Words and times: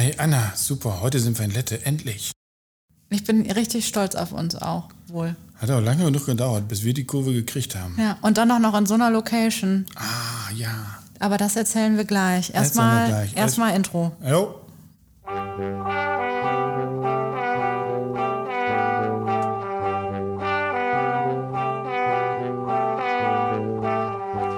Hey 0.00 0.14
Anna, 0.16 0.54
super, 0.54 1.02
heute 1.02 1.20
sind 1.20 1.38
wir 1.38 1.44
in 1.44 1.50
Lette, 1.50 1.84
endlich. 1.84 2.32
Ich 3.10 3.22
bin 3.24 3.50
richtig 3.50 3.86
stolz 3.86 4.14
auf 4.14 4.32
uns 4.32 4.54
auch, 4.54 4.88
wohl. 5.08 5.36
Hat 5.56 5.70
auch 5.70 5.82
lange 5.82 6.06
genug 6.06 6.24
gedauert, 6.24 6.68
bis 6.68 6.84
wir 6.84 6.94
die 6.94 7.04
Kurve 7.04 7.34
gekriegt 7.34 7.76
haben. 7.76 7.96
Ja, 7.98 8.16
und 8.22 8.38
dann 8.38 8.50
auch 8.50 8.60
noch 8.60 8.74
in 8.78 8.86
so 8.86 8.94
einer 8.94 9.10
Location. 9.10 9.84
Ah, 9.96 10.50
ja. 10.54 10.70
Aber 11.18 11.36
das 11.36 11.54
erzählen 11.54 11.98
wir 11.98 12.06
gleich. 12.06 12.54
Erzählen 12.54 12.54
wir 12.54 12.62
Erstmal 12.62 13.08
gleich. 13.08 13.36
erstmal 13.36 13.76
Intro. 13.76 14.12
Jo. 14.26 14.54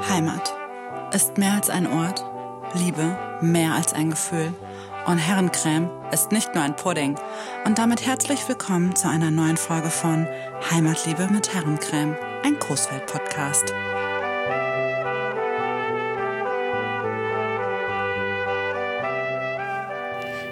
Heimat 0.08 0.54
ist 1.12 1.36
mehr 1.36 1.54
als 1.54 1.68
ein 1.68 1.88
Ort, 1.88 2.24
Liebe 2.74 3.18
mehr 3.40 3.72
als 3.72 3.92
ein 3.92 4.10
Gefühl 4.10 4.54
und 5.06 5.18
Herrencreme 5.18 5.90
ist 6.12 6.32
nicht 6.32 6.54
nur 6.54 6.62
ein 6.62 6.76
Pudding. 6.76 7.16
Und 7.64 7.78
damit 7.78 8.06
herzlich 8.06 8.46
willkommen 8.48 8.94
zu 8.94 9.08
einer 9.08 9.30
neuen 9.30 9.56
Folge 9.56 9.90
von 9.90 10.26
Heimatliebe 10.70 11.28
mit 11.28 11.52
Herrencreme, 11.52 12.16
ein 12.44 12.58
Coesfeld-Podcast. 12.58 13.72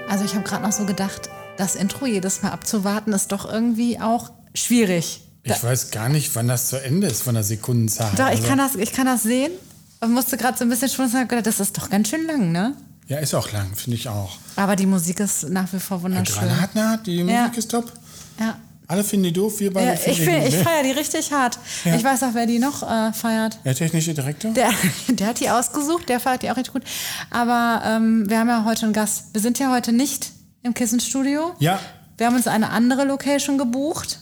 Also 0.08 0.24
ich 0.24 0.34
habe 0.34 0.44
gerade 0.44 0.64
noch 0.64 0.72
so 0.72 0.84
gedacht, 0.84 1.30
das 1.56 1.77
Intro 1.77 2.06
jedes 2.06 2.42
Mal 2.42 2.50
abzuwarten 2.50 3.12
ist 3.12 3.30
doch 3.32 3.50
irgendwie 3.50 4.00
auch 4.00 4.30
schwierig. 4.55 5.20
Ich 5.42 5.62
weiß 5.62 5.91
gar 5.91 6.08
nicht, 6.08 6.34
wann 6.34 6.48
das 6.48 6.69
zu 6.69 6.77
Ende 6.82 7.06
ist 7.06 7.22
von 7.22 7.34
der 7.34 7.44
Sekundenzahl. 7.44 8.10
Doch, 8.16 8.27
ich 8.28 8.36
Also, 8.41 8.48
kann 8.48 8.58
das, 8.58 8.74
ich 8.74 8.92
kann 8.92 9.06
das 9.06 9.22
sehen. 9.22 9.52
Und 10.00 10.12
musste 10.12 10.36
gerade 10.36 10.56
so 10.58 10.64
ein 10.64 10.69
bisschen 10.70 10.88
schmunzeln 10.88 11.22
und 11.24 11.28
gedacht, 11.28 11.46
das 11.46 11.60
ist 11.60 11.77
doch 11.77 11.88
ganz 11.91 12.08
schön 12.08 12.27
lang, 12.27 12.52
ne? 12.52 12.74
Ja, 13.10 13.19
ist 13.19 13.34
auch 13.34 13.50
lang, 13.50 13.74
finde 13.74 13.96
ich 13.96 14.09
auch. 14.09 14.38
Aber 14.55 14.77
die 14.77 14.87
Musik 14.87 15.19
ist 15.19 15.48
nach 15.48 15.73
wie 15.73 15.80
vor 15.80 16.00
wunderschön. 16.00 16.38
Granatnaht, 16.48 17.06
die 17.09 17.24
Musik 17.24 17.34
Ja. 17.36 17.46
ist 17.56 17.69
top. 17.69 17.92
Ja. 18.39 18.56
Alle 18.86 19.03
finden 19.03 19.25
die 19.25 19.33
doof, 19.33 19.58
wir 19.58 19.72
beide 19.72 19.89
Ja, 19.91 19.97
finden 19.97 20.20
ich 20.20 20.25
find, 20.28 20.47
ich 20.48 20.56
feiere 20.56 20.84
die 20.84 20.91
richtig 20.92 21.33
hart. 21.33 21.58
Ja. 21.84 21.97
Ich 21.97 22.05
weiß 22.05 22.22
auch, 22.22 22.34
wer 22.34 22.47
die 22.47 22.61
noch 22.61 22.88
äh, 22.88 23.12
feiert. 23.12 23.58
Der 23.64 23.75
technische 23.75 24.14
Direktor? 24.14 24.53
Der, 24.53 24.70
der 25.08 25.27
hat 25.27 25.41
die 25.41 25.50
ausgesucht, 25.50 26.08
der 26.08 26.20
feiert 26.20 26.42
die 26.42 26.50
auch 26.53 26.56
richtig 26.56 26.72
gut. 26.72 26.84
Aber 27.31 27.83
ähm, 27.84 28.31
wir 28.31 28.38
haben 28.38 28.48
ja 28.48 28.64
heute 28.64 28.84
einen 28.86 28.92
Gast. 28.92 29.34
Wir 29.34 29.41
sind 29.41 29.58
ja 29.58 29.72
heute 29.72 29.92
nicht 29.92 30.31
im 30.62 30.72
Kissenstudio. 30.72 31.55
Ja. 31.58 31.81
Wir 32.16 32.27
haben 32.28 32.36
uns 32.36 32.47
eine 32.47 32.70
andere 32.70 33.05
Location 33.05 33.58
gebucht. 33.58 34.20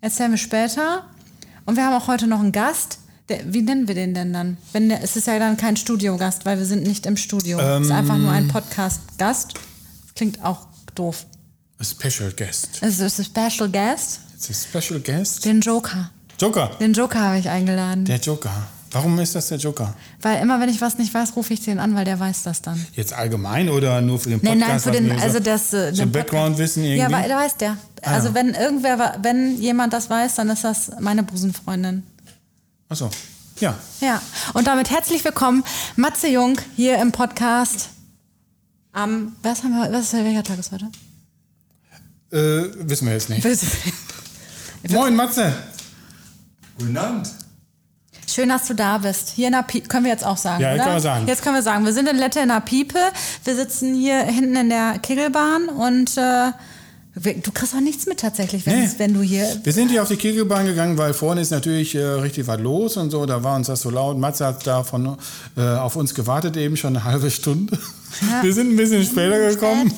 Erzählen 0.00 0.30
wir 0.30 0.38
später. 0.38 1.06
Und 1.66 1.74
wir 1.76 1.84
haben 1.84 1.94
auch 2.00 2.06
heute 2.06 2.28
noch 2.28 2.38
einen 2.38 2.52
Gast. 2.52 2.98
Der, 3.28 3.40
wie 3.54 3.62
nennen 3.62 3.88
wir 3.88 3.94
den 3.94 4.12
denn 4.12 4.32
dann? 4.34 4.58
Wenn 4.72 4.90
der, 4.90 5.02
es 5.02 5.16
ist 5.16 5.26
ja 5.26 5.38
dann 5.38 5.56
kein 5.56 5.76
Studiogast, 5.76 6.44
weil 6.44 6.58
wir 6.58 6.66
sind 6.66 6.82
nicht 6.86 7.06
im 7.06 7.16
Studio. 7.16 7.58
es 7.58 7.86
ist 7.86 7.90
einfach 7.90 8.18
nur 8.18 8.30
ein 8.30 8.48
Podcast-Gast. 8.48 9.54
Das 9.54 10.14
klingt 10.14 10.44
auch 10.44 10.66
doof. 10.94 11.24
A 11.78 11.84
special 11.84 12.30
guest. 12.32 12.78
Es 12.82 13.00
ist 13.00 13.18
ein 13.18 13.24
Special 13.24 13.68
Guest. 13.68 14.20
It's 14.34 14.50
a 14.50 14.52
special 14.52 15.00
guest. 15.00 15.44
Den 15.44 15.60
Joker. 15.60 16.10
Joker. 16.38 16.70
Den 16.78 16.92
Joker 16.92 17.20
habe 17.20 17.38
ich 17.38 17.48
eingeladen. 17.48 18.04
Der 18.04 18.18
Joker. 18.18 18.52
Warum 18.92 19.18
ist 19.18 19.34
das 19.34 19.48
der 19.48 19.58
Joker? 19.58 19.94
Weil 20.22 20.40
immer, 20.40 20.60
wenn 20.60 20.68
ich 20.68 20.80
was 20.80 20.98
nicht 20.98 21.12
weiß, 21.12 21.34
rufe 21.34 21.52
ich 21.52 21.64
den 21.64 21.80
an, 21.80 21.96
weil 21.96 22.04
der 22.04 22.20
weiß 22.20 22.44
das 22.44 22.62
dann. 22.62 22.86
Jetzt 22.92 23.12
allgemein 23.12 23.68
oder 23.68 24.00
nur 24.00 24.20
für 24.20 24.28
den 24.28 24.40
Nein, 24.42 24.60
Podcast? 24.60 24.86
nein, 24.86 24.94
für 24.94 25.00
was 25.00 25.08
den, 25.08 25.20
also 25.20 25.38
so, 25.38 25.44
das. 25.44 25.72
äh, 25.72 25.94
so 25.94 26.02
den 26.02 26.12
Background-Wissen 26.12 26.84
irgendwie? 26.84 27.00
Ja, 27.00 27.10
weil, 27.10 27.28
da 27.28 27.36
weiß 27.36 27.56
der. 27.56 27.76
Also 28.02 28.28
ja. 28.28 28.34
wenn 28.34 28.54
irgendwer, 28.54 29.16
wenn 29.22 29.60
jemand 29.60 29.94
das 29.94 30.10
weiß, 30.10 30.36
dann 30.36 30.50
ist 30.50 30.62
das 30.62 30.92
meine 31.00 31.24
Busenfreundin. 31.24 32.04
Achso. 32.88 33.10
Ja. 33.60 33.74
Ja. 34.00 34.20
Und 34.52 34.66
damit 34.66 34.90
herzlich 34.90 35.24
willkommen, 35.24 35.64
Matze 35.96 36.28
Jung, 36.28 36.60
hier 36.76 36.98
im 36.98 37.12
Podcast. 37.12 37.90
Am, 38.92 39.34
was 39.42 39.62
haben 39.62 39.72
wir, 39.72 39.90
was 39.92 40.12
ist, 40.12 40.12
welcher 40.12 40.42
Tag 40.44 40.58
ist 40.58 40.70
heute? 40.72 40.86
Äh, 42.30 42.88
wissen 42.88 43.06
wir 43.06 43.14
jetzt 43.14 43.28
nicht. 43.30 43.44
Moin, 44.90 45.16
Matze. 45.16 45.52
Guten 46.78 46.96
Abend. 46.96 47.30
Schön, 48.28 48.48
dass 48.48 48.66
du 48.66 48.74
da 48.74 48.98
bist. 48.98 49.30
Hier 49.30 49.46
in 49.46 49.52
der 49.52 49.62
Piepe, 49.62 49.88
können 49.88 50.04
wir 50.04 50.12
jetzt 50.12 50.24
auch 50.24 50.36
sagen, 50.36 50.60
Ja, 50.62 50.74
oder? 50.74 50.82
können 50.82 50.96
wir 50.96 51.00
sagen. 51.00 51.26
Jetzt 51.28 51.42
können 51.42 51.54
wir 51.54 51.62
sagen, 51.62 51.84
wir 51.84 51.92
sind 51.92 52.08
in 52.08 52.16
Lette 52.16 52.40
in 52.40 52.48
der 52.48 52.60
Piepe. 52.60 52.98
Wir 53.44 53.54
sitzen 53.54 53.94
hier 53.94 54.22
hinten 54.24 54.56
in 54.56 54.68
der 54.68 54.98
Kegelbahn 54.98 55.68
und 55.68 56.16
äh, 56.16 56.50
du 57.14 57.50
kriegst 57.52 57.74
auch 57.74 57.80
nichts 57.80 58.06
mit 58.06 58.18
tatsächlich, 58.20 58.66
wenn, 58.66 58.82
Nee. 58.82 58.90
wenn 58.98 59.14
du 59.14 59.22
hier 59.22 59.46
Wir 59.62 59.72
sind 59.72 59.90
hier 59.90 60.02
auf 60.02 60.08
die 60.08 60.16
Kegelbahn 60.16 60.66
gegangen, 60.66 60.98
weil 60.98 61.14
vorne 61.14 61.40
ist 61.40 61.50
natürlich 61.50 61.94
äh, 61.94 62.02
richtig 62.02 62.46
was 62.46 62.60
los 62.60 62.96
und 62.96 63.10
so. 63.10 63.24
Da 63.26 63.42
war 63.44 63.56
uns 63.56 63.68
das 63.68 63.80
so 63.82 63.90
laut. 63.90 64.18
Matze 64.18 64.46
hat 64.46 64.66
da 64.66 64.82
von, 64.82 65.16
äh, 65.56 65.60
auf 65.62 65.96
uns 65.96 66.14
gewartet, 66.14 66.56
eben 66.56 66.76
schon 66.76 66.96
eine 66.96 67.04
halbe 67.04 67.30
Stunde. 67.30 67.78
Wir 68.42 68.52
sind 68.52 68.70
ein 68.70 68.76
bisschen 68.76 69.04
später 69.04 69.38
gekommen. 69.50 69.92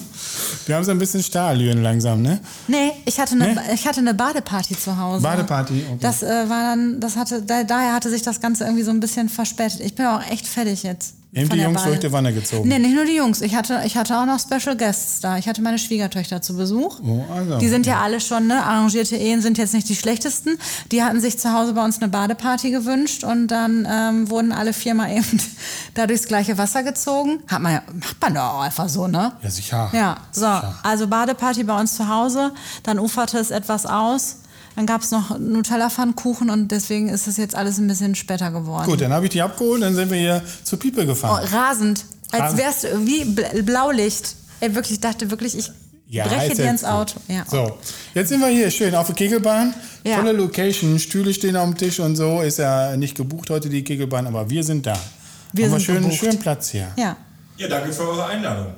Wir 0.67 0.75
haben 0.77 0.85
so 0.85 0.91
ein 0.91 0.99
bisschen 0.99 1.23
Stahlüren 1.23 1.83
langsam, 1.83 2.23
ne? 2.23 2.41
Nee, 2.67 2.93
ich 3.05 3.19
hatte 3.21 3.35
eine, 3.35 3.55
Nee? 3.55 3.61
ich 3.75 3.87
hatte 3.87 4.01
eine 4.01 4.15
Badeparty 4.15 4.77
zu 4.79 4.99
Hause. 4.99 5.23
Badeparty, 5.23 5.85
okay. 5.89 5.99
Das 6.01 6.23
äh, 6.23 6.27
war 6.49 6.63
dann, 6.75 6.99
das 7.01 7.17
hatte, 7.17 7.43
da, 7.43 7.63
daher 7.65 7.93
hatte 7.95 8.11
sich 8.11 8.23
das 8.23 8.41
Ganze 8.41 8.65
irgendwie 8.65 8.83
so 8.83 8.91
ein 8.91 9.01
bisschen 9.01 9.29
verspätet. 9.29 9.81
Ich 9.81 9.95
bin 9.95 10.07
auch 10.07 10.23
echt 10.31 10.47
fertig 10.47 10.83
jetzt. 10.83 11.15
Eben 11.37 11.51
die 11.51 11.59
Jungs 11.59 11.83
Bade. 11.83 11.91
durch 11.91 12.01
die 12.01 12.13
Wanne 12.13 12.33
gezogen. 12.33 12.67
Nee, 12.67 12.79
nicht 12.79 12.95
nur 12.95 13.05
die 13.05 13.15
Jungs. 13.15 13.43
Ich 13.43 13.55
hatte, 13.55 13.83
ich 13.85 13.97
hatte 13.97 14.19
auch 14.19 14.25
noch 14.25 14.41
Special 14.41 14.75
Guests 14.75 15.21
da. 15.21 15.37
Ich 15.37 15.47
hatte 15.47 15.61
meine 15.61 15.79
Schwiegertöchter 15.79 16.41
zu 16.41 16.57
Besuch. 16.57 16.99
Oh, 17.05 17.25
also. 17.31 17.59
Die 17.59 17.69
sind 17.69 17.85
ja 17.85 18.01
alle 18.01 18.21
schon, 18.21 18.47
ne? 18.47 18.65
Arrangierte 18.65 19.17
Ehen 19.17 19.43
sind 19.43 19.59
jetzt 19.59 19.75
nicht 19.75 19.87
die 19.89 19.97
schlechtesten. 19.97 20.59
Die 20.93 21.03
hatten 21.03 21.21
sich 21.21 21.39
zu 21.39 21.53
Hause 21.53 21.75
bei 21.75 21.85
uns 21.85 21.99
eine 22.01 22.09
Badeparty 22.09 22.71
gewünscht 22.71 23.23
und 23.23 23.49
dann 23.49 23.87
ähm, 23.91 24.31
wurden 24.31 24.51
alle 24.51 24.73
viermal 24.73 25.11
eben 25.17 25.39
da 25.93 26.07
durchs 26.07 26.27
gleiche 26.27 26.57
Wasser 26.57 26.83
gezogen. 26.83 27.41
Hat 27.49 27.61
man 27.61 27.73
ja, 27.75 27.83
macht 27.93 28.21
man 28.23 28.35
doch 28.35 28.55
auch 28.55 28.61
einfach 28.63 28.89
so, 28.89 29.07
ne? 29.07 29.33
Ja, 29.43 29.51
sicher. 29.51 29.91
Ja, 29.93 30.17
so, 30.33 30.41
Sicher. 30.41 30.75
also 30.83 31.07
Badeparty 31.07 31.65
bei 31.65 31.79
uns 31.79 31.97
zu 31.97 32.09
Hause, 32.09 32.53
dann 32.83 32.99
uferte 32.99 33.39
es 33.39 33.51
etwas 33.51 33.85
aus, 33.85 34.37
dann 34.77 34.87
gab 34.87 35.03
es 35.03 35.11
noch 35.11 35.39
Nutella-Pfannkuchen 35.39 36.51
und 36.51 36.71
deswegen 36.71 37.09
ist 37.09 37.27
es 37.27 37.37
jetzt 37.39 37.55
alles 37.55 37.79
ein 37.79 37.87
bisschen 37.89 38.15
später 38.15 38.51
geworden. 38.51 38.87
Gut, 38.87 39.01
dann 39.01 39.13
habe 39.13 39.25
ich 39.27 39.31
die 39.33 39.43
abgeholt, 39.43 39.83
dann 39.83 39.95
sind 39.95 40.11
wir 40.11 40.19
hier 40.19 40.43
zur 40.63 40.79
Piepe 40.79 41.03
Oh, 41.03 41.07
gefahren. 41.07 41.45
rasend, 41.53 42.05
als 42.31 42.57
wärst 42.57 42.85
du 42.85 42.89
wie 43.07 43.23
Bl- 43.25 43.63
Blaulicht. 43.63 44.37
Ey, 44.61 44.75
wirklich, 44.75 44.93
ich 44.93 45.01
dachte 45.01 45.31
wirklich, 45.31 45.57
ich 45.59 45.71
breche 46.11 46.53
ist 46.53 46.59
dir 46.59 46.71
ins 46.71 46.85
Auto. 46.85 47.19
Ja. 47.29 47.45
So, 47.51 47.79
jetzt 48.15 48.29
sind 48.29 48.41
wir 48.41 48.49
hier 48.49 48.71
schön 48.71 48.95
auf 48.95 49.07
der 49.07 49.17
Kegelbahn. 49.17 49.75
Ja. 50.05 50.17
Tolle 50.19 50.33
Location, 50.33 50.99
Stühle 50.99 51.35
stehen 51.35 51.57
auf 51.57 51.65
dem 51.69 51.77
Tisch 51.77 51.99
und 52.01 52.15
so. 52.17 52.41
Ist 52.43 52.59
ja 52.59 52.97
nicht 52.97 53.17
gebucht 53.17 53.51
heute 53.51 53.69
die 53.69 53.83
Kegelbahn, 53.83 54.27
aber 54.27 54.49
wir 54.49 54.63
sind 54.63 54.87
da. 54.87 54.93
Wir 55.53 55.65
Haben 55.67 55.73
wir 55.73 55.79
sind 55.81 55.83
schön, 55.83 56.03
gebucht. 56.03 56.19
schön 56.21 56.39
Platz 56.39 56.69
hier. 56.71 56.89
ja. 56.97 57.17
Ja, 57.59 57.69
danke 57.69 57.91
für 57.91 58.03
eure 58.07 58.27
Einladung. 58.27 58.75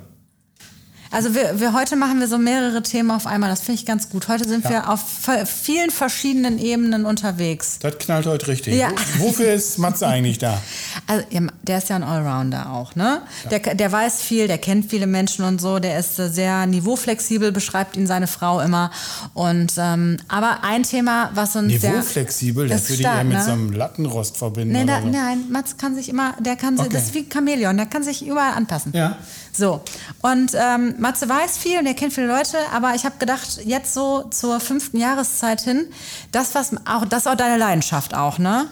Also 1.11 1.33
wir, 1.33 1.59
wir 1.59 1.73
heute 1.73 1.95
machen 1.95 2.19
wir 2.19 2.27
so 2.27 2.37
mehrere 2.37 2.83
Themen 2.83 3.09
auf 3.09 3.25
einmal. 3.25 3.49
Das 3.49 3.61
finde 3.61 3.79
ich 3.79 3.85
ganz 3.87 4.09
gut. 4.09 4.27
Heute 4.27 4.47
sind 4.47 4.63
Ja. 4.65 4.69
wir 4.69 4.89
auf 4.89 5.01
vielen 5.45 5.89
verschiedenen 5.89 6.59
Ebenen 6.59 7.05
unterwegs. 7.05 7.79
Das 7.79 7.97
knallt 7.97 8.27
heute 8.27 8.47
richtig. 8.47 8.75
Ja. 8.75 8.89
Wo- 9.17 9.29
Wofür 9.29 9.51
ist 9.53 9.79
Matze 9.79 10.07
eigentlich 10.07 10.37
da? 10.37 10.61
Also, 11.07 11.25
ja, 11.31 11.41
der 11.63 11.77
ist 11.79 11.89
ja 11.89 11.95
ein 11.95 12.03
Allrounder 12.03 12.71
auch, 12.71 12.95
ne? 12.95 13.21
Der, 13.49 13.59
der 13.59 13.91
weiß 13.91 14.21
viel, 14.21 14.47
der 14.47 14.59
kennt 14.59 14.91
viele 14.91 15.07
Menschen 15.07 15.43
und 15.43 15.59
so, 15.59 15.79
der 15.79 15.97
ist 15.97 16.19
äh, 16.19 16.29
sehr 16.29 16.67
niveauflexibel, 16.67 17.51
beschreibt 17.51 17.97
ihn 17.97 18.05
seine 18.05 18.27
Frau 18.27 18.59
immer. 18.59 18.91
Und 19.33 19.73
ähm, 19.77 20.17
aber 20.27 20.59
ein 20.63 20.83
Thema, 20.83 21.31
was 21.33 21.55
uns 21.55 21.81
sehr 21.81 21.91
Niveauflexibel, 21.91 22.67
das, 22.67 22.89
würde 22.89 23.01
ich 23.01 23.07
eher 23.07 23.23
mit 23.23 23.37
ne? 23.37 23.43
so 23.43 23.51
einem 23.51 23.71
Lattenrost 23.71 24.37
verbinden. 24.37 24.73
Nee, 24.73 24.85
da, 24.85 25.01
so. 25.01 25.07
nein, 25.07 25.45
Mats 25.49 25.77
kann 25.77 25.95
sich 25.95 26.09
immer, 26.09 26.35
der 26.39 26.55
kann 26.57 26.77
sich, 26.77 26.85
Okay. 26.85 26.93
das 26.95 27.05
ist 27.05 27.13
wie 27.15 27.19
ein 27.19 27.31
Chamäleon, 27.31 27.75
der 27.77 27.85
kann 27.87 28.03
sich 28.03 28.27
überall 28.27 28.53
anpassen. 28.53 28.91
Ja. 28.93 29.17
So, 29.59 29.81
und 30.21 30.51
ähm, 30.55 30.95
Matze 30.99 31.27
weiß 31.27 31.57
viel 31.57 31.79
und 31.79 31.85
er 31.85 31.93
kennt 31.93 32.13
viele 32.13 32.27
Leute, 32.27 32.57
aber 32.73 32.95
ich 32.95 33.03
habe 33.03 33.15
gedacht, 33.19 33.59
jetzt 33.65 33.93
so 33.93 34.23
zur 34.31 34.61
fünften 34.61 34.97
Jahreszeit 34.97 35.59
hin, 35.59 35.87
das 36.31 36.55
was 36.55 36.71
auch, 36.85 37.03
das 37.03 37.23
ist 37.23 37.27
auch 37.27 37.35
deine 37.35 37.57
Leidenschaft 37.57 38.15
auch, 38.15 38.39
ne? 38.39 38.67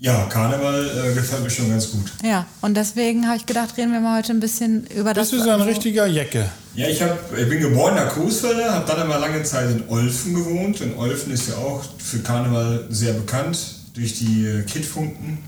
Ja, 0.00 0.24
Karneval 0.24 0.84
äh, 0.84 1.14
gefällt 1.14 1.44
mir 1.44 1.50
schon 1.50 1.70
ganz 1.70 1.92
gut. 1.92 2.12
Ja, 2.24 2.44
und 2.60 2.76
deswegen 2.76 3.28
habe 3.28 3.36
ich 3.36 3.46
gedacht, 3.46 3.76
reden 3.76 3.92
wir 3.92 4.00
mal 4.00 4.18
heute 4.18 4.32
ein 4.32 4.40
bisschen 4.40 4.84
über 4.88 5.14
das. 5.14 5.30
Du 5.30 5.38
so 5.38 5.48
ein 5.48 5.60
richtiger 5.60 6.06
Jecke? 6.06 6.50
Ja, 6.74 6.88
ich, 6.88 7.00
hab, 7.00 7.38
ich 7.38 7.48
bin 7.48 7.60
geborener 7.60 8.06
Coesfelder, 8.06 8.74
habe 8.74 8.84
dann 8.84 9.02
immer 9.02 9.20
lange 9.20 9.44
Zeit 9.44 9.70
in 9.70 9.88
Olfen 9.88 10.34
gewohnt. 10.34 10.80
Und 10.80 10.96
Olfen 10.96 11.32
ist 11.32 11.50
ja 11.50 11.54
auch 11.54 11.84
für 11.98 12.18
Karneval 12.18 12.86
sehr 12.90 13.12
bekannt 13.12 13.56
durch 13.94 14.18
die 14.18 14.44
äh, 14.44 14.62
Kidfunken 14.62 15.38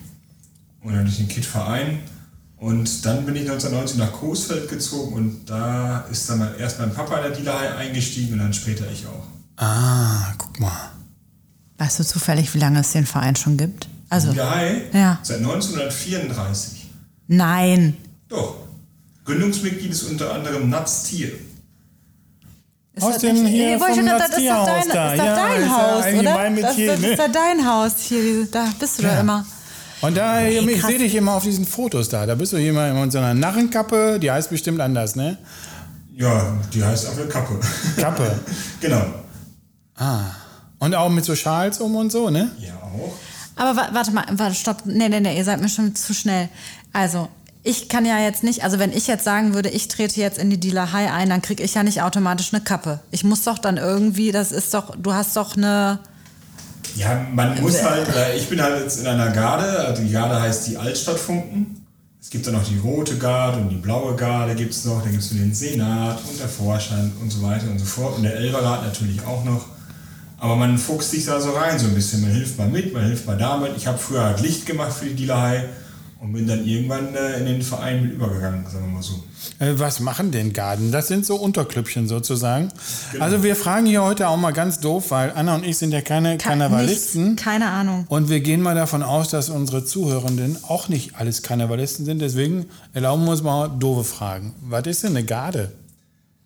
oder 0.85 0.99
durch 0.99 1.17
den 1.17 1.27
Kidverein. 1.27 1.99
Und 2.65 3.05
dann 3.05 3.27
bin 3.27 3.37
ich 3.37 3.43
1990 3.43 3.99
nach 3.99 4.11
Coesfeld 4.13 4.71
gezogen 4.71 5.13
und 5.15 5.45
da 5.51 6.01
ist 6.11 6.31
dann 6.31 6.39
mal 6.39 6.55
erst 6.59 6.79
mein 6.79 6.95
Papa 6.95 7.17
in 7.19 7.23
der 7.25 7.33
Dealerei 7.33 7.75
eingestiegen 7.77 8.33
und 8.33 8.39
dann 8.39 8.55
später 8.55 8.91
ich 8.91 9.05
auch. 9.07 9.27
Ah, 9.63 10.33
guck 10.39 10.59
mal. 10.61 10.73
Weißt 11.77 11.99
du 11.99 12.05
zufällig, 12.05 12.55
wie 12.55 12.59
lange 12.59 12.81
es 12.81 12.93
den 12.93 13.05
Verein 13.05 13.37
schon 13.37 13.59
gibt? 13.59 13.87
Also, 14.09 14.33
Dealerei? 14.33 14.81
Ja. 14.95 15.19
Seit 15.23 15.39
1934. 15.39 16.87
nein. 17.29 17.97
Doch. 18.31 18.57
Gründungsmitglied 19.27 19.91
ist 19.91 20.05
unter 20.05 20.33
anderem 20.33 20.71
Natz 20.71 21.03
Tier. 21.05 21.33
Ist 22.95 23.03
Aus 23.03 23.13
das 23.15 23.21
dem 23.23 23.45
hier 23.47 23.73
Nee, 23.73 23.79
vom 23.79 23.91
ich- 23.91 24.07
das 24.07 24.29
ist 24.29 24.49
doch 24.49 24.67
dein, 24.67 24.89
da. 24.89 25.13
ist 25.13 25.19
doch 25.21 25.25
Ja, 25.27 25.35
dein 25.35 25.61
ist 25.63 25.67
ja 25.67 25.77
Haus, 25.77 26.05
oder? 26.21 26.35
mein 26.35 26.57
das, 26.57 26.65
Metier, 26.77 26.93
das 26.93 27.01
ne? 27.01 27.07
ist 27.09 27.19
ja 27.19 27.29
dein 27.29 27.67
Haus 27.67 27.93
hier. 28.01 28.47
Da 28.51 28.73
bist 28.79 28.99
du 28.99 29.03
doch 29.03 29.21
immer. 29.21 29.45
Und 30.05 30.17
da, 30.19 30.47
ich 30.47 30.81
krass. 30.81 30.91
sehe 30.91 30.99
dich 30.99 31.15
immer 31.15 31.33
auf 31.33 31.45
diesen 31.45 31.65
Fotos 31.65 32.11
da. 32.11 32.27
Da 32.27 32.35
bist 32.35 32.53
du 32.53 32.59
immer 32.59 32.91
in 33.03 33.11
so 33.11 33.17
einer 33.17 33.33
Narrenkappe, 33.33 34.19
die 34.21 34.31
heißt 34.31 34.51
bestimmt 34.51 34.81
anders, 34.81 35.17
ne? 35.17 35.39
Ja, 36.15 36.59
die 36.75 36.85
heißt 36.85 37.07
einfach 37.07 37.23
eine 37.23 37.31
Kappe. 37.31 37.61
Kappe. 37.97 38.39
genau. 38.81 39.03
Ah. 39.97 40.25
Und 40.79 40.95
auch 40.95 41.09
mit 41.09 41.25
so 41.25 41.35
Schals 41.35 41.81
um 41.81 41.97
und 41.97 42.13
so, 42.13 42.29
ne? 42.29 42.51
Ja, 42.59 42.75
auch. 42.75 43.15
Aber 43.57 43.77
wa 43.77 43.89
warte 43.93 44.11
mal, 44.11 44.27
warte, 44.33 44.55
stopp. 44.55 44.83
Nee, 44.85 45.09
nee, 45.09 45.21
nee, 45.21 45.39
ihr 45.39 45.45
seid 45.45 45.63
mir 45.63 45.71
schon 45.71 45.95
zu 45.95 46.13
schnell. 46.13 46.51
Also, 46.93 47.29
ich 47.63 47.89
kann 47.89 48.05
ja 48.05 48.19
jetzt 48.19 48.45
nicht, 48.45 48.63
also 48.63 48.79
wenn 48.79 48.93
ich 48.93 49.07
jetzt 49.07 49.25
sagen 49.25 49.55
würde, 49.55 49.71
ich 49.71 49.89
trete 49.89 50.21
jetzt 50.21 50.37
in 50.37 50.51
die 50.51 50.61
Dealerei 50.61 51.11
ein, 51.11 51.31
dann 51.31 51.41
kriege 51.41 51.63
ich 51.63 51.73
ja 51.73 51.83
nicht 51.83 52.03
automatisch 52.03 52.53
eine 52.53 52.63
Kappe. 52.63 53.01
Ich 53.11 53.25
muss 53.25 53.45
doch 53.45 53.59
dann 53.59 53.79
irgendwie, 53.79 54.33
das 54.33 54.53
ist 54.53 54.75
doch, 54.75 54.95
du 54.97 55.15
hast 55.15 55.35
doch 55.37 55.57
eine. 55.57 55.99
Ja, 56.97 57.27
man 57.33 57.61
muss 57.61 57.83
halt, 57.83 58.09
äh, 58.15 58.37
ich 58.37 58.49
bin 58.49 58.63
halt 58.63 58.81
jetzt 58.83 59.01
in 59.01 59.07
einer 59.07 59.31
Garde, 59.31 59.87
also 59.87 60.03
die 60.03 60.13
Garde 60.13 60.41
heißt 60.41 60.69
die 60.69 60.77
Altstadtfunken. 60.77 61.85
Es 62.21 62.31
gibt 62.31 62.47
dann 62.47 62.55
noch 62.55 62.65
die 62.65 62.79
rote 62.79 63.19
Garde 63.19 63.59
und 63.59 63.69
die 63.69 63.77
blaue 63.77 64.17
Garde 64.17 64.55
gibt 64.55 64.73
es 64.73 64.85
noch, 64.85 65.03
dann 65.03 65.11
gibt 65.11 65.23
es 65.23 65.31
den 65.31 65.53
Senat 65.53 66.19
und 66.29 66.41
der 66.41 66.49
Vorstand 66.49 67.13
und 67.21 67.31
so 67.31 67.43
weiter 67.43 67.67
und 67.71 67.79
so 67.79 67.85
fort 67.85 68.17
und 68.17 68.23
der 68.23 68.35
Elberrat 68.37 68.85
natürlich 68.85 69.23
auch 69.27 69.45
noch. 69.45 69.67
Aber 70.39 70.57
man 70.57 70.79
fuchst 70.79 71.11
sich 71.11 71.27
da 71.27 71.41
so 71.41 71.53
rein 71.53 71.79
so 71.79 71.87
ein 71.87 71.95
bisschen, 71.95 72.23
man 72.23 72.31
hilft 72.31 72.59
mal 72.59 72.69
mit, 72.69 72.93
man 72.93 73.05
hilft 73.05 73.27
mal 73.27 73.37
damit. 73.37 73.73
Ich 73.77 73.87
habe 73.87 73.99
früher 73.99 74.25
halt 74.25 74.41
Licht 74.41 74.67
gemacht 74.67 74.93
für 74.93 75.07
die 75.07 75.15
Dealerei 75.15 75.69
und 76.25 76.33
bin 76.33 76.47
dann 76.47 76.67
irgendwann 76.67 77.15
äh, 77.15 77.39
in 77.39 77.45
den 77.45 77.61
Verein 77.63 78.03
mit 78.03 78.13
übergegangen, 78.15 78.65
sagen 78.65 78.87
wir 78.87 78.95
mal 78.95 79.03
so. 79.03 79.23
Äh, 79.59 79.79
Was 79.79 80.01
machen 80.01 80.31
denn 80.31 80.55
Garden? 80.55 80.91
Das 80.91 81.07
sind 81.07 81.27
so 81.27 81.37
Unterklüppchen 81.37 82.09
sozusagen. 82.09 82.71
Also 83.21 83.43
wir 83.43 83.55
fragen 83.55 83.85
hier 83.85 84.03
heute 84.03 84.29
auch 84.29 84.39
mal 84.39 84.53
ganz 84.53 84.81
doof, 84.81 85.11
weil 85.11 85.33
Anna 85.35 85.55
und 85.55 85.67
ich 85.67 85.77
sind 85.77 85.93
ja 85.93 86.01
keine 86.01 86.39
Karnevalisten. 86.39 87.33
Nichts, 87.33 87.43
keine 87.43 87.67
Ahnung. 87.67 88.07
Und 88.09 88.31
wir 88.31 88.41
gehen 88.41 88.63
mal 88.63 88.75
davon 88.75 89.03
aus, 89.03 89.29
dass 89.29 89.51
unsere 89.51 89.85
Zuhörenden 89.85 90.57
auch 90.67 90.89
nicht 90.89 91.17
alles 91.17 91.43
Karnevalisten 91.43 92.07
sind. 92.07 92.21
Deswegen 92.21 92.71
erlauben 92.95 93.25
wir 93.25 93.33
uns 93.33 93.43
mal 93.43 93.69
doofe 93.69 94.05
Fragen. 94.05 94.55
Was 94.63 94.87
ist 94.87 95.03
denn 95.03 95.11
eine 95.11 95.27
Garde? 95.27 95.73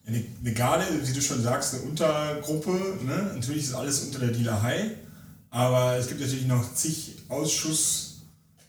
Eine, 0.09 0.25
eine 0.41 0.55
Garde, 0.55 0.85
wie 1.05 1.13
du 1.13 1.23
schon 1.23 1.41
sagst, 1.41 1.75
eine 1.75 1.85
Untergruppe. 1.85 2.73
Ne? 3.07 3.31
Natürlich 3.37 3.63
ist 3.63 3.75
alles 3.75 4.01
unter 4.01 4.19
der 4.19 4.31
Dealerei, 4.31 4.91
aber 5.51 5.97
es 5.97 6.09
gibt 6.09 6.21
natürlich 6.21 6.49
noch 6.49 6.75
zig 6.75 7.15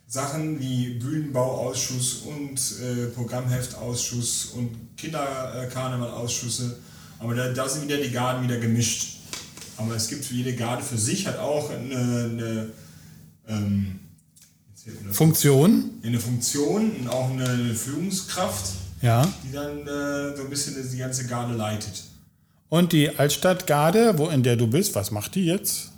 Ausschusssachen 0.10 0.60
wie 0.60 0.96
Bühnenbauausschuss 0.96 2.24
und 2.26 2.60
äh, 2.82 3.08
Programmheftausschuss 3.14 4.46
und 4.56 4.72
Kinderkarnevalausschüsse. 4.98 6.78
Aber 7.20 7.36
da, 7.36 7.50
da 7.54 7.70
sind 7.70 7.84
wieder 7.84 7.98
die 7.98 8.10
Garden 8.12 8.44
wieder 8.44 8.58
gemischt. 8.60 9.18
Aber 9.78 9.96
es 9.96 10.08
gibt 10.08 10.26
für 10.26 10.34
jede 10.34 10.56
Garde 10.56 10.82
für 10.84 10.98
sich 10.98 11.28
hat 11.28 11.38
auch 11.38 11.70
eine, 11.70 11.96
eine, 11.96 12.70
ähm, 13.48 14.00
Funktion? 15.12 15.92
eine 16.04 16.20
Funktion 16.20 16.92
und 16.92 17.08
auch 17.08 17.30
eine 17.30 17.76
Führungskraft, 17.76 18.74
Ja. 19.02 19.32
die 19.44 19.52
dann 19.54 19.82
äh, 19.88 20.36
so 20.36 20.44
ein 20.44 20.50
bisschen 20.50 20.76
die 20.92 20.98
ganze 20.98 21.28
Garde 21.28 21.54
leitet. 21.54 22.04
Und 22.70 22.94
die 22.94 23.10
Altstadtgarde, 23.18 24.18
wo 24.18 24.28
in 24.30 24.42
der 24.44 24.56
du 24.56 24.68
bist, 24.68 24.96
was 24.96 25.12
macht 25.12 25.36
die 25.36 25.46
jetzt? 25.46 25.89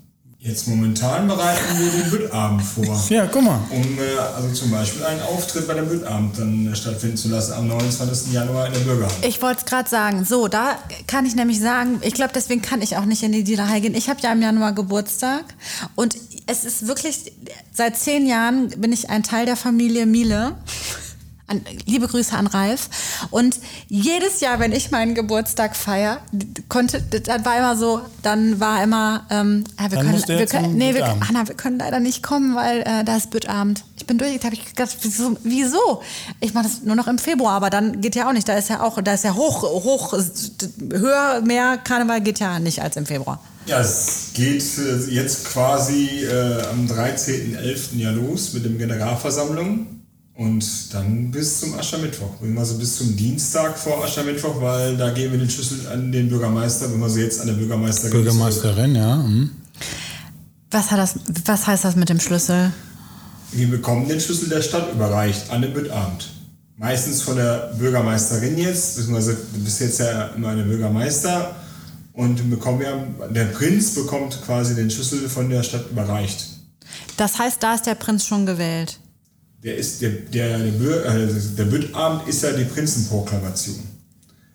Jetzt 0.44 0.68
momentan 0.68 1.28
bereiten 1.28 1.78
wir 1.78 1.92
den 1.92 2.10
Büttabend 2.10 2.64
vor. 2.64 3.00
Ja, 3.10 3.28
guck 3.28 3.44
mal. 3.44 3.60
Um 3.70 4.00
äh, 4.00 4.18
also 4.36 4.52
zum 4.54 4.72
Beispiel 4.72 5.06
einen 5.06 5.22
Auftritt 5.22 5.68
bei 5.68 5.76
dem 5.76 5.88
Büttabend 5.88 6.36
dann 6.40 6.72
äh, 6.72 6.76
stattfinden 6.76 7.16
zu 7.16 7.28
lassen 7.28 7.54
am 7.54 7.68
29. 7.68 8.34
Januar 8.34 8.66
in 8.66 8.74
der 8.74 8.80
Bürgerhalle. 8.80 9.28
Ich 9.28 9.40
wollte 9.44 9.60
es 9.60 9.66
gerade 9.66 9.88
sagen. 9.88 10.26
So, 10.26 10.48
da 10.48 10.80
kann 11.06 11.28
ich 11.28 11.36
nämlich 11.36 11.60
sagen, 11.60 12.00
ich 12.02 12.16
glaube, 12.16 12.32
deswegen 12.34 12.64
kann 12.64 12.82
ich 12.82 12.98
auch 12.98 13.06
nicht 13.06 13.22
in 13.22 13.34
die 13.34 13.44
Dealerei 13.44 13.82
gehen. 13.82 13.94
Ich 13.94 14.10
habe 14.10 14.20
ja 14.24 14.32
im 14.32 14.42
Januar 14.42 14.74
Geburtstag 14.74 15.44
und 15.94 16.18
es 16.48 16.64
ist 16.66 16.88
wirklich, 16.88 17.34
seit 17.72 17.96
zehn 17.96 18.26
Jahren 18.26 18.70
bin 18.70 18.92
ich 18.92 19.12
ein 19.12 19.22
Teil 19.22 19.46
der 19.46 19.56
Familie 19.56 20.08
Miele. 20.08 20.56
An, 21.52 21.62
liebe 21.86 22.08
Grüße 22.08 22.36
an 22.36 22.48
Ralf. 22.48 22.90
Und 23.30 23.60
jedes 23.88 24.40
Jahr, 24.40 24.60
wenn 24.60 24.72
ich 24.72 24.90
meinen 24.90 25.16
Geburtstag 25.16 25.76
feier, 25.76 26.20
konnte, 26.70 27.02
das 27.02 27.46
war 27.46 27.58
immer 27.58 27.76
so, 27.76 28.02
dann 28.22 28.60
war 28.60 28.82
immer, 28.82 29.26
ähm, 29.30 29.66
ja, 29.78 29.92
wir 29.92 29.98
Dann 29.98 30.08
können, 30.08 30.28
wir 30.28 30.46
können, 30.46 30.78
nee, 30.78 30.96
wir. 30.96 31.06
Anna, 31.28 31.48
wir 31.48 31.56
können 31.56 31.78
leider 31.78 32.00
nicht 32.00 32.24
kommen, 32.24 32.56
weil 32.56 32.82
äh, 32.82 33.04
da 33.04 33.18
ist 33.18 33.32
Büttabend. 33.32 33.84
Ich 33.98 34.06
bin 34.06 34.18
durch, 34.18 34.40
da 34.40 34.46
habe 34.46 34.56
ich 34.56 34.66
gedacht, 34.66 34.98
wieso, 35.02 35.38
wieso? 35.44 36.02
Ich 36.40 36.54
mache 36.54 36.64
das 36.64 36.84
nur 36.84 36.96
noch 36.96 37.08
im 37.08 37.18
Februar, 37.18 37.54
aber 37.54 37.70
dann 37.70 38.02
geht 38.02 38.16
ja 38.16 38.30
auch 38.30 38.34
nicht. 38.34 38.48
Da 38.48 38.54
ist 38.58 38.70
ja 38.70 38.82
auch, 38.82 39.02
da 39.02 39.14
ist 39.14 39.26
ja 39.26 39.36
hoch, 39.36 39.62
hoch, 39.64 40.14
höher, 40.14 41.42
mehr 41.42 41.78
Karneval 41.78 42.22
geht 42.22 42.40
ja 42.40 42.60
nicht 42.60 42.82
als 42.82 42.96
im 42.96 43.06
Februar. 43.06 43.40
Ja, 43.66 43.80
es 43.80 44.32
geht 44.34 44.64
jetzt 45.10 45.46
quasi 45.46 46.26
äh, 46.26 46.64
am 46.72 46.88
13.11. 46.88 47.98
ja 47.98 48.10
los 48.10 48.54
mit 48.54 48.66
dem 48.66 48.78
Generalversammlung 48.78 50.01
und 50.36 50.94
dann 50.94 51.32
bis 51.32 51.60
zum 51.60 51.74
Aschermittwoch. 51.78 52.36
Also 52.58 52.78
bis 52.78 52.98
zum 52.98 53.16
Dienstag 53.16 53.78
vor 53.78 54.04
Aschermittwoch, 54.04 54.62
weil 54.62 54.98
da 54.98 55.12
geben 55.12 55.34
wir 55.34 55.40
den 55.40 55.50
Schlüssel 55.50 55.88
an 55.88 56.12
den 56.12 56.30
Bürgermeister, 56.30 56.92
wenn 56.92 57.00
wir 57.00 57.10
sie 57.10 57.22
jetzt 57.22 57.42
an 57.42 57.48
der 57.48 57.54
Bürgermeisterin 57.54 58.12
zurück- 58.12 58.24
Bürgermeisterin, 58.24 58.96
ja. 58.96 59.24
hm. 59.24 59.52
Was, 60.72 60.90
hat 60.92 61.00
das, 61.00 61.16
was 61.46 61.68
heißt 61.68 61.84
das 61.84 61.96
mit 61.96 62.10
dem 62.10 62.20
Schlüssel? 62.20 62.72
Wir 63.52 63.70
bekommen 63.70 64.08
den 64.08 64.20
Schlüssel 64.22 64.48
der 64.48 64.62
Stadt 64.62 64.94
überreicht 64.94 65.50
an 65.50 65.62
den 65.62 65.74
Büttabend. 65.74 66.30
Meistens 66.78 67.22
von 67.22 67.36
der 67.36 67.74
Bürgermeisterin 67.78 68.58
jetzt, 68.58 68.96
beziehungsweise 68.96 69.38
du 69.54 69.60
bist 69.64 69.82
jetzt 69.82 70.00
ja 70.00 70.28
immer 70.28 70.56
der 70.56 70.64
Bürgermeister 70.64 71.56
und 72.14 72.50
bekommen 72.50 72.82
ja, 72.82 73.28
der 73.28 73.46
Prinz 73.46 73.94
bekommt 73.94 74.42
quasi 74.46 74.74
den 74.76 74.90
Schlüssel 74.90 75.28
von 75.30 75.50
der 75.50 75.62
Stadt 75.64 75.92
überreicht. 75.92 76.48
Das 77.18 77.38
heißt, 77.38 77.62
da 77.62 77.76
ist 77.76 77.86
der 77.86 77.96
Prinz 77.96 78.26
schon 78.26 78.46
gewählt. 78.46 78.98
Der 79.64 79.78
ist 79.78 80.02
der, 80.02 80.10
der, 80.10 80.58
der, 80.60 81.06
äh, 81.06 81.28
der 81.58 81.66
Büttabend 81.66 82.28
ist 82.28 82.42
ja 82.44 82.52
die 82.52 82.66
Prinzenproklamation. 82.66 83.80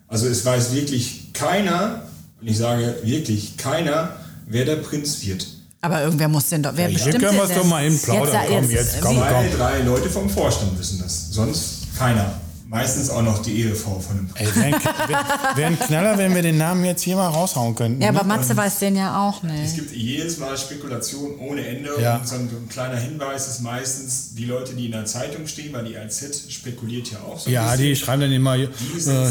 Also 0.07 0.27
es 0.27 0.43
weiß 0.43 0.73
wirklich 0.73 1.31
keiner, 1.33 2.03
und 2.41 2.47
ich 2.47 2.57
sage 2.57 2.95
wirklich 3.03 3.57
keiner, 3.57 4.17
wer 4.47 4.65
der 4.65 4.77
Prinz 4.77 5.25
wird. 5.25 5.47
Aber 5.81 6.01
irgendwer 6.01 6.27
muss 6.27 6.49
den 6.49 6.63
doch. 6.63 6.71
Wer 6.75 6.87
Hier 6.87 6.97
bestimmt 6.97 7.23
können 7.23 7.37
wir 7.37 7.45
denn 7.45 7.55
es 7.55 7.61
doch 7.61 7.67
mal 7.67 7.83
hin 7.83 7.99
plaudern. 8.01 8.33
Jetzt, 8.33 8.49
komm, 8.49 8.69
jetzt, 8.69 8.71
jetzt, 8.71 9.01
komm, 9.01 9.15
komm. 9.15 9.27
Zwei, 9.27 9.49
drei 9.49 9.81
Leute 9.81 10.09
vom 10.09 10.29
Vorstand 10.29 10.77
wissen 10.77 10.99
das. 11.01 11.31
Sonst 11.31 11.87
keiner. 11.97 12.33
Meistens 12.69 13.09
auch 13.09 13.21
noch 13.21 13.41
die 13.41 13.61
Ehefrau 13.61 13.97
von 13.99 14.17
dem. 14.17 14.29
Ey, 14.35 14.45
wäre 14.55 14.65
ein, 14.65 14.73
wär 15.55 15.67
ein 15.67 15.79
Knaller, 15.79 16.17
wenn 16.17 16.35
wir 16.35 16.41
den 16.41 16.57
Namen 16.57 16.83
jetzt 16.83 17.01
hier 17.01 17.15
mal 17.15 17.29
raushauen 17.29 17.75
könnten. 17.75 18.01
Ja, 18.01 18.11
ne? 18.11 18.19
aber 18.19 18.27
Matze 18.27 18.57
weiß 18.57 18.79
den 18.79 18.97
ja 18.97 19.25
auch 19.25 19.41
Es 19.43 19.49
nicht. 19.49 19.75
gibt 19.75 19.91
jedes 19.95 20.37
Mal 20.37 20.57
Spekulation 20.57 21.39
ohne 21.39 21.65
Ende 21.65 21.91
Ja. 22.01 22.17
und 22.17 22.27
so 22.27 22.35
ein, 22.35 22.49
so 22.49 22.57
ein 22.57 22.67
kleiner 22.67 22.97
Hinweis 22.97 23.47
ist 23.47 23.61
meistens 23.61 24.33
die 24.35 24.43
Leute, 24.43 24.73
die 24.73 24.87
in 24.87 24.91
der 24.91 25.05
Zeitung 25.05 25.47
stehen, 25.47 25.71
weil 25.71 25.85
die 25.85 25.97
AZ 25.97 26.43
spekuliert 26.49 27.09
ja 27.11 27.19
auch 27.19 27.39
so 27.39 27.49
Ja, 27.49 27.71
bisschen. 27.71 27.85
die 27.85 27.95
schreiben 27.95 28.21
dann 28.23 28.31
immer, 28.33 28.57
äh, 28.57 28.67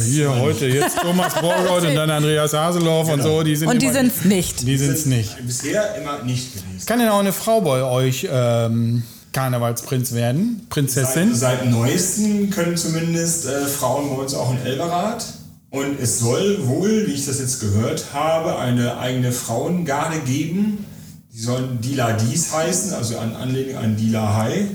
hier 0.02 0.34
heute, 0.34 0.66
jetzt 0.68 0.98
Thomas 1.02 1.34
Borgott 1.34 1.84
und 1.84 1.94
dann 1.94 2.08
Andreas 2.10 2.54
Haseloff 2.54 3.10
und 3.12 3.22
so. 3.22 3.42
Die 3.42 3.54
sind 3.54 3.68
Und 3.68 3.82
die 3.82 3.86
immer- 3.86 3.94
sind's 3.96 4.24
nicht. 4.24 4.66
Die 4.66 4.78
sind's 4.78 5.04
nicht. 5.04 5.36
Bisher 5.46 5.94
immer 5.96 6.22
nicht 6.22 6.54
gewesen. 6.54 6.86
Kann 6.86 7.00
denn 7.00 7.08
auch 7.10 7.20
eine 7.20 7.34
Frau 7.34 7.60
bei 7.60 7.82
euch 7.82 8.26
ähm, 8.30 9.02
Karnevalsprinz 9.36 10.12
werden? 10.12 10.66
Prinzessin? 10.70 11.34
Seit, 11.34 11.58
seit 11.58 11.70
neuestem 11.70 12.48
können 12.48 12.74
zumindest 12.74 13.44
äh, 13.44 13.66
Frauen 13.66 14.08
bei 14.08 14.22
uns 14.22 14.32
auch 14.32 14.50
in 14.50 14.64
Elberat. 14.64 15.26
Und 15.68 16.00
es 16.00 16.20
soll 16.20 16.66
wohl, 16.66 17.06
wie 17.06 17.12
ich 17.12 17.26
das 17.26 17.38
jetzt 17.38 17.60
gehört 17.60 18.14
habe, 18.14 18.58
eine 18.58 18.96
eigene 18.96 19.32
Frauengarde 19.32 20.20
geben. 20.20 20.86
Die 21.34 21.38
sollen 21.38 21.82
Dila 21.82 22.14
Dies 22.14 22.50
heißen, 22.50 22.94
also 22.94 23.18
an 23.18 23.36
Anlehnung 23.36 23.76
an 23.76 23.94
Dila 23.94 24.36
High. 24.38 24.68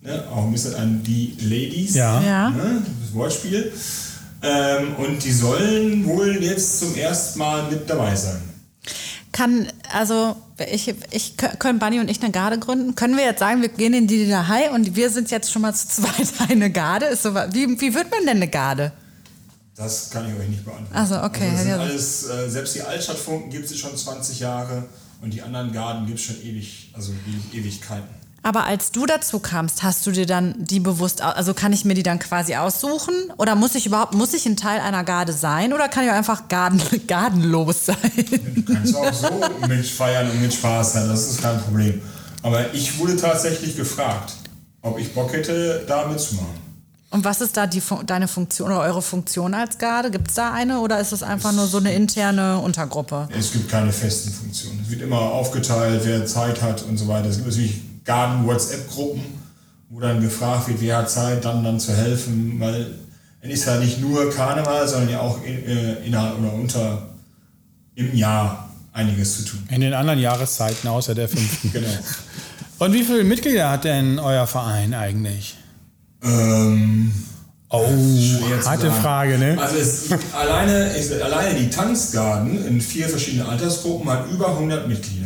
Ne? 0.00 0.24
Auch 0.34 0.46
ein 0.46 0.52
bisschen 0.52 0.74
an 0.74 1.00
die 1.04 1.36
Ladies. 1.40 1.94
Ja. 1.94 2.20
Ja. 2.20 2.50
Ne? 2.50 2.82
Das 3.00 3.14
Wortspiel. 3.14 3.72
Ähm, 4.42 4.96
und 4.96 5.22
die 5.22 5.32
sollen 5.32 6.04
wohl 6.06 6.42
jetzt 6.42 6.80
zum 6.80 6.96
ersten 6.96 7.38
Mal 7.38 7.70
mit 7.70 7.88
dabei 7.88 8.16
sein. 8.16 8.47
Kann, 9.38 9.68
also, 9.92 10.34
ich, 10.68 10.92
ich, 11.12 11.36
können 11.36 11.78
Bunny 11.78 12.00
und 12.00 12.10
ich 12.10 12.20
eine 12.20 12.32
Garde 12.32 12.58
gründen? 12.58 12.96
Können 12.96 13.16
wir 13.16 13.22
jetzt 13.24 13.38
sagen, 13.38 13.62
wir 13.62 13.68
gehen 13.68 13.94
in 13.94 14.08
die 14.08 14.26
Dealerei 14.26 14.68
und 14.72 14.96
wir 14.96 15.10
sind 15.10 15.30
jetzt 15.30 15.52
schon 15.52 15.62
mal 15.62 15.72
zu 15.72 15.86
zweit 15.86 16.28
eine 16.50 16.72
Garde? 16.72 17.06
Ist 17.06 17.22
so, 17.22 17.32
wie, 17.36 17.80
wie 17.80 17.94
wird 17.94 18.10
man 18.10 18.26
denn 18.26 18.38
eine 18.38 18.48
Garde? 18.48 18.90
Das 19.76 20.10
kann 20.10 20.28
ich 20.28 20.36
euch 20.36 20.48
nicht 20.48 20.64
beantworten. 20.64 20.92
Ach 20.92 21.06
so, 21.06 21.22
okay. 21.22 21.52
Also 21.56 21.68
Ja. 21.68 21.76
alles, 21.76 22.28
äh, 22.28 22.50
selbst 22.50 22.74
die 22.74 22.82
Altstadtfunken 22.82 23.48
gibt 23.48 23.70
es 23.70 23.78
schon 23.78 23.96
20 23.96 24.40
Jahre 24.40 24.86
und 25.22 25.32
die 25.32 25.40
anderen 25.40 25.72
Garden 25.72 26.04
gibt 26.06 26.18
es 26.18 26.24
schon 26.24 26.42
ewig, 26.42 26.90
also 26.94 27.12
Ewigkeiten. 27.52 28.17
Aber 28.42 28.64
als 28.64 28.92
du 28.92 29.04
dazu 29.04 29.40
kamst, 29.40 29.82
hast 29.82 30.06
du 30.06 30.10
dir 30.12 30.26
dann 30.26 30.54
die 30.58 30.80
bewusst, 30.80 31.22
also 31.22 31.54
kann 31.54 31.72
ich 31.72 31.84
mir 31.84 31.94
die 31.94 32.02
dann 32.02 32.18
quasi 32.18 32.54
aussuchen? 32.54 33.14
Oder 33.36 33.56
muss 33.56 33.74
ich 33.74 33.86
überhaupt, 33.86 34.14
muss 34.14 34.32
ich 34.32 34.46
ein 34.46 34.56
Teil 34.56 34.80
einer 34.80 35.04
Garde 35.04 35.32
sein? 35.32 35.72
Oder 35.72 35.88
kann 35.88 36.04
ich 36.04 36.10
auch 36.10 36.14
einfach 36.14 36.48
garden, 36.48 36.80
gardenlos 37.06 37.86
sein? 37.86 37.96
Du 38.54 38.62
kannst 38.62 38.96
auch 38.96 39.12
so 39.12 39.28
mitfeiern 39.66 40.30
und 40.30 40.40
mit 40.40 40.54
Spaß 40.54 40.94
haben, 40.96 41.08
das 41.08 41.30
ist 41.30 41.42
kein 41.42 41.60
Problem. 41.60 42.00
Aber 42.42 42.72
ich 42.72 42.98
wurde 42.98 43.16
tatsächlich 43.16 43.76
gefragt, 43.76 44.34
ob 44.82 44.98
ich 44.98 45.12
Bock 45.12 45.32
hätte, 45.32 45.84
da 45.86 46.06
mitzumachen. 46.06 46.68
Und 47.10 47.24
was 47.24 47.40
ist 47.40 47.56
da 47.56 47.66
die, 47.66 47.82
deine 48.04 48.28
Funktion 48.28 48.70
oder 48.70 48.80
eure 48.80 49.00
Funktion 49.00 49.54
als 49.54 49.78
Garde? 49.78 50.10
Gibt 50.10 50.28
es 50.28 50.34
da 50.34 50.52
eine 50.52 50.80
oder 50.80 51.00
ist 51.00 51.12
es 51.12 51.22
einfach 51.22 51.52
nur 51.52 51.66
so 51.66 51.78
eine 51.78 51.94
interne 51.94 52.58
Untergruppe? 52.58 53.28
Es 53.36 53.50
gibt 53.52 53.70
keine 53.70 53.92
festen 53.92 54.30
Funktionen. 54.30 54.80
Es 54.84 54.90
wird 54.90 55.00
immer 55.00 55.18
aufgeteilt, 55.18 56.02
wer 56.04 56.26
Zeit 56.26 56.60
hat 56.60 56.82
und 56.82 56.98
so 56.98 57.08
weiter. 57.08 57.28
Es 57.28 57.36
gibt 57.36 57.48
natürlich 57.48 57.80
Garden-WhatsApp-Gruppen, 58.08 59.22
wo 59.90 60.00
dann 60.00 60.20
gefragt 60.20 60.66
wird, 60.68 60.80
wer 60.80 60.98
hat 60.98 61.10
Zeit, 61.10 61.44
dann, 61.44 61.62
dann 61.62 61.78
zu 61.78 61.94
helfen, 61.94 62.58
weil 62.58 62.94
dann 63.42 63.50
ist 63.50 63.66
ja 63.66 63.76
nicht 63.76 64.00
nur 64.00 64.30
Karneval, 64.30 64.88
sondern 64.88 65.10
ja 65.10 65.20
auch 65.20 65.42
in, 65.44 65.64
äh, 65.64 65.94
innerhalb 66.06 66.38
oder 66.38 66.52
unter 66.52 67.02
im 67.94 68.16
Jahr 68.16 68.70
einiges 68.92 69.36
zu 69.36 69.44
tun. 69.44 69.68
In 69.70 69.82
den 69.82 69.92
anderen 69.92 70.18
Jahreszeiten 70.18 70.88
außer 70.88 71.14
der 71.14 71.28
fünften. 71.28 71.70
Genau. 71.72 71.88
Und 72.78 72.92
wie 72.94 73.02
viele 73.02 73.24
Mitglieder 73.24 73.70
hat 73.70 73.84
denn 73.84 74.20
euer 74.20 74.46
Verein 74.46 74.94
eigentlich? 74.94 75.56
Ähm, 76.22 77.12
Oh, 77.70 77.86
harte. 78.64 78.90
Frage, 78.90 79.36
ne? 79.36 79.58
Also 79.60 79.76
es, 79.76 80.06
alleine, 80.32 80.96
ich, 80.96 81.22
alleine 81.22 81.58
die 81.58 81.68
Tanzgarden 81.68 82.66
in 82.66 82.80
vier 82.80 83.06
verschiedenen 83.08 83.46
Altersgruppen 83.46 84.08
hat 84.08 84.30
über 84.30 84.48
100 84.48 84.88
Mitglieder. 84.88 85.17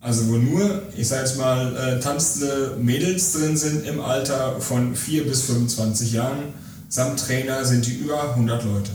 Also 0.00 0.28
wo 0.28 0.36
nur, 0.36 0.82
ich 0.96 1.08
sag 1.08 1.20
jetzt 1.20 1.36
mal, 1.36 1.76
äh, 1.76 2.00
tanzende 2.00 2.76
Mädels 2.80 3.32
drin 3.34 3.56
sind 3.56 3.86
im 3.86 4.00
Alter 4.00 4.58
von 4.60 4.94
4 4.96 5.26
bis 5.26 5.42
25 5.42 6.12
Jahren. 6.12 6.54
Samt 6.88 7.20
Trainer 7.20 7.64
sind 7.64 7.86
die 7.86 7.94
über 7.94 8.30
100 8.30 8.64
Leute. 8.64 8.90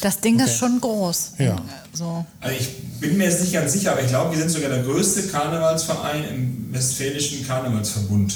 Das 0.00 0.20
Ding 0.20 0.38
ist 0.40 0.56
schon 0.58 0.80
groß. 0.80 1.32
Ja. 1.38 1.56
So. 1.92 2.24
Also 2.40 2.56
ich 2.58 2.98
bin 3.00 3.18
mir 3.18 3.24
jetzt 3.24 3.40
nicht 3.42 3.52
ganz 3.52 3.72
sicher, 3.72 3.92
aber 3.92 4.02
ich 4.02 4.08
glaube, 4.08 4.30
wir 4.32 4.38
sind 4.38 4.50
sogar 4.50 4.70
der 4.70 4.82
größte 4.82 5.24
Karnevalsverein 5.24 6.24
im 6.24 6.68
Westfälischen 6.72 7.46
Karnevalsverbund. 7.46 8.34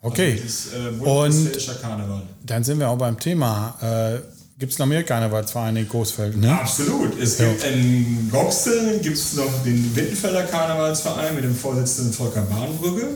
Okay. 0.00 0.32
Also 0.32 0.42
das 0.44 0.52
ist, 0.52 0.72
äh, 0.74 0.88
Und 1.04 1.28
Westfälischer 1.44 1.74
Karneval. 1.74 2.22
dann 2.44 2.64
sind 2.64 2.78
wir 2.78 2.88
auch 2.88 2.98
beim 2.98 3.18
Thema. 3.18 3.76
Äh, 3.82 4.18
Gibt 4.58 4.72
es 4.72 4.78
noch 4.80 4.86
mehr 4.86 5.04
Karnevalsvereine 5.04 5.82
in 5.82 5.88
Coesfeld, 5.88 6.36
ne? 6.36 6.52
Absolut. 6.58 7.16
Es 7.20 7.38
gibt 7.38 7.64
in 7.64 8.28
Goxel 8.28 8.98
gibt's 8.98 9.34
noch 9.34 9.62
den 9.64 9.94
Wittenfelder 9.94 10.42
Karnevalsverein 10.42 11.36
mit 11.36 11.44
dem 11.44 11.54
Vorsitzenden 11.54 12.12
Volker 12.12 12.42
Bahnbrücke. 12.42 13.10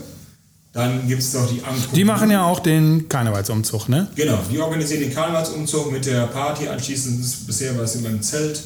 Dann 0.71 1.05
gibt 1.05 1.21
es 1.21 1.33
noch 1.33 1.45
die 1.51 1.61
Anko. 1.61 1.93
Die 1.93 2.05
machen 2.05 2.31
ja 2.31 2.45
auch 2.45 2.61
den 2.61 3.09
Karnevalsumzug, 3.09 3.89
ne? 3.89 4.07
Genau, 4.15 4.39
die 4.49 4.57
organisieren 4.57 5.01
den 5.01 5.13
Karnevalsumzug 5.13 5.91
mit 5.91 6.05
der 6.05 6.27
Party 6.27 6.69
anschließend. 6.69 7.45
Bisher 7.45 7.77
war 7.77 7.83
es 7.83 7.95
immer 7.95 8.09
im 8.09 8.21
Zelt. 8.21 8.63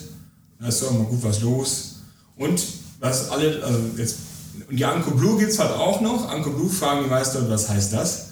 Da 0.60 0.68
ist 0.68 0.84
doch 0.84 0.92
immer 0.92 1.06
gut 1.06 1.24
was 1.24 1.42
los. 1.42 1.96
Und 2.38 2.62
was 3.00 3.32
alle, 3.32 3.64
also 3.64 3.80
jetzt, 3.98 4.18
und 4.70 4.78
die 4.78 4.86
Anko 4.86 5.12
Blue 5.12 5.40
gibt 5.40 5.52
es 5.52 5.58
halt 5.58 5.72
auch 5.72 6.00
noch. 6.00 6.30
Anko 6.30 6.52
Blue 6.52 6.70
fragen 6.70 7.04
die 7.06 7.10
meisten, 7.10 7.50
was 7.50 7.68
heißt 7.70 7.92
das? 7.94 8.27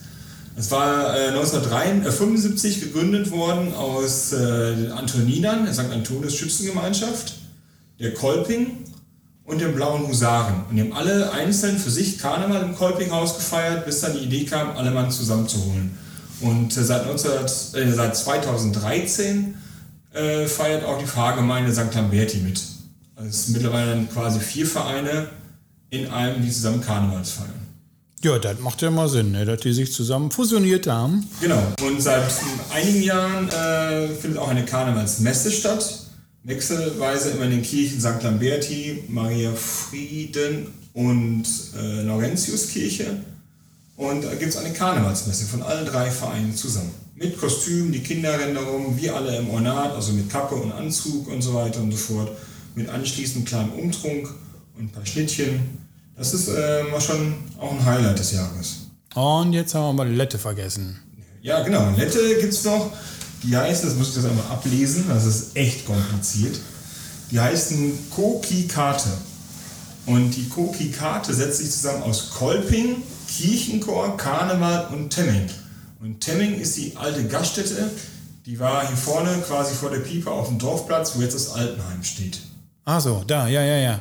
Es 0.57 0.71
war 0.71 1.17
äh, 1.17 1.27
1975 1.29 2.79
gegründet 2.79 3.29
worden 3.31 3.74
aus 3.74 4.31
äh, 4.31 4.75
den 4.75 4.91
Antoninern, 4.91 5.65
der 5.65 5.74
St. 5.74 5.91
Antonius 5.91 6.35
Schützengemeinschaft, 6.35 7.35
der 8.00 8.13
Kolping 8.13 8.85
und 9.43 9.59
den 9.59 9.75
Blauen 9.75 10.07
Husaren. 10.07 10.63
Und 10.69 10.77
die 10.77 10.81
haben 10.81 10.93
alle 10.93 11.31
einzeln 11.33 11.77
für 11.77 11.91
sich 11.91 12.17
Karneval 12.19 12.63
im 12.63 12.75
Kolpinghaus 12.75 13.35
gefeiert, 13.35 13.85
bis 13.85 14.00
dann 14.00 14.13
die 14.13 14.19
Idee 14.19 14.45
kam, 14.45 14.77
alle 14.77 14.91
Mann 14.91 15.12
zusammenzuholen. 15.12 15.97
Und 16.39 16.75
äh, 16.77 16.83
seit, 16.83 17.05
19, 17.05 17.31
äh, 17.31 17.91
seit 17.91 18.15
2013 18.15 19.55
äh, 20.13 20.45
feiert 20.47 20.85
auch 20.85 21.00
die 21.00 21.05
Pfarrgemeinde 21.05 21.74
St. 21.74 21.93
Lamberti 21.93 22.38
mit. 22.38 22.62
Also 23.17 23.29
es 23.29 23.45
sind 23.45 23.53
mittlerweile 23.53 24.05
quasi 24.05 24.39
vier 24.39 24.65
Vereine 24.65 25.27
in 25.89 26.07
einem, 26.07 26.41
die 26.41 26.51
zusammen 26.51 26.81
Karnevals 26.81 27.31
feiern. 27.31 27.64
Ja, 28.25 28.39
das 28.39 28.60
macht 28.60 28.82
ja 28.82 28.89
mal 28.89 29.08
Sinn, 29.08 29.34
ne? 29.34 29.46
dass 29.46 29.60
die 29.60 29.72
sich 29.72 29.94
zusammen 29.94 30.32
fusioniert 30.32 30.88
haben. 30.88 31.29
Genau. 31.41 31.62
Und 31.84 32.01
seit 32.01 32.24
einigen 32.74 33.03
Jahren 33.03 33.48
äh, 33.50 34.08
findet 34.08 34.39
auch 34.39 34.48
eine 34.48 34.65
Karnevalsmesse 34.65 35.51
statt. 35.51 36.08
Wechselweise 36.41 37.29
immer 37.29 37.46
in 37.46 37.51
den 37.51 37.62
Kirchen 37.62 38.01
St. 38.01 38.24
Lamberti, 38.24 39.03
Maria 39.10 39.51
Frieden 39.53 40.74
und 40.94 41.44
äh, 41.77 42.01
Laurentiuskirche. 42.01 43.17
Und 43.96 44.24
da 44.24 44.34
gibt 44.34 44.55
es 44.55 44.58
eine 44.58 44.74
Karnevalsmesse 44.74 45.46
von 45.46 45.62
allen 45.62 45.86
drei 45.86 46.10
Vereinen 46.10 46.55
zusammen. 46.55 46.89
Mit 47.13 47.39
Kostüm, 47.39 47.91
die 47.91 48.00
Kinder 48.00 48.39
wir 48.39 49.15
alle 49.15 49.38
im 49.38 49.51
Ornat, 49.51 49.94
also 49.94 50.13
mit 50.13 50.32
Kappe 50.32 50.55
und 50.55 50.72
Anzug 50.72 51.27
und 51.27 51.44
so 51.44 51.53
weiter 51.53 51.79
und 51.79 51.91
so 51.91 51.98
fort. 51.98 52.32
Mit 52.74 52.89
anschließend 52.89 53.48
kleinem 53.48 53.74
Umtrunk 53.74 54.34
und 54.75 54.86
ein 54.86 54.89
paar 54.89 55.05
Schnittchen. 55.05 55.84
Das 56.17 56.34
ist 56.34 56.48
äh, 56.48 56.84
mal 56.91 57.01
schon 57.01 57.36
auch 57.60 57.72
ein 57.72 57.86
Highlight 57.86 58.19
des 58.19 58.31
Jahres. 58.31 58.88
Und 59.15 59.53
jetzt 59.53 59.75
haben 59.75 59.95
wir 59.95 60.05
mal 60.05 60.10
Lette 60.10 60.38
vergessen. 60.38 61.00
Ja, 61.41 61.62
genau. 61.62 61.91
Lette 61.95 62.38
gibt 62.39 62.53
es 62.53 62.63
noch. 62.63 62.91
Die 63.43 63.55
heißen, 63.55 63.88
das 63.88 63.98
muss 63.98 64.10
ich 64.10 64.15
jetzt 64.15 64.25
einmal 64.25 64.45
ablesen, 64.48 65.05
das 65.07 65.25
ist 65.25 65.55
echt 65.55 65.86
kompliziert. 65.86 66.60
Die 67.31 67.39
heißen 67.39 68.10
Koki-Karte. 68.10 69.10
Und 70.05 70.31
die 70.31 70.50
Koki-Karte 70.50 71.34
setzt 71.34 71.60
sich 71.60 71.69
zusammen 71.72 72.03
aus 72.03 72.31
Kolping, 72.31 73.03
Kirchenchor, 73.27 74.17
Karneval 74.17 74.88
und 74.93 75.10
Temming. 75.10 75.48
Und 76.01 76.22
Temming 76.22 76.60
ist 76.60 76.77
die 76.77 76.95
alte 76.95 77.25
Gaststätte, 77.25 77.89
die 78.45 78.60
war 78.60 78.88
hier 78.88 78.98
vorne 78.98 79.38
quasi 79.48 79.74
vor 79.74 79.89
der 79.89 80.00
Piepe 80.00 80.29
auf 80.29 80.48
dem 80.48 80.60
Dorfplatz, 80.60 81.15
wo 81.15 81.22
jetzt 81.22 81.34
das 81.34 81.50
Altenheim 81.50 82.03
steht. 82.03 82.39
Ach 82.84 83.01
so, 83.01 83.24
da, 83.25 83.48
ja, 83.48 83.63
ja, 83.63 83.77
ja. 83.77 84.00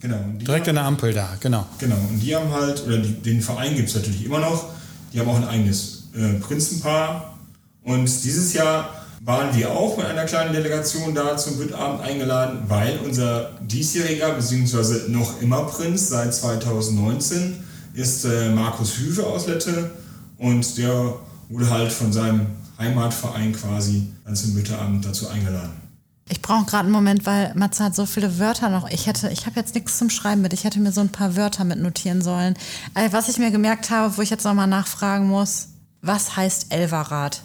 Genau. 0.00 0.16
Direkt 0.40 0.68
an 0.68 0.76
der 0.76 0.84
Ampel 0.84 1.12
da, 1.12 1.36
genau. 1.40 1.66
Genau, 1.78 1.96
und 1.96 2.20
die 2.20 2.34
haben 2.34 2.52
halt, 2.52 2.86
oder 2.86 2.98
die, 2.98 3.14
den 3.14 3.40
Verein 3.40 3.74
gibt 3.74 3.88
es 3.88 3.94
natürlich 3.96 4.24
immer 4.24 4.38
noch, 4.38 4.66
die 5.12 5.18
haben 5.18 5.28
auch 5.28 5.36
ein 5.36 5.48
eigenes 5.48 6.08
äh, 6.14 6.34
Prinzenpaar. 6.34 7.38
Und 7.82 8.04
dieses 8.04 8.52
Jahr 8.52 8.90
waren 9.20 9.54
wir 9.56 9.70
auch 9.70 9.96
mit 9.96 10.06
einer 10.06 10.24
kleinen 10.24 10.52
Delegation 10.52 11.14
da 11.14 11.36
zum 11.36 11.58
Büttabend 11.58 12.02
eingeladen, 12.02 12.60
weil 12.68 12.98
unser 13.04 13.50
diesjähriger, 13.60 14.32
beziehungsweise 14.32 15.10
noch 15.10 15.40
immer 15.40 15.64
Prinz 15.64 16.08
seit 16.08 16.32
2019 16.34 17.56
ist 17.94 18.24
äh, 18.24 18.50
Markus 18.50 18.98
Hüve 18.98 19.26
aus 19.26 19.46
Lette 19.46 19.90
und 20.36 20.78
der 20.78 21.14
wurde 21.48 21.70
halt 21.70 21.90
von 21.90 22.12
seinem 22.12 22.46
Heimatverein 22.78 23.52
quasi 23.52 24.06
dann 24.24 24.36
zum 24.36 24.54
Büttabend 24.54 25.04
dazu 25.04 25.28
eingeladen. 25.28 25.87
Ich 26.30 26.42
brauche 26.42 26.66
gerade 26.66 26.84
einen 26.84 26.92
Moment, 26.92 27.24
weil 27.26 27.52
Matze 27.54 27.84
hat 27.84 27.94
so 27.94 28.06
viele 28.06 28.38
Wörter 28.38 28.68
noch. 28.68 28.90
Ich 28.90 29.06
hätte, 29.06 29.30
ich 29.30 29.46
habe 29.46 29.58
jetzt 29.58 29.74
nichts 29.74 29.98
zum 29.98 30.10
Schreiben 30.10 30.42
mit. 30.42 30.52
Ich 30.52 30.64
hätte 30.64 30.78
mir 30.78 30.92
so 30.92 31.00
ein 31.00 31.10
paar 31.10 31.36
Wörter 31.36 31.64
mit 31.64 31.80
notieren 31.80 32.22
sollen. 32.22 32.54
Äh, 32.94 33.08
was 33.12 33.28
ich 33.28 33.38
mir 33.38 33.50
gemerkt 33.50 33.90
habe, 33.90 34.16
wo 34.16 34.22
ich 34.22 34.30
jetzt 34.30 34.44
nochmal 34.44 34.66
nachfragen 34.66 35.26
muss, 35.26 35.68
was 36.02 36.36
heißt 36.36 36.66
Elverrad? 36.70 37.42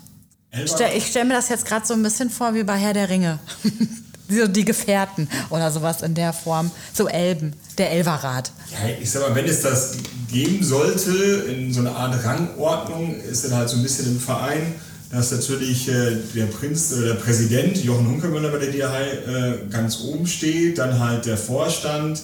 Stell, 0.66 0.96
ich 0.96 1.08
stelle 1.08 1.26
mir 1.26 1.34
das 1.34 1.50
jetzt 1.50 1.66
gerade 1.66 1.86
so 1.86 1.94
ein 1.94 2.04
bisschen 2.04 2.30
vor 2.30 2.54
wie 2.54 2.64
bei 2.64 2.78
Herr 2.78 2.94
der 2.94 3.10
Ringe. 3.10 3.40
so 4.30 4.48
die 4.48 4.66
Gefährten 4.66 5.28
oder 5.50 5.72
sowas 5.72 6.02
in 6.02 6.14
der 6.14 6.34
Form. 6.34 6.70
So 6.94 7.08
Elben, 7.08 7.54
der 7.78 7.92
Elverrad. 7.92 8.52
Ja, 8.72 8.90
ich 9.02 9.10
sag 9.10 9.28
mal, 9.28 9.36
wenn 9.36 9.46
es 9.46 9.62
das 9.62 9.98
geben 10.32 10.64
sollte, 10.64 11.12
in 11.48 11.74
so 11.74 11.80
einer 11.80 11.96
Art 11.96 12.24
Rangordnung, 12.24 13.16
ist 13.16 13.46
dann 13.46 13.56
halt 13.56 13.70
so 13.70 13.78
ein 13.78 13.84
bisschen 13.84 14.08
im 14.08 14.20
Verein, 14.20 14.76
dass 15.14 15.32
natürlich 15.32 15.88
äh, 15.90 16.18
der 16.34 16.46
Prinz 16.48 16.92
oder 16.98 17.10
der 17.10 17.14
Präsident, 17.16 17.78
Jochen 17.84 18.08
Hunkemöller 18.08 18.50
bei 18.50 18.58
der 18.58 18.72
DHI, 18.72 19.32
äh, 19.32 19.70
ganz 19.70 20.00
oben 20.02 20.26
steht, 20.26 20.80
dann 20.80 21.00
halt 21.00 21.26
der 21.28 21.38
Vorstand, 21.38 22.22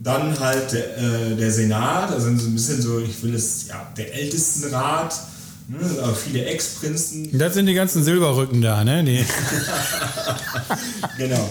dann 0.00 0.38
halt 0.40 0.72
der, 0.72 0.96
äh, 0.96 1.36
der 1.36 1.50
Senat, 1.50 2.10
also 2.10 2.34
so 2.36 2.48
ein 2.48 2.54
bisschen 2.54 2.80
so, 2.80 2.98
ich 2.98 3.22
will 3.22 3.34
es, 3.34 3.68
ja, 3.68 3.86
der 3.96 4.14
Ältestenrat, 4.14 5.14
ne, 5.68 5.78
also 6.00 6.14
viele 6.14 6.46
Ex-Prinzen. 6.46 7.36
Das 7.38 7.52
sind 7.52 7.66
die 7.66 7.74
ganzen 7.74 8.02
Silberrücken 8.02 8.62
da, 8.62 8.82
ne? 8.84 9.04
Die, 9.04 9.24
Genau. 11.18 11.48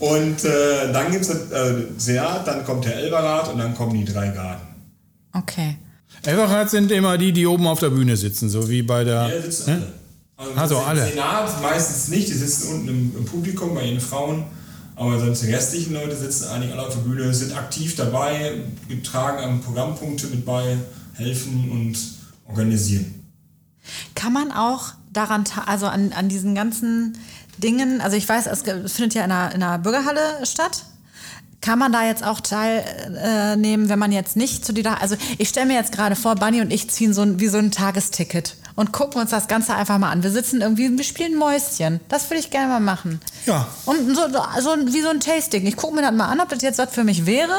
Und 0.00 0.44
äh, 0.44 0.92
dann 0.92 1.12
gibt 1.12 1.22
es 1.22 1.30
äh, 1.30 1.84
Senat, 1.98 2.48
dann 2.48 2.64
kommt 2.64 2.84
der 2.84 2.96
Elberrat 2.96 3.52
und 3.52 3.58
dann 3.58 3.76
kommen 3.76 3.94
die 3.94 4.12
drei 4.12 4.28
Garden. 4.28 4.66
Okay. 5.32 5.76
Elverrad 6.26 6.70
sind 6.70 6.90
immer 6.90 7.18
die, 7.18 7.32
die 7.32 7.46
oben 7.46 7.66
auf 7.66 7.80
der 7.80 7.90
Bühne 7.90 8.16
sitzen, 8.16 8.48
so 8.48 8.68
wie 8.68 8.82
bei 8.82 9.04
der. 9.04 9.28
Ja, 9.28 9.42
sitzen 9.42 9.70
ne? 9.70 9.82
alle. 10.36 10.50
Also, 10.50 10.60
Also 10.60 10.78
alle. 10.78 11.08
Senat 11.08 11.62
meistens 11.62 12.08
nicht, 12.08 12.28
die 12.28 12.32
sitzen 12.32 12.74
unten 12.74 12.88
im, 12.88 13.16
im 13.18 13.24
Publikum 13.24 13.74
bei 13.74 13.86
den 13.86 14.00
Frauen. 14.00 14.44
Aber 14.96 15.18
sonst 15.18 15.42
die 15.42 15.52
restlichen 15.52 15.92
Leute 15.92 16.14
sitzen 16.14 16.48
eigentlich 16.48 16.72
alle 16.72 16.86
auf 16.86 16.94
der 16.94 17.00
Bühne, 17.00 17.34
sind 17.34 17.56
aktiv 17.56 17.96
dabei, 17.96 18.52
tragen 19.02 19.42
am 19.42 19.60
Programmpunkte 19.60 20.28
mit 20.28 20.44
bei, 20.44 20.76
helfen 21.14 21.70
und 21.70 21.98
organisieren. 22.48 23.26
Kann 24.14 24.32
man 24.32 24.52
auch 24.52 24.92
daran, 25.12 25.44
also 25.66 25.86
an, 25.86 26.12
an 26.12 26.28
diesen 26.28 26.54
ganzen 26.54 27.18
Dingen, 27.58 28.00
also 28.00 28.16
ich 28.16 28.28
weiß, 28.28 28.46
es 28.46 28.62
findet 28.92 29.14
ja 29.14 29.24
in 29.24 29.32
einer, 29.32 29.54
in 29.54 29.62
einer 29.62 29.78
Bürgerhalle 29.78 30.44
statt. 30.44 30.86
Kann 31.64 31.78
man 31.78 31.92
da 31.92 32.04
jetzt 32.04 32.22
auch 32.22 32.40
teilnehmen, 32.40 33.86
äh, 33.86 33.88
wenn 33.88 33.98
man 33.98 34.12
jetzt 34.12 34.36
nicht 34.36 34.66
zu 34.66 34.74
dieser, 34.74 35.00
also 35.00 35.16
ich 35.38 35.48
stelle 35.48 35.64
mir 35.64 35.76
jetzt 35.76 35.92
gerade 35.92 36.14
vor, 36.14 36.34
Bunny 36.34 36.60
und 36.60 36.70
ich 36.70 36.90
ziehen 36.90 37.14
so 37.14 37.22
ein, 37.22 37.40
wie 37.40 37.48
so 37.48 37.56
ein 37.56 37.70
Tagesticket 37.70 38.56
und 38.74 38.92
gucken 38.92 39.18
uns 39.18 39.30
das 39.30 39.48
Ganze 39.48 39.74
einfach 39.74 39.96
mal 39.96 40.10
an. 40.10 40.22
Wir 40.22 40.30
sitzen 40.30 40.60
irgendwie, 40.60 40.94
wir 40.94 41.04
spielen 41.04 41.38
Mäuschen. 41.38 42.00
Das 42.10 42.28
würde 42.28 42.40
ich 42.40 42.50
gerne 42.50 42.68
mal 42.68 42.80
machen. 42.80 43.18
Ja. 43.46 43.66
Und 43.86 44.14
so, 44.14 44.22
so 44.60 44.92
wie 44.92 45.00
so 45.00 45.08
ein 45.08 45.20
Tasting. 45.20 45.66
Ich 45.66 45.76
gucke 45.76 45.94
mir 45.94 46.02
das 46.02 46.12
mal 46.12 46.26
an, 46.26 46.38
ob 46.40 46.50
das 46.50 46.60
jetzt 46.60 46.78
was 46.78 46.90
für 46.90 47.02
mich 47.02 47.24
wäre. 47.24 47.56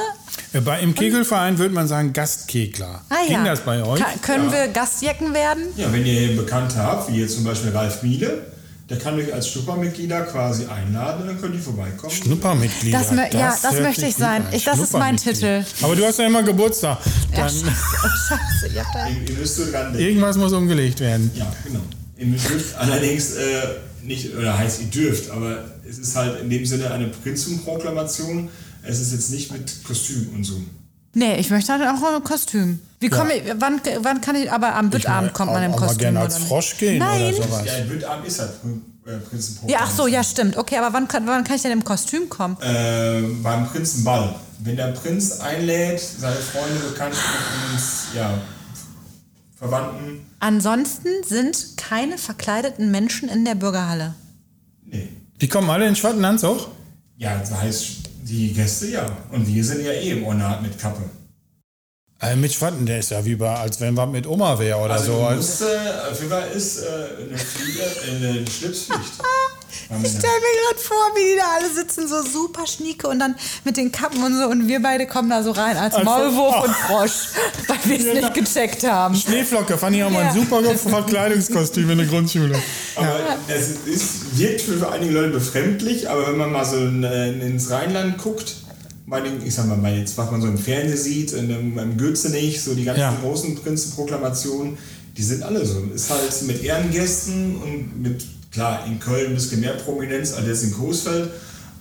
Äh, 0.53 0.61
Bei, 0.61 0.81
Im 0.81 0.93
Kegelverein 0.93 1.57
würde 1.57 1.73
man 1.73 1.87
sagen 1.87 2.13
Gastkegler. 2.13 3.01
Ah 3.09 3.15
ja. 3.27 3.37
Ging 3.37 3.45
das 3.45 3.61
bei 3.61 3.83
euch? 3.83 4.01
Ka 4.01 4.07
können 4.21 4.51
wir 4.51 4.67
Gastjecken 4.67 5.33
werden? 5.33 5.63
Ja, 5.77 5.91
wenn 5.91 6.05
ihr 6.05 6.37
Bekannte 6.37 6.75
habt, 6.77 7.11
wie 7.11 7.21
jetzt 7.21 7.33
zum 7.33 7.43
Beispiel 7.43 7.71
Ralf 7.71 8.03
Miele, 8.03 8.45
der 8.89 8.99
kann 8.99 9.15
euch 9.15 9.33
als 9.33 9.47
Schnuppermitglieder 9.49 10.21
quasi 10.23 10.65
einladen 10.65 11.21
und 11.23 11.27
dann 11.27 11.41
könnt 11.41 11.55
ihr 11.55 11.61
vorbeikommen. 11.61 12.13
Schnuppermitglieder. 12.13 12.99
Das 12.99 13.11
mö- 13.11 13.33
ja, 13.35 13.57
das 13.61 13.79
möchte 13.81 14.05
ich 14.05 14.15
sein. 14.15 14.45
Ich- 14.51 14.63
das 14.63 14.79
ist 14.79 14.93
mein. 14.93 15.17
Titel. 15.17 15.63
Aber 15.81 15.95
du 15.95 16.05
hast 16.05 16.19
ja 16.19 16.27
immer 16.27 16.43
Geburtstag. 16.43 16.99
Ja, 17.31 17.37
Dann, 17.39 17.49
scheiße. 17.49 17.65
Oh, 18.03 18.07
scheiße. 18.29 18.73
Ihr 18.75 18.83
habt 18.85 18.95
da 18.95 19.07
Ihr, 19.09 19.29
ihr 19.29 19.37
müsst 19.39 19.55
so 19.55 19.63
dran 19.71 19.91
denken. 19.93 19.99
irgendwas 20.07 20.37
muss 20.37 20.53
umgelegt 20.53 20.99
werden. 20.99 21.31
Ja, 21.35 21.51
genau. 21.63 21.81
Ihr 22.17 22.27
dürft 22.27 22.75
allerdings 22.77 23.33
äh, 23.35 23.43
nicht, 24.03 24.35
oder 24.35 24.57
heißt 24.57 24.81
ihr 24.81 24.87
dürft, 24.87 25.31
aber 25.31 25.65
es 25.89 25.97
ist 25.97 26.15
halt 26.15 26.41
in 26.41 26.49
dem 26.49 26.65
Sinne 26.65 26.91
eine 26.91 27.07
Prinzenproklamation. 27.07 28.49
Es 28.83 28.99
ist 28.99 29.11
jetzt 29.13 29.31
nicht 29.31 29.51
mit 29.51 29.83
Kostüm 29.83 30.29
und 30.35 30.43
so. 30.43 30.61
Nee, 31.17 31.37
ich 31.37 31.49
möchte 31.49 31.71
halt 31.71 31.81
auch 31.81 32.13
ein 32.13 32.23
Kostüm. 32.23 32.79
Wie 32.99 33.09
komme 33.09 33.35
ich, 33.35 33.43
wann, 33.57 33.79
wann 34.01 34.19
kann 34.21 34.35
ich, 34.35 34.51
aber 34.51 34.75
am 34.75 34.89
Büttabend 34.89 35.33
kommt 35.33 35.51
man 35.53 35.63
im 35.63 35.71
Kostüm. 35.71 35.97
gerne 35.97 36.19
als? 36.19 36.37
Frosch 36.37 36.77
gehen 36.77 36.99
Nein. 36.99 37.33
oder 37.33 37.43
sowas. 37.43 37.61
Ja, 37.65 37.73
ein 37.73 37.87
Bündabend 37.87 38.27
ist 38.27 38.39
halt 38.39 38.51
äh, 38.51 39.17
Prinzenproklamation. 39.19 39.69
Ja, 39.69 39.79
ach 39.81 39.91
so, 39.91 40.07
ja, 40.07 40.23
stimmt. 40.23 40.57
Okay, 40.57 40.77
aber 40.77 40.91
wann, 40.93 41.07
kann- 41.07 41.25
wann 41.25 41.43
kann 41.45 41.55
ich 41.55 41.61
denn 41.61 41.71
im 41.71 41.83
Kostüm 41.85 42.27
kommen? 42.29 42.57
Äh, 42.61 43.21
beim 43.41 43.65
Prinzenball. 43.67 44.35
Wenn 44.59 44.75
der 44.75 44.87
Prinz 44.91 45.39
einlädt, 45.39 45.99
seine 46.01 46.35
Freunde, 46.35 46.79
Bekannten 46.91 47.15
und 47.17 48.15
ja, 48.15 48.33
Verwandten. 49.57 50.25
Ansonsten 50.39 51.07
sind 51.25 51.77
keine 51.77 52.17
verkleideten 52.17 52.91
Menschen 52.91 53.29
in 53.29 53.45
der 53.45 53.55
Bürgerhalle. 53.55 54.15
Nee. 54.85 55.09
Die 55.41 55.47
kommen 55.47 55.69
alle 55.69 55.87
in 55.87 55.95
schwarzen 55.95 56.23
Anzug? 56.25 56.67
Ja, 57.17 57.37
das 57.37 57.51
heißt, 57.53 57.85
die 58.27 58.53
Gäste 58.53 58.87
ja. 58.87 59.05
Und 59.31 59.47
wir 59.47 59.63
sind 59.63 59.85
ja 59.85 59.91
eh 59.91 60.11
im 60.11 60.25
Ornat 60.25 60.61
mit 60.61 60.77
Kappe. 60.79 61.03
Äh, 62.21 62.35
mit 62.35 62.53
Schwatten, 62.53 62.85
der 62.85 62.99
ist 62.99 63.11
ja 63.11 63.23
wie 63.23 63.35
bei, 63.35 63.53
als 63.53 63.79
wenn 63.81 63.95
was 63.95 64.09
mit 64.09 64.25
Oma 64.25 64.57
wäre 64.57 64.79
oder 64.79 64.93
Also 64.93 65.13
so. 65.19 65.29
du 65.29 65.35
musst, 65.35 65.61
äh, 65.61 65.65
auf 66.11 66.17
jeden 66.17 66.31
Fall 66.31 66.47
ist 66.51 66.79
äh, 66.79 66.85
eine, 67.29 67.37
Fliege, 67.37 67.83
eine 68.09 68.47
Schlipspflicht. 68.47 69.13
Ich 70.03 70.09
stell 70.09 70.21
mir 70.21 70.55
gerade 70.67 70.79
vor, 70.81 70.97
wie 71.15 71.33
die 71.33 71.37
da 71.37 71.45
alle 71.59 71.73
sitzen, 71.73 72.07
so 72.07 72.21
super 72.23 72.65
schnieke 72.67 73.07
und 73.07 73.19
dann 73.19 73.35
mit 73.63 73.77
den 73.77 73.91
Kappen 73.91 74.23
und 74.23 74.37
so 74.37 74.47
und 74.47 74.67
wir 74.67 74.81
beide 74.81 75.05
kommen 75.07 75.29
da 75.29 75.43
so 75.43 75.51
rein 75.51 75.77
als 75.77 75.93
Als- 75.95 76.05
Maulwurf 76.05 76.55
Oh. 76.59 76.63
und 76.65 76.73
Frosch, 76.75 77.11
weil 77.67 77.77
wir 77.85 77.99
es 77.99 78.13
nicht 78.21 78.33
gecheckt 78.33 78.83
haben. 78.87 79.15
Schneeflocke 79.15 79.77
fand 79.77 79.95
ich 79.95 80.03
auch 80.03 80.09
mal 80.09 80.23
ein 80.25 80.33
super 80.33 80.61
Verkleidungskostüm 80.63 81.89
in 81.89 81.97
der 81.99 82.07
Grundschule. 82.07 82.55
Aber 82.95 83.19
es 83.47 83.69
ist, 83.85 84.37
wirkt 84.37 84.61
für 84.61 84.91
einige 84.91 85.11
Leute 85.13 85.29
befremdlich, 85.29 86.09
aber 86.09 86.27
wenn 86.27 86.37
man 86.37 86.51
mal 86.51 86.65
so 86.65 86.77
in, 86.77 87.03
ins 87.03 87.69
Rheinland 87.69 88.17
guckt, 88.17 88.55
den, 89.07 89.45
ich 89.45 89.53
sag 89.53 89.67
mal, 89.67 89.95
jetzt, 89.95 90.17
was 90.17 90.31
man 90.31 90.41
so 90.41 90.47
im 90.47 90.57
Fernsehen 90.57 90.97
sieht, 90.97 91.31
in 91.33 91.47
dem, 91.47 91.77
im 91.77 91.97
Gürzenich, 91.97 92.61
so 92.63 92.73
die 92.73 92.83
ganzen 92.85 93.01
Ja. 93.01 93.15
großen 93.21 93.55
Prinzenproklamationen, 93.55 94.77
die 95.15 95.21
sind 95.23 95.43
alle 95.43 95.65
so. 95.65 95.79
Ist 95.93 96.09
halt 96.09 96.41
mit 96.47 96.63
Ehrengästen 96.63 97.55
und 97.61 98.01
mit, 98.01 98.25
klar, 98.55 98.85
in 98.87 98.99
Köln 98.99 99.27
ein 99.27 99.33
bisschen 99.35 99.59
mehr 99.59 99.73
Prominenz 99.73 100.33
als 100.33 100.47
jetzt 100.47 100.63
in 100.63 100.73
Coesfeld, 100.73 101.29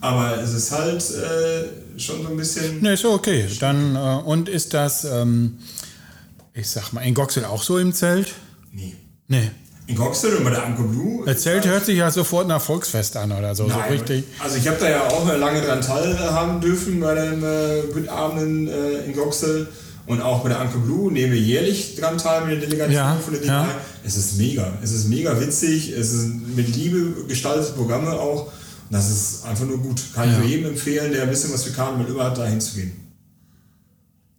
aber 0.00 0.38
es 0.38 0.52
ist 0.52 0.70
halt 0.72 1.02
äh, 1.02 1.98
schon 1.98 2.22
so 2.22 2.28
ein 2.28 2.36
bisschen. 2.36 2.82
Ne, 2.82 2.94
ist 2.94 3.02
so 3.02 3.12
okay. 3.12 3.46
Dann, 3.60 3.94
äh, 3.96 3.98
und 3.98 4.48
ist 4.48 4.74
das, 4.74 5.04
ähm, 5.04 5.58
ich 6.52 6.68
sag 6.68 6.92
mal, 6.92 7.02
in 7.02 7.14
Goxel 7.14 7.44
auch 7.44 7.62
so 7.62 7.78
im 7.78 7.92
Zelt? 7.92 8.34
Nee. 8.72 8.96
Nee. 9.28 9.50
In 9.86 9.96
Goxel 9.96 10.36
und 10.36 10.44
bei 10.44 10.50
der 10.50 10.64
Anko 10.64 10.82
Blue. 10.82 11.24
Das 11.26 11.42
Zelt 11.42 11.66
hört 11.66 11.84
sich 11.84 11.98
ja 11.98 12.10
sofort 12.10 12.48
nach 12.48 12.60
Volksfest 12.60 13.16
an 13.16 13.30
oder 13.32 13.54
so. 13.54 13.68
so 13.68 13.76
Nein, 13.76 13.92
richtig. 13.92 14.24
Also 14.40 14.56
ich 14.56 14.66
habe 14.66 14.78
da 14.80 14.90
ja 14.90 15.06
auch 15.06 15.26
lange 15.36 15.60
dran 15.60 15.80
teilhaben 15.80 16.60
dürfen 16.60 17.00
bei 17.00 17.14
den 17.14 17.42
äh, 17.42 17.82
Bündabenden 17.92 18.68
äh, 18.68 19.04
in 19.04 19.14
Goxel 19.14 19.68
und 20.06 20.20
auch 20.20 20.42
bei 20.42 20.50
der 20.50 20.61
Anke 20.61 20.78
Blue 20.78 21.11
nehmen 21.12 21.32
wir 21.32 21.40
jährlich 21.40 21.96
dran 21.96 22.18
teil 22.18 22.42
mit 22.46 22.61
der 22.61 22.68
Delegation 22.68 22.94
Ja, 22.94 23.16
von 23.16 23.32
der 23.34 23.44
ja. 23.44 23.62
DDR. 23.64 23.80
Es 24.04 24.16
ist 24.16 24.37
mega. 24.37 24.73
Es 24.82 24.92
ist 24.92 25.08
mega 25.08 25.40
witzig. 25.40 25.90
Es 25.92 26.11
sind 26.11 26.54
mit 26.56 26.68
Liebe 26.76 27.25
gestaltete 27.26 27.73
Programme 27.73 28.12
auch. 28.12 28.44
Und 28.46 28.52
das 28.92 29.11
ist 29.11 29.44
einfach 29.46 29.64
nur 29.64 29.78
gut. 29.78 30.00
Kann 30.14 30.28
ich 30.28 30.34
Ja. 30.34 30.40
nur 30.40 30.49
jedem 30.49 30.66
empfehlen, 30.70 31.11
der 31.12 31.23
ein 31.23 31.30
bisschen 31.30 31.52
was 31.54 31.64
für 31.64 31.73
Karneval 31.73 32.06
über 32.06 32.25
hat, 32.25 32.37
da 32.37 32.44
hinzugehen. 32.44 32.92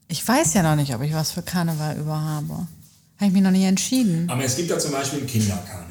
Ich 0.08 0.26
weiß 0.28 0.54
ja 0.54 0.62
noch 0.64 0.76
nicht, 0.76 0.94
ob 0.94 1.02
ich 1.02 1.14
was 1.14 1.32
für 1.32 1.42
Karneval 1.42 1.98
über 1.98 2.20
habe. 2.20 2.54
Habe 2.54 2.68
ich 3.28 3.32
mich 3.32 3.42
noch 3.42 3.50
nicht 3.52 3.64
entschieden. 3.64 4.30
Aber 4.30 4.44
es 4.44 4.56
gibt 4.56 4.70
ja 4.70 4.78
zum 4.78 4.92
Beispiel 4.92 5.20
einen 5.20 5.28
Kinderkarneval. 5.28 5.85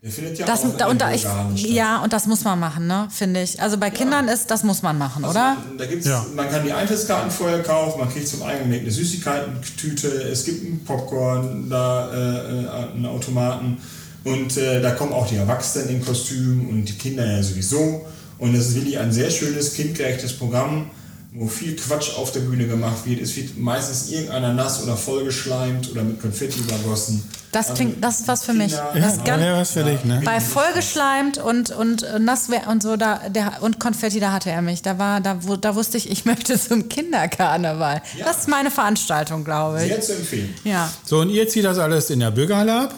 Der 0.00 0.12
findet 0.12 0.38
ja 0.38 0.46
Das, 0.46 0.64
auch 0.64 0.76
da, 0.76 0.84
in 0.84 0.90
und 0.92 1.00
da 1.00 1.12
ich, 1.12 1.24
ja, 1.56 2.00
und 2.02 2.12
das 2.12 2.26
muss 2.26 2.44
man 2.44 2.60
machen, 2.60 2.86
ne, 2.86 3.08
finde 3.10 3.42
ich. 3.42 3.60
Also 3.60 3.78
bei 3.78 3.90
Kindern 3.90 4.28
ist, 4.28 4.48
das 4.48 4.62
muss 4.62 4.80
man 4.82 4.96
machen, 4.96 5.24
oder? 5.24 5.56
Also, 5.56 5.76
Da 5.76 5.86
gibt's, 5.86 6.06
Ja. 6.06 6.24
Man 6.36 6.48
kann 6.48 6.64
die 6.64 6.72
Eintrittskarten 6.72 7.32
vorher 7.32 7.64
kaufen, 7.64 7.98
man 7.98 8.08
kriegt 8.08 8.28
zum 8.28 8.44
eigenen 8.44 8.78
eine 8.78 8.90
Süßigkeiten-Tüte, 8.90 10.06
es 10.06 10.44
gibt 10.44 10.64
einen 10.64 10.84
Popcorn, 10.84 11.68
da 11.68 12.12
äh, 12.12 12.64
äh, 12.64 12.92
einen 12.92 13.06
Automaten 13.06 13.78
und 14.22 14.56
äh, 14.56 14.80
da 14.80 14.92
kommen 14.92 15.12
auch 15.12 15.26
die 15.26 15.36
Erwachsenen 15.36 15.88
in 15.88 16.04
Kostüm 16.04 16.68
und 16.68 16.84
die 16.84 16.94
Kinder 16.96 17.26
ja 17.26 17.42
sowieso. 17.42 18.06
Und 18.38 18.54
es 18.54 18.68
ist 18.68 18.74
wirklich 18.76 18.98
ein 19.00 19.10
sehr 19.10 19.30
schönes, 19.30 19.74
kindgerechtes 19.74 20.34
Programm, 20.34 20.90
wo 21.32 21.48
viel 21.48 21.74
Quatsch 21.74 22.16
auf 22.16 22.30
der 22.30 22.40
Bühne 22.40 22.68
gemacht 22.68 23.04
wird. 23.04 23.20
Es 23.20 23.36
wird 23.36 23.58
meistens 23.58 24.10
irgendeiner 24.12 24.52
nass 24.52 24.80
oder 24.80 24.96
vollgeschleimt 24.96 25.90
oder 25.90 26.04
mit 26.04 26.22
Konfetti 26.22 26.60
übergossen. 26.60 27.24
Das 27.52 27.70
Also 27.70 27.74
klingt- 27.82 28.04
das 28.04 28.20
ist 28.20 28.28
was 28.28 28.44
für 28.44 28.52
mich. 28.52 28.72
Das 28.72 29.12
ist 29.14 29.18
Ja, 29.18 29.24
ganz- 29.24 29.42
wäre 29.42 29.56
was 29.60 29.70
für 29.70 29.82
dich, 29.84 30.04
ne? 30.04 30.20
Bei 30.24 30.38
vollgeschleimt 30.40 31.38
und, 31.38 31.70
und 31.70 32.04
nass 32.20 32.48
und 32.70 32.82
so, 32.82 32.96
da, 32.96 33.28
der, 33.30 33.62
und 33.62 33.80
Konfetti, 33.80 34.20
da 34.20 34.32
hatte 34.32 34.50
er 34.50 34.60
mich. 34.60 34.82
Da, 34.82 34.98
war, 34.98 35.20
da, 35.20 35.38
wo, 35.42 35.56
da 35.56 35.74
wusste 35.74 35.96
ich, 35.96 36.10
ich 36.10 36.24
möchte 36.26 36.58
zum 36.60 36.88
Kinderkarneval. 36.88 38.02
Ja. 38.18 38.24
Das 38.26 38.38
ist 38.40 38.48
meine 38.48 38.70
Veranstaltung, 38.70 39.44
glaube 39.44 39.82
ich. 39.82 39.88
Sehr 39.88 40.00
zu 40.00 40.14
empfehlen. 40.16 40.54
Ja. 40.64 40.90
So, 41.04 41.20
und 41.20 41.30
ihr 41.30 41.48
zieht 41.48 41.64
das 41.64 41.78
alles 41.78 42.10
in 42.10 42.20
der 42.20 42.30
Bürgerhalle 42.30 42.82
ab? 42.82 42.94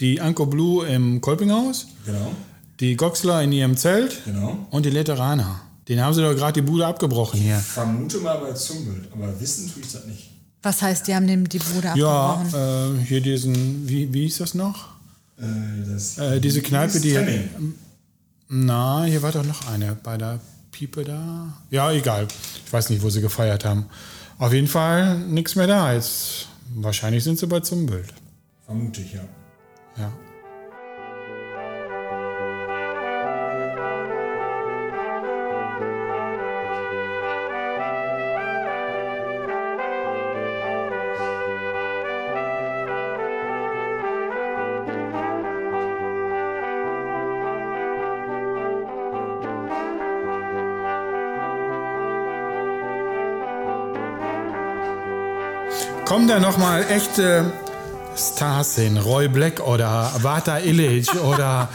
Die 0.00 0.20
Anko 0.20 0.46
Blue 0.46 0.86
im 0.86 1.20
Kolpinghaus? 1.20 1.86
Genau, 2.06 2.32
Die 2.80 2.96
Goxler 2.96 3.42
in 3.42 3.52
ihrem 3.52 3.76
Zelt? 3.76 4.24
genau. 4.24 4.66
Und 4.70 4.86
die 4.86 4.90
Leteraner. 4.90 5.60
Den 5.88 6.02
haben 6.02 6.14
sie 6.14 6.22
doch 6.22 6.34
gerade 6.34 6.54
die 6.54 6.62
Bude 6.62 6.86
abgebrochen 6.86 7.38
hier. 7.40 7.56
Vermute 7.56 8.18
mal 8.18 8.38
bei 8.38 8.52
Zumbild, 8.52 9.08
aber 9.12 9.38
wissen 9.40 9.70
tue 9.70 9.82
ich 9.82 9.92
das 9.92 10.06
nicht. 10.06 10.29
Was 10.62 10.82
heißt, 10.82 11.06
die 11.08 11.14
haben 11.14 11.26
dem 11.26 11.48
die 11.48 11.58
Bude 11.58 11.92
Ja, 11.96 12.34
abgebrochen? 12.34 13.00
äh, 13.02 13.04
hier 13.06 13.20
diesen, 13.20 13.88
wie, 13.88 14.12
wie 14.12 14.22
hieß 14.24 14.38
das 14.38 14.54
noch? 14.54 14.88
Äh, 15.38 15.42
das 15.90 16.18
Äh, 16.18 16.40
diese 16.40 16.60
Kneipe, 16.60 17.00
die- 17.00 17.10
Stemming. 17.12 17.74
Na, 18.48 19.04
hier 19.04 19.22
war 19.22 19.32
doch 19.32 19.44
noch 19.44 19.66
eine 19.68 19.94
bei 20.02 20.16
der 20.18 20.40
Piepe 20.72 21.04
da. 21.04 21.52
Ja, 21.70 21.90
egal. 21.92 22.26
Ich 22.66 22.72
weiß 22.72 22.90
nicht, 22.90 23.02
wo 23.02 23.08
sie 23.10 23.20
gefeiert 23.20 23.64
haben. 23.64 23.86
Auf 24.38 24.52
jeden 24.52 24.66
Fall 24.66 25.18
nichts 25.18 25.54
mehr 25.56 25.66
da. 25.66 25.92
Jetzt, 25.92 26.48
wahrscheinlich 26.74 27.22
sind 27.24 27.38
sie 27.38 27.46
bei 27.46 27.60
Zumbild. 27.60 28.12
Vermute 28.66 29.00
ich, 29.02 29.12
ja. 29.12 29.20
Ja. 29.98 30.12
Kommen 56.10 56.26
da 56.26 56.40
nochmal 56.40 56.84
echte 56.90 57.52
Stars 58.16 58.74
hin? 58.74 58.98
Roy 58.98 59.28
Black 59.28 59.64
oder 59.64 60.10
Vata 60.20 60.58
Illich 60.58 61.08
oder 61.14 61.68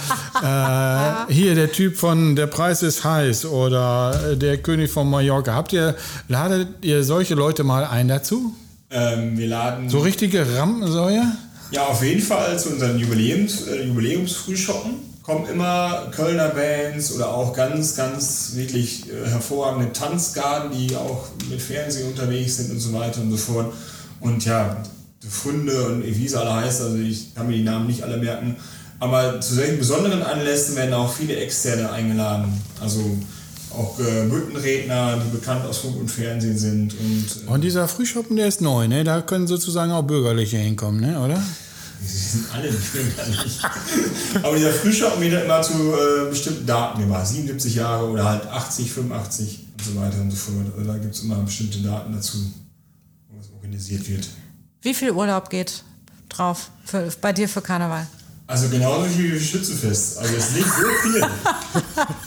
äh, 0.43 1.31
hier 1.31 1.55
der 1.55 1.71
Typ 1.71 1.95
von 1.95 2.35
Der 2.35 2.47
Preis 2.47 2.83
ist 2.83 3.05
heiß 3.05 3.45
oder 3.45 4.31
äh, 4.33 4.35
der 4.35 4.57
König 4.57 4.91
von 4.91 5.09
Mallorca. 5.09 5.53
Habt 5.53 5.71
ihr, 5.71 5.95
ladet 6.27 6.67
ihr 6.81 7.05
solche 7.05 7.33
Leute 7.33 7.63
mal 7.63 7.85
ein 7.85 8.09
dazu? 8.09 8.53
Ähm, 8.91 9.37
wir 9.37 9.47
laden 9.47 9.89
So 9.89 9.99
richtige 9.99 10.45
Rampensäue? 10.57 11.23
ja 11.71 11.85
auf 11.85 12.03
jeden 12.03 12.21
Fall 12.21 12.59
zu 12.59 12.71
unseren 12.71 12.99
Jubiläums, 12.99 13.67
äh, 13.67 13.83
Jubiläumsfrühschoppen. 13.85 14.95
Kommen 15.23 15.47
immer 15.47 16.07
Kölner 16.11 16.49
Bands 16.49 17.13
oder 17.13 17.29
auch 17.29 17.53
ganz, 17.53 17.95
ganz 17.95 18.51
wirklich 18.55 19.05
äh, 19.09 19.29
hervorragende 19.29 19.93
Tanzgarden, 19.93 20.71
die 20.77 20.93
auch 20.93 21.29
mit 21.49 21.61
Fernsehen 21.61 22.09
unterwegs 22.09 22.57
sind 22.57 22.71
und 22.71 22.81
so 22.81 22.91
weiter 22.91 23.21
und 23.21 23.31
so 23.31 23.37
fort. 23.37 23.73
Und 24.25 24.43
ja, 24.43 24.83
die 25.21 25.27
Funde 25.27 25.87
und 25.87 26.03
wie 26.03 26.27
sie 26.27 26.35
alle 26.35 26.53
heißen, 26.53 26.87
also 26.87 26.97
ich 26.97 27.35
kann 27.35 27.45
mir 27.45 27.53
die 27.53 27.63
Namen 27.63 27.85
nicht 27.85 28.01
alle 28.01 28.17
merken. 28.17 28.55
Aber 28.99 29.39
zu 29.39 29.55
solchen 29.55 29.77
besonderen 29.77 30.23
Anlässen 30.23 30.75
werden 30.75 30.93
auch 30.93 31.13
viele 31.13 31.35
Externe 31.35 31.91
eingeladen. 31.91 32.51
Also 32.81 33.01
auch 33.71 33.99
äh, 33.99 34.25
die 34.25 35.31
bekannt 35.31 35.65
aus 35.65 35.79
Funk 35.79 35.99
und 35.99 36.09
Fernsehen 36.09 36.57
sind. 36.57 36.93
Und, 36.93 37.25
äh, 37.45 37.51
Und 37.51 37.61
dieser 37.61 37.87
Frühschoppen, 37.87 38.35
der 38.35 38.47
ist 38.47 38.61
neu, 38.61 38.87
ne? 38.87 39.03
Da 39.03 39.21
können 39.21 39.45
sozusagen 39.45 39.91
auch 39.91 40.03
Bürgerliche 40.03 40.57
hinkommen, 40.57 41.01
ne? 41.01 41.19
Oder? 41.19 41.39
Sie 42.03 42.17
sind 42.17 42.45
alle 42.51 42.69
bürgerlich. 42.71 43.59
Aber 44.43 44.55
dieser 44.55 44.71
Frühschoppen 44.71 45.21
wird 45.21 45.43
immer 45.43 45.61
zu 45.61 45.73
äh, 45.73 46.29
bestimmten 46.29 46.65
Daten 46.65 47.01
gemacht. 47.01 47.27
77 47.27 47.75
Jahre 47.75 48.09
oder 48.09 48.25
halt 48.25 48.47
80, 48.47 48.91
85 48.91 49.67
und 49.73 49.83
so 49.83 50.01
weiter 50.01 50.19
und 50.21 50.31
so 50.31 50.37
fort. 50.37 50.65
Also 50.75 50.91
da 50.91 50.97
gibt 50.97 51.13
es 51.13 51.21
immer 51.21 51.35
bestimmte 51.35 51.79
Daten 51.79 52.13
dazu, 52.13 52.37
es 52.37 52.64
organisiert 53.65 54.07
wird. 54.07 54.27
Wie 54.83 54.93
viel 54.93 55.11
Urlaub 55.11 55.49
geht 55.49 55.83
drauf 56.29 56.69
für, 56.85 57.09
bei 57.19 57.33
dir 57.33 57.49
für 57.49 57.61
Karneval? 57.61 58.05
Also 58.47 58.69
genauso 58.69 59.05
viel 59.09 59.33
wie 59.33 59.43
Schützenfest. 59.43 60.19
Also 60.19 60.35
es 60.35 60.51
nicht 60.51 60.67
so 60.67 61.09
viel. 61.09 61.27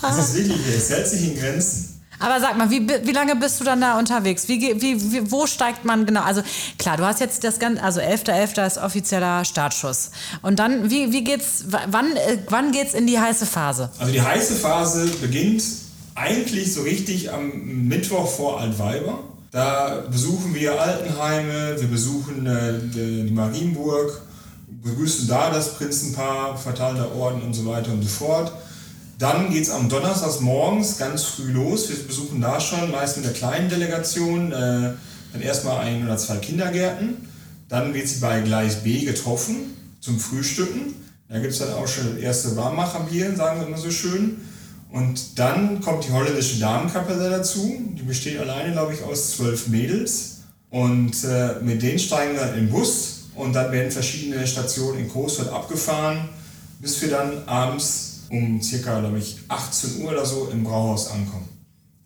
Es 0.03 0.19
ist 0.19 0.35
wirklich, 0.35 0.67
es 0.77 0.91
hält 0.91 1.07
sich 1.07 1.29
in 1.29 1.39
Grenzen. 1.39 2.01
Aber 2.19 2.41
sag 2.41 2.59
mal, 2.59 2.69
wie, 2.69 2.89
wie 2.89 3.13
lange 3.13 3.37
bist 3.37 3.61
du 3.61 3.65
dann 3.65 3.81
da 3.81 3.97
unterwegs? 3.97 4.49
Wie, 4.49 4.61
wie, 4.61 5.13
wie, 5.13 5.31
wo 5.31 5.47
steigt 5.47 5.85
man 5.85 6.05
genau? 6.05 6.23
Also 6.23 6.43
klar, 6.77 6.97
du 6.97 7.05
hast 7.05 7.21
jetzt 7.21 7.45
das 7.45 7.61
ganze, 7.61 7.81
also 7.81 8.01
11.11. 8.01 8.57
.11. 8.57 8.67
ist 8.67 8.79
offizieller 8.79 9.45
Startschuss. 9.45 10.11
Und 10.43 10.59
dann, 10.59 10.91
wie, 10.91 11.13
wie 11.13 11.23
geht's, 11.23 11.67
wann, 11.69 12.17
äh, 12.17 12.39
wann 12.49 12.73
geht's 12.73 12.95
in 12.95 13.07
die 13.07 13.21
heiße 13.21 13.47
Phase? 13.47 13.91
Also 13.99 14.13
die 14.13 14.23
heiße 14.23 14.57
Phase 14.57 15.07
beginnt 15.21 15.63
eigentlich 16.17 16.75
so 16.75 16.83
richtig 16.83 17.31
am 17.33 17.87
Mittwoch 17.87 18.29
vor 18.29 18.61
Altweiber. 18.61 19.21
Da 19.51 20.05
besuchen 20.11 20.55
wir 20.55 20.81
Altenheime, 20.81 21.81
wir 21.81 21.89
besuchen 21.89 22.47
äh, 22.47 22.75
die 22.83 23.31
Marienburg, 23.31 24.21
begrüßen 24.83 25.27
da 25.27 25.51
das 25.51 25.75
Prinzenpaar, 25.75 26.57
verteilen 26.57 26.97
da 26.97 27.07
Orden 27.19 27.41
und 27.43 27.55
so 27.55 27.65
weiter 27.65 27.91
und 27.93 28.03
so 28.03 28.09
fort. 28.09 28.53
Dann 29.19 29.51
geht 29.51 29.63
es 29.63 29.71
am 29.71 29.89
Donnerstag 29.89 30.41
morgens 30.41 30.99
ganz 30.99 31.25
früh 31.25 31.51
los. 31.51 31.89
Wir 31.89 31.97
besuchen 31.97 32.41
da 32.41 32.61
schon, 32.61 32.91
meist 32.91 33.17
mit 33.17 33.27
der 33.27 33.33
kleinen 33.33 33.69
Delegation, 33.69 34.53
äh, 34.53 34.93
dann 35.33 35.43
erstmal 35.43 35.79
ein 35.79 36.05
oder 36.05 36.17
zwei 36.19 36.37
Kindergärten. 36.37 37.29
Dann 37.69 37.95
wird 37.95 38.07
sie 38.07 38.21
bei 38.21 38.41
Gleis 38.41 38.83
B 38.85 39.05
getroffen 39.05 39.77
zum 40.01 40.21
Frühstücken. 40.21 40.95
Da 41.29 41.39
gibt 41.39 41.53
es 41.53 41.59
dann 41.59 41.73
auch 41.73 41.89
schon 41.89 42.15
das 42.15 42.23
erste 42.23 42.57
Warmmacherbier, 42.57 43.35
sagen 43.35 43.61
wir 43.61 43.67
immer 43.67 43.79
so 43.79 43.91
schön. 43.91 44.41
Und 44.91 45.39
dann 45.39 45.81
kommt 45.81 46.05
die 46.07 46.13
holländische 46.13 46.59
Damenkapelle 46.59 47.31
dazu. 47.31 47.79
Die 47.91 48.03
besteht 48.03 48.39
alleine, 48.39 48.73
glaube 48.73 48.95
ich, 48.95 49.03
aus 49.03 49.33
zwölf 49.33 49.69
Mädels. 49.69 50.39
Und 50.71 51.25
äh, 51.25 51.57
mit 51.63 51.83
denen 51.83 51.99
steigen 51.99 52.35
wir 52.35 52.49
in 52.55 52.67
den 52.67 52.71
Bus 52.71 53.19
und 53.35 53.53
dann 53.55 53.73
werden 53.73 53.91
verschiedene 53.91 54.47
Stationen 54.47 54.99
in 54.99 55.09
Coesfeld 55.09 55.49
abgefahren, 55.49 56.29
bis 56.81 57.01
wir 57.01 57.11
dann 57.11 57.47
abends 57.47 58.27
um 58.31 58.61
circa, 58.61 59.01
glaube 59.01 59.19
ich, 59.19 59.39
18 59.49 60.03
Uhr 60.03 60.11
oder 60.11 60.27
so 60.27 60.49
im 60.53 60.65
Brauhaus 60.65 61.11
ankommen. 61.11 61.49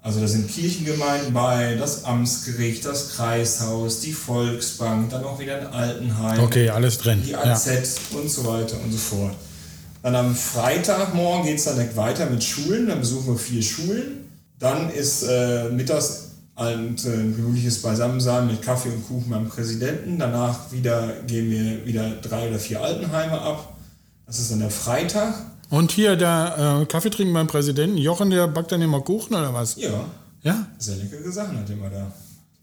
Also 0.03 0.21
da 0.21 0.27
sind 0.27 0.51
Kirchengemeinden 0.51 1.33
bei, 1.33 1.77
das 1.77 2.05
Amtsgericht, 2.05 2.85
das 2.85 3.11
Kreishaus, 3.11 4.01
die 4.01 4.12
Volksbank, 4.12 5.11
dann 5.11 5.25
auch 5.25 5.38
wieder 5.38 5.59
ein 5.59 5.66
Altenheim. 5.68 6.40
Okay, 6.40 6.68
alles 6.71 6.99
drin. 6.99 7.23
Die 7.25 7.37
AZ 7.37 7.66
ja. 7.66 8.18
und 8.18 8.29
so 8.29 8.45
weiter 8.45 8.77
und 8.83 8.92
so 8.92 8.99
fort. 8.99 9.35
Dann 10.03 10.17
am 10.17 10.35
Freitagmorgen 10.35 11.47
geht 11.47 11.59
es 11.59 11.65
dann 11.65 11.77
direkt 11.77 11.97
weiter 11.97 12.29
mit 12.29 12.43
Schulen. 12.43 12.88
Dann 12.88 13.01
besuchen 13.01 13.29
wir 13.29 13.38
vier 13.38 13.62
Schulen. 13.62 14.29
Dann 14.59 14.91
ist 14.91 15.23
äh, 15.23 15.71
mittags 15.71 16.33
ein 16.55 16.97
äh, 16.97 17.01
gemütliches 17.01 17.81
Beisammensein 17.83 18.47
mit 18.47 18.62
Kaffee 18.62 18.91
und 18.91 19.07
Kuchen 19.07 19.31
beim 19.31 19.49
Präsidenten. 19.49 20.19
Danach 20.19 20.71
wieder 20.71 21.21
gehen 21.27 21.51
wir 21.51 21.87
wieder 21.87 22.11
drei 22.23 22.49
oder 22.49 22.59
vier 22.59 22.83
Altenheime 22.83 23.41
ab. 23.41 23.77
Das 24.27 24.38
ist 24.38 24.51
dann 24.51 24.61
der 24.61 24.71
Freitag. 24.71 25.35
Und 25.71 25.93
hier 25.93 26.17
der 26.17 26.81
äh, 26.83 26.87
Kaffee 26.87 27.11
trinken 27.11 27.33
beim 27.33 27.47
Präsidenten, 27.47 27.97
Jochen, 27.97 28.31
der 28.31 28.47
backt 28.49 28.73
dann 28.73 28.83
immer 28.83 29.01
Kuchen 29.01 29.35
oder 29.35 29.55
was? 29.55 29.77
Ja. 29.77 30.05
Ja? 30.43 30.67
Sehr 30.79 30.97
leckere 30.97 31.31
Sachen 31.33 31.59
hat 31.59 31.71
immer 31.71 31.88
da. 31.88 32.12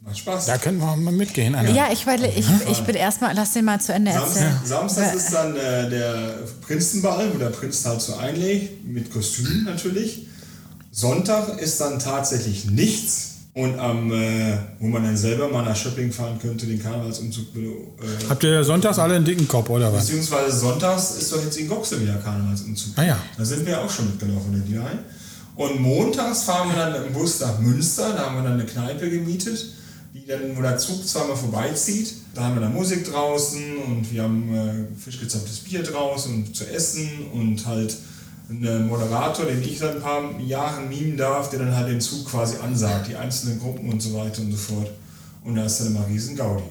Macht 0.01 0.17
Spaß. 0.17 0.45
Da 0.45 0.57
können 0.57 0.79
wir 0.79 0.95
mal 0.95 1.11
mitgehen. 1.11 1.55
Anna. 1.55 1.71
Ja, 1.71 1.89
ich, 1.91 2.07
weil, 2.07 2.23
ich, 2.23 2.45
ich 2.69 2.79
bin 2.83 2.95
erstmal, 2.95 3.35
lass 3.35 3.53
den 3.53 3.65
mal 3.65 3.81
zu 3.81 3.93
Ende 3.93 4.11
erzählen. 4.11 4.53
Samstag, 4.63 5.05
Samstag 5.11 5.15
ist 5.15 5.33
dann 5.33 5.55
äh, 5.55 5.89
der 5.89 6.39
Prinzenball, 6.61 7.33
wo 7.33 7.37
der 7.37 7.49
Prinz 7.49 7.85
halt 7.85 8.01
so 8.01 8.15
einlegt, 8.15 8.85
mit 8.85 9.11
Kostüm 9.11 9.65
natürlich. 9.65 10.27
Sonntag 10.91 11.59
ist 11.59 11.79
dann 11.81 11.99
tatsächlich 11.99 12.65
nichts. 12.65 13.25
Und 13.55 13.77
am, 13.77 14.11
äh, 14.13 14.57
wo 14.79 14.87
man 14.87 15.03
dann 15.03 15.17
selber 15.17 15.49
mal 15.49 15.65
nach 15.65 15.75
Schöppling 15.75 16.13
fahren 16.13 16.39
könnte, 16.39 16.65
den 16.65 16.81
Karnevalsumzug. 16.81 17.47
Äh, 17.55 18.29
Habt 18.29 18.43
ihr 18.43 18.63
sonntags 18.63 18.99
alle 18.99 19.15
einen 19.15 19.25
dicken 19.25 19.47
Kopf, 19.47 19.69
oder 19.69 19.91
was? 19.91 20.05
Beziehungsweise 20.05 20.55
sonntags 20.57 21.15
ist 21.17 21.33
doch 21.33 21.43
jetzt 21.43 21.57
in 21.57 21.67
Goxel 21.67 21.99
wieder 22.01 22.13
Karnevalsumzug. 22.15 22.93
Ah 22.95 23.03
ja. 23.03 23.17
Da 23.37 23.43
sind 23.43 23.65
wir 23.65 23.81
auch 23.81 23.89
schon 23.89 24.05
mitgelaufen 24.05 24.53
in 24.53 24.65
die 24.65 24.77
Reihe. 24.77 24.99
Und 25.55 25.81
montags 25.81 26.43
fahren 26.43 26.69
wir 26.69 26.77
dann 26.77 26.93
mit 26.93 27.05
dem 27.05 27.13
Bus 27.13 27.41
nach 27.41 27.59
Münster, 27.59 28.13
da 28.13 28.27
haben 28.27 28.35
wir 28.37 28.43
dann 28.43 28.53
eine 28.53 28.65
Kneipe 28.65 29.09
gemietet, 29.09 29.65
dann, 30.29 30.55
wo 30.55 30.61
der 30.61 30.77
Zug 30.77 31.05
zweimal 31.05 31.35
vorbeizieht. 31.35 32.13
Da 32.33 32.43
haben 32.43 32.55
wir 32.55 32.61
dann 32.61 32.73
Musik 32.73 33.03
draußen 33.05 33.77
und 33.77 34.11
wir 34.13 34.23
haben 34.23 34.55
äh, 34.55 34.99
fischgezapftes 34.99 35.59
Bier 35.59 35.83
draußen 35.83 36.33
und 36.33 36.55
zu 36.55 36.65
essen 36.69 37.27
und 37.33 37.65
halt 37.65 37.97
einen 38.49 38.87
Moderator, 38.87 39.45
den 39.45 39.61
ich 39.61 39.79
seit 39.79 39.95
ein 39.95 40.01
paar 40.01 40.39
Jahren 40.39 40.89
mimen 40.89 41.17
darf, 41.17 41.49
der 41.49 41.59
dann 41.59 41.75
halt 41.75 41.89
den 41.89 42.01
Zug 42.01 42.27
quasi 42.27 42.57
ansagt, 42.57 43.07
die 43.07 43.15
einzelnen 43.15 43.59
Gruppen 43.59 43.89
und 43.89 44.01
so 44.01 44.13
weiter 44.13 44.41
und 44.41 44.51
so 44.51 44.57
fort. 44.57 44.91
Und 45.43 45.55
da 45.55 45.65
ist 45.65 45.79
dann 45.79 45.87
immer 45.87 46.07
riesen 46.07 46.35
Gaudi. 46.35 46.63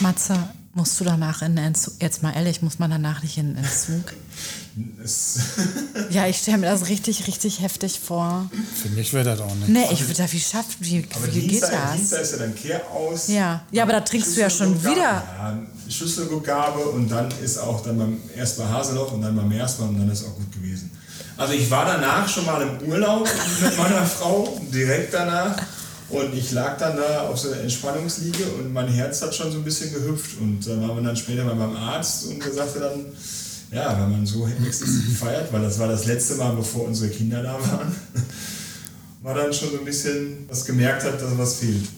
Matze, 0.00 0.34
musst 0.74 0.98
du 1.00 1.04
danach 1.04 1.42
in 1.42 1.56
den 1.56 1.66
Entzug, 1.66 1.94
jetzt 2.00 2.22
mal 2.22 2.32
ehrlich, 2.34 2.62
muss 2.62 2.78
man 2.78 2.90
danach 2.90 3.22
nicht 3.22 3.36
in 3.38 3.54
den 3.54 3.64
Entzug? 3.64 4.14
ja, 6.10 6.26
ich 6.26 6.38
stelle 6.38 6.58
mir 6.58 6.66
das 6.66 6.88
richtig, 6.88 7.26
richtig 7.26 7.60
heftig 7.60 7.98
vor. 7.98 8.50
Für 8.82 8.88
mich 8.90 9.12
wäre 9.12 9.24
das 9.24 9.40
auch 9.40 9.54
nicht. 9.54 9.68
Nee, 9.68 9.86
ich 9.90 10.02
würde 10.02 10.14
da 10.14 10.32
wie 10.32 10.40
schafft, 10.40 10.76
wie, 10.80 11.04
aber 11.14 11.34
wie 11.34 11.40
Dienstag, 11.40 11.70
geht 11.70 11.78
das? 11.78 11.96
Dienstag 11.96 12.20
ist 12.20 12.32
ja 12.32 12.38
dann 12.38 12.54
Kehr 12.54 12.90
aus. 12.90 13.28
Ja, 13.28 13.62
ja 13.70 13.82
aber 13.82 13.92
da 13.92 14.00
trinkst 14.00 14.36
du 14.36 14.40
ja 14.40 14.50
schon 14.50 14.80
wieder. 14.82 14.96
Ja, 14.96 15.58
Schlüsselgabe 15.88 16.80
und 16.80 17.08
dann 17.08 17.32
ist 17.42 17.58
auch 17.58 17.82
dann 17.82 17.98
beim, 17.98 18.20
erst 18.36 18.58
bei 18.58 18.64
Haseloff 18.64 19.12
und 19.12 19.22
dann 19.22 19.34
beim 19.34 19.48
Meersmann 19.48 19.90
und 19.90 19.98
dann 20.00 20.10
ist 20.10 20.24
auch 20.24 20.34
gut 20.34 20.52
gewesen. 20.52 20.90
Also 21.36 21.54
ich 21.54 21.70
war 21.70 21.84
danach 21.84 22.28
schon 22.28 22.44
mal 22.44 22.60
im 22.62 22.88
Urlaub 22.88 23.28
mit 23.62 23.78
meiner 23.78 24.04
Frau, 24.04 24.60
direkt 24.72 25.14
danach. 25.14 25.56
Und 26.10 26.34
ich 26.34 26.52
lag 26.52 26.78
dann 26.78 26.96
da 26.96 27.28
auf 27.28 27.38
so 27.38 27.50
einer 27.50 27.60
Entspannungsliege 27.60 28.44
und 28.58 28.72
mein 28.72 28.88
Herz 28.88 29.20
hat 29.20 29.34
schon 29.34 29.52
so 29.52 29.58
ein 29.58 29.64
bisschen 29.64 29.92
gehüpft. 29.92 30.38
Und 30.40 30.66
dann 30.66 30.80
waren 30.80 30.96
wir 30.96 31.02
dann 31.02 31.16
später 31.16 31.44
mal 31.44 31.54
beim 31.54 31.76
Arzt 31.76 32.26
und 32.26 32.42
der 32.42 32.52
sagte 32.52 32.80
dann, 32.80 33.06
ja, 33.72 34.00
wenn 34.00 34.10
man 34.10 34.26
so 34.26 34.48
exzessiv 34.66 35.18
feiert, 35.18 35.52
weil 35.52 35.62
das 35.62 35.78
war 35.78 35.88
das 35.88 36.06
letzte 36.06 36.34
Mal, 36.36 36.54
bevor 36.54 36.84
unsere 36.84 37.10
Kinder 37.10 37.42
da 37.42 37.54
waren, 37.54 37.94
war 39.22 39.34
dann 39.34 39.52
schon 39.52 39.70
so 39.70 39.78
ein 39.78 39.84
bisschen, 39.84 40.46
was 40.48 40.64
gemerkt 40.64 41.04
hat, 41.04 41.20
dass 41.20 41.36
was 41.36 41.56
fehlt. 41.56 41.88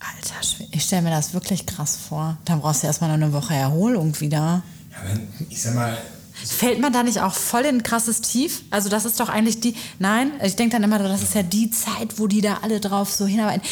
Alter, 0.00 0.34
ich 0.72 0.82
stelle 0.82 1.02
mir 1.02 1.10
das 1.10 1.32
wirklich 1.32 1.64
krass 1.64 1.96
vor. 2.08 2.36
Dann 2.44 2.60
brauchst 2.60 2.82
du 2.82 2.88
erstmal 2.88 3.10
noch 3.10 3.24
eine 3.24 3.32
Woche 3.32 3.54
Erholung 3.54 4.18
wieder. 4.20 4.62
Ja, 4.90 4.96
wenn, 5.08 5.28
ich 5.48 5.62
sag 5.62 5.74
mal, 5.74 5.96
Fällt 6.44 6.80
man 6.80 6.92
da 6.92 7.02
nicht 7.02 7.20
auch 7.20 7.34
voll 7.34 7.62
in 7.62 7.76
ein 7.76 7.82
krasses 7.82 8.20
Tief? 8.20 8.62
Also 8.70 8.88
das 8.88 9.04
ist 9.04 9.20
doch 9.20 9.28
eigentlich 9.28 9.60
die, 9.60 9.74
nein, 9.98 10.32
ich 10.42 10.56
denke 10.56 10.74
dann 10.74 10.82
immer, 10.82 10.98
das 10.98 11.22
ist 11.22 11.34
ja 11.34 11.42
die 11.42 11.70
Zeit, 11.70 12.18
wo 12.18 12.26
die 12.26 12.40
da 12.40 12.58
alle 12.62 12.80
drauf 12.80 13.12
so 13.12 13.26
hinarbeiten. 13.26 13.62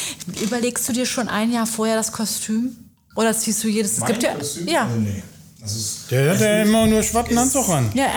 Überlegst 0.42 0.88
du 0.88 0.92
dir 0.92 1.06
schon 1.06 1.28
ein 1.28 1.52
Jahr 1.52 1.66
vorher 1.66 1.96
das 1.96 2.12
Kostüm? 2.12 2.76
Oder 3.16 3.36
ziehst 3.36 3.64
du 3.64 3.68
jedes, 3.68 3.98
es 3.98 4.04
gibt 4.04 4.22
ja, 4.22 4.34
Kostüm? 4.34 4.68
ja. 4.68 4.84
Also, 4.84 5.00
nee. 5.00 5.22
Der 6.10 6.32
hat 6.32 6.40
ja 6.40 6.62
immer 6.62 6.86
nur 6.86 7.02
schwarzen 7.02 7.36
Anzug 7.38 7.68
an. 7.68 7.90
ja. 7.94 8.12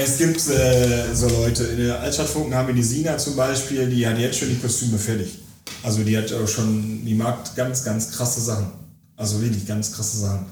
Es 0.00 0.16
gibt 0.16 0.36
äh, 0.48 1.12
so 1.12 1.28
Leute, 1.28 1.64
in 1.64 1.78
der 1.78 1.98
Altstadtfunken 2.00 2.54
haben 2.54 2.68
wir 2.68 2.74
die 2.74 2.84
Sina 2.84 3.18
zum 3.18 3.34
Beispiel, 3.34 3.90
die 3.90 4.06
hat 4.06 4.16
jetzt 4.16 4.38
schon 4.38 4.48
die 4.48 4.54
Kostüme 4.58 4.96
fertig. 4.96 5.38
Also 5.82 6.04
die 6.04 6.16
hat 6.16 6.32
auch 6.32 6.46
schon, 6.46 7.04
die 7.04 7.14
mag 7.14 7.54
ganz, 7.56 7.82
ganz 7.82 8.08
krasse 8.12 8.40
Sachen. 8.40 8.66
Also 9.16 9.42
wirklich 9.42 9.66
ganz 9.66 9.90
krasse 9.92 10.18
Sachen. 10.18 10.46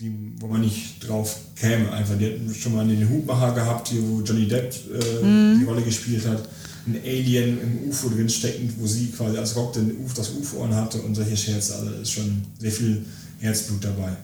Die, 0.00 0.10
wo 0.40 0.48
man 0.48 0.62
nicht 0.62 1.06
drauf 1.06 1.36
käme. 1.54 1.92
Einfach, 1.92 2.18
die 2.18 2.26
hatten 2.26 2.52
schon 2.54 2.74
mal 2.74 2.84
den 2.86 3.08
Hutmacher 3.08 3.54
gehabt, 3.54 3.86
hier, 3.88 4.02
wo 4.02 4.20
Johnny 4.22 4.48
Depp 4.48 4.74
äh, 4.74 5.24
Mhm. 5.24 5.60
die 5.60 5.64
Rolle 5.64 5.82
gespielt 5.82 6.26
hat. 6.26 6.42
Ein 6.88 7.00
Alien 7.04 7.60
im 7.62 7.88
UFO 7.88 8.08
drin 8.08 8.28
steckend, 8.28 8.72
wo 8.80 8.86
sie 8.86 9.06
quasi 9.12 9.38
als 9.38 9.54
Rock 9.54 9.74
den 9.74 9.96
Uf, 10.04 10.12
das 10.14 10.30
UFO 10.30 10.64
anhatte 10.64 10.98
und 10.98 11.14
solche 11.14 11.36
Scherze. 11.36 11.76
Also 11.76 11.90
ist 12.02 12.10
schon 12.12 12.42
sehr 12.58 12.72
viel 12.72 13.04
Herzblut 13.38 13.84
dabei. 13.84 14.16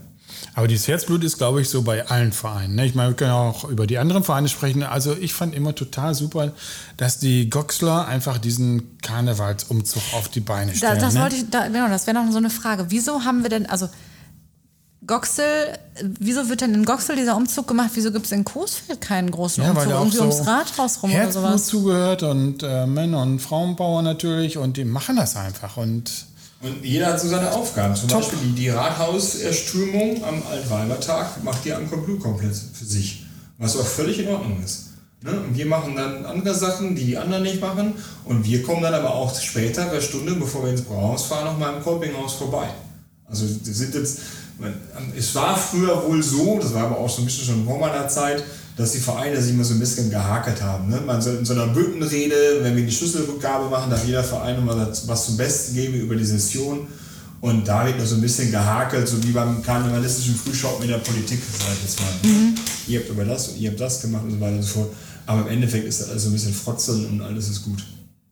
Aber 0.55 0.69
dieses 0.69 0.87
Herzblut 0.89 1.25
ist, 1.25 1.39
glaube 1.39 1.63
ich, 1.63 1.69
so 1.69 1.83
bei 1.83 2.07
allen 2.09 2.33
Vereinen. 2.33 2.75
ne? 2.75 2.85
Ich 2.87 2.95
meine, 2.95 3.11
wir 3.11 3.17
können 3.17 3.31
auch 3.33 3.65
über 3.69 3.87
die 3.87 3.99
anderen 3.99 4.23
Vereine 4.25 4.49
sprechen. 4.49 4.83
Also 4.83 5.17
ich 5.19 5.33
fand 5.35 5.55
immer 5.55 5.75
total 5.75 6.15
super, 6.15 6.53
dass 6.97 7.19
die 7.19 7.49
Goxler 7.49 8.07
einfach 8.07 8.39
diesen 8.39 8.99
Karnevalsumzug 9.01 10.03
auf 10.15 10.29
die 10.29 10.41
Beine 10.41 10.73
Da, 10.73 10.77
stellen. 10.77 10.99
das 11.01 11.15
ne? 11.15 11.21
wollte 11.21 11.37
ich, 11.37 11.49
da, 11.51 11.69
genau, 11.69 11.89
das 11.89 12.07
wäre 12.07 12.23
noch 12.23 12.31
so 12.31 12.39
eine 12.39 12.51
Frage. 12.51 12.87
Wieso 12.91 13.25
haben 13.25 13.43
wir 13.43 13.51
denn, 13.51 13.67
also 13.67 13.89
Goxel, 15.05 15.79
wieso 16.21 16.49
wird 16.49 16.61
denn 16.61 16.75
in 16.75 16.85
Goxel 16.85 17.17
dieser 17.17 17.37
Umzug 17.37 17.67
gemacht? 17.67 17.91
Wieso 17.95 18.13
gibt 18.13 18.27
es 18.27 18.33
in 18.33 18.45
Coesfeld 18.45 19.01
keinen 19.01 19.33
großen 19.33 19.65
Ja, 19.65 19.71
Umzug? 19.71 19.83
weil 19.85 19.93
da 19.93 19.99
Irgendwie 19.99 20.17
so 20.17 20.23
ums 20.23 20.47
Rathaus 20.47 21.03
rum 21.03 21.11
oder 21.11 21.19
Herzblut 21.21 21.45
sowas? 21.45 21.67
zugehört 21.67 22.23
und 22.23 22.63
äh, 22.63 22.87
Männer- 22.87 23.23
und 23.23 23.41
Frauenbauer 23.41 24.03
natürlich 24.03 24.59
und 24.59 24.77
die 24.77 24.85
machen 24.85 25.17
das 25.17 25.35
einfach. 25.35 25.77
Und 25.77 26.27
Und 26.63 26.85
jeder 26.85 27.09
hat 27.09 27.21
so 27.21 27.29
seine 27.29 27.53
Aufgaben. 27.53 27.95
Zum 27.97 28.09
Beispiel 28.09 28.39
die, 28.45 28.53
die 28.53 28.69
Rathauserstürmung 28.69 30.23
am 30.23 30.43
Altweibertag 30.49 31.43
macht 31.43 31.65
die 31.65 31.73
Amcon 31.73 32.05
Blue 32.05 32.19
komplett 32.19 32.55
für 32.55 32.85
sich. 32.85 33.27
Was 33.59 33.77
auch 33.77 33.87
völlig 33.87 34.21
in 34.21 34.29
Ordnung 34.29 34.63
ist. 34.65 34.91
Ne? 35.23 35.33
Und 35.33 35.57
wir 35.57 35.67
machen 35.67 35.97
dann 35.97 36.25
andere 36.25 36.55
Sachen, 36.55 36.95
die 36.95 37.05
die 37.05 37.19
anderen 37.19 37.43
nicht 37.43 37.61
machen. 37.61 37.95
Und 38.25 38.45
wir 38.45 38.63
kommen 38.63 38.83
dann 38.83 38.95
aber 38.95 39.13
auch 39.13 39.35
später, 39.39 39.91
eine 39.91 40.01
Stunde 40.01 40.35
bevor 40.35 40.65
wir 40.65 40.71
ins 40.71 40.83
Brauhaus 40.83 41.27
fahren, 41.27 41.47
noch 41.47 41.59
mal 41.59 41.75
im 41.75 41.83
Kolpinghaus 41.83 42.35
vorbei. 42.35 42.69
Also 43.27 43.47
wir 43.65 43.75
sind 43.75 43.95
jetzt, 43.95 44.21
es 45.17 45.35
war 45.35 45.57
früher 45.57 46.07
wohl 46.07 46.23
so, 46.23 46.59
das 46.61 46.75
war 46.75 46.85
aber 46.85 46.99
auch 46.99 47.09
so 47.09 47.23
ein 47.23 47.25
bisschen 47.25 47.47
schon 47.47 47.65
vor 47.65 47.79
meiner 47.79 48.07
Zeit, 48.07 48.45
dass 48.77 48.93
die 48.93 48.99
Vereine 48.99 49.41
sich 49.41 49.53
immer 49.53 49.65
so 49.65 49.75
ein 49.75 49.81
bisschen 49.81 50.11
gehakelt 50.11 50.63
haben. 50.63 50.89
Ne? 50.89 51.01
Man 51.05 51.21
so 51.21 51.31
in 51.31 51.45
so 51.45 51.53
einer 51.53 51.67
Büttenrede, 51.69 52.61
wenn 52.63 52.75
wir 52.77 52.85
die 52.85 52.93
Schlüsselrückgabe 52.93 53.69
machen, 53.69 53.91
darf 53.91 54.05
jeder 54.07 54.25
Verein 54.25 54.65
mal 54.65 54.89
was 55.07 55.27
zum 55.27 55.37
Besten 55.37 55.75
geben 55.75 55.95
über 55.95 56.17
die 56.17 56.25
Session. 56.25 56.87
Und 57.43 57.67
da 57.67 57.85
wird 57.85 57.99
nur 57.99 58.07
so 58.07 58.15
ein 58.15 58.21
bisschen 58.21 58.53
gehakelt, 58.53 59.09
so 59.09 59.23
wie 59.25 59.33
beim 59.33 59.63
karnevalistischen 59.63 60.37
Frühschoppen 60.37 60.85
in 60.85 60.91
der 60.91 60.99
Politik, 60.99 61.41
sag 61.59 61.73
ich 61.75 61.83
jetzt 61.83 62.01
mal. 62.01 62.09
Ihr 62.87 63.01
habt 63.01 63.11
über 63.11 63.25
das 63.25 63.49
und 63.49 63.59
ihr 63.59 63.71
habt 63.71 63.81
das 63.81 64.01
gemacht 64.01 64.23
und 64.25 64.31
so 64.31 64.41
weiter 64.41 64.57
und 64.57 64.63
so 64.63 64.69
fort. 64.69 64.91
Aber 65.27 65.43
im 65.43 65.49
Endeffekt 65.49 65.87
ist 65.87 66.01
das 66.01 66.11
alles 66.11 66.23
so 66.23 66.29
ein 66.29 66.33
bisschen 66.33 66.55
frotzeln 66.55 67.07
und 67.07 67.21
alles 67.21 67.49
ist 67.49 67.65
gut. 67.65 67.83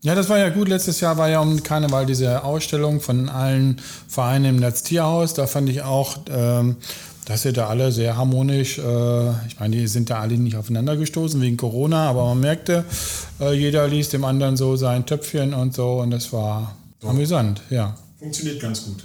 Ja, 0.03 0.15
das 0.15 0.31
war 0.31 0.39
ja 0.39 0.49
gut. 0.49 0.69
Letztes 0.69 1.01
Jahr 1.01 1.19
war 1.19 1.29
ja 1.29 1.41
um 1.41 1.63
Karneval 1.63 2.07
diese 2.07 2.43
Ausstellung 2.43 3.01
von 3.01 3.29
allen 3.29 3.81
Vereinen 4.09 4.47
im 4.47 4.57
Netztierhaus. 4.57 5.35
Da 5.35 5.47
fand 5.47 5.69
ich 5.69 5.83
auch, 5.83 6.19
ähm, 6.31 6.77
dass 7.31 7.43
sie 7.43 7.53
da 7.53 7.69
alle 7.69 7.93
sehr 7.93 8.17
harmonisch, 8.17 8.79
äh, 8.79 9.31
ich 9.47 9.61
meine, 9.61 9.77
die 9.77 9.87
sind 9.87 10.11
da 10.11 10.21
alle 10.21 10.37
nicht 10.37 10.57
aufeinander 10.57 10.97
gestoßen 10.97 11.41
wegen 11.41 11.57
Corona, 11.57 12.09
aber 12.09 12.25
man 12.25 12.41
merkte, 12.41 12.85
äh, 13.41 13.53
jeder 13.53 13.87
ließ 13.87 14.09
dem 14.09 14.25
anderen 14.25 14.57
so 14.57 14.75
sein 14.75 15.07
Töpfchen 15.07 15.55
und 15.55 15.73
so 15.73 16.01
und 16.01 16.11
das 16.11 16.33
war 16.33 16.75
amüsant, 17.05 17.63
ja. 17.71 17.95
Funktioniert 18.19 18.61
ganz 18.61 18.85
gut. 18.85 19.05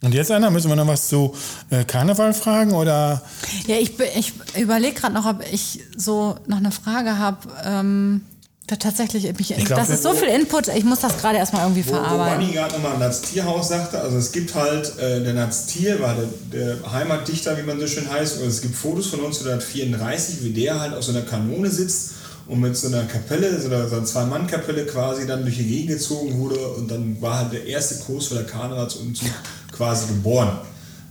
Und 0.00 0.14
jetzt, 0.14 0.30
Anna, 0.30 0.48
müssen 0.48 0.70
wir 0.70 0.76
noch 0.76 0.86
was 0.86 1.08
zu 1.08 1.34
äh, 1.68 1.84
Karneval 1.84 2.32
fragen 2.32 2.72
oder? 2.72 3.20
Ja, 3.66 3.76
ich, 3.76 3.92
ich 4.16 4.32
überlege 4.58 4.94
gerade 4.94 5.12
noch, 5.12 5.26
ob 5.26 5.42
ich 5.52 5.80
so 5.98 6.36
noch 6.46 6.56
eine 6.56 6.70
Frage 6.70 7.18
habe. 7.18 7.46
Ähm, 7.62 8.22
da 8.68 8.76
tatsächlich, 8.76 9.24
mich, 9.38 9.48
glaub, 9.64 9.78
das 9.80 9.88
ist 9.90 10.02
so 10.02 10.12
viel 10.12 10.28
Input, 10.28 10.68
ich 10.68 10.84
muss 10.84 11.00
das 11.00 11.16
gerade 11.18 11.38
erstmal 11.38 11.62
irgendwie 11.62 11.84
Wo, 11.86 11.92
wo 11.92 11.96
verarbeiten. 11.96 12.40
Manni 12.40 12.52
gerade 12.52 12.74
nochmal 12.74 12.98
Natz 12.98 13.22
Tierhaus 13.22 13.68
sagte, 13.68 14.00
also 14.00 14.16
es 14.18 14.30
gibt 14.30 14.54
halt, 14.54 14.98
äh, 14.98 15.22
der 15.24 15.32
Natz 15.34 15.66
Tier 15.66 15.98
war 16.00 16.14
der, 16.14 16.76
der 16.76 16.92
Heimatdichter, 16.92 17.56
wie 17.58 17.62
man 17.62 17.80
so 17.80 17.86
schön 17.86 18.10
heißt, 18.10 18.40
und 18.42 18.46
es 18.48 18.60
gibt 18.60 18.76
Fotos 18.76 19.06
von 19.08 19.20
1934, 19.20 20.44
wie 20.44 20.50
der 20.50 20.78
halt 20.80 20.94
auf 20.94 21.02
so 21.02 21.12
einer 21.12 21.22
Kanone 21.22 21.70
sitzt 21.70 22.10
und 22.46 22.60
mit 22.60 22.76
so 22.76 22.88
einer 22.88 23.04
Kapelle, 23.04 23.60
so 23.60 23.68
einer, 23.68 23.88
so 23.88 23.96
einer 23.96 24.04
Zwei-Mann-Kapelle 24.04 24.86
quasi 24.86 25.26
dann 25.26 25.42
durch 25.42 25.56
die 25.56 25.64
Gegend 25.66 25.88
gezogen 25.88 26.38
wurde 26.38 26.58
und 26.58 26.90
dann 26.90 27.20
war 27.20 27.38
halt 27.38 27.52
der 27.52 27.66
erste 27.66 27.96
Kurs 28.04 28.26
für 28.28 28.34
der 28.34 28.44
Karnevalsumzug 28.44 29.28
quasi 29.72 30.06
geboren. 30.08 30.58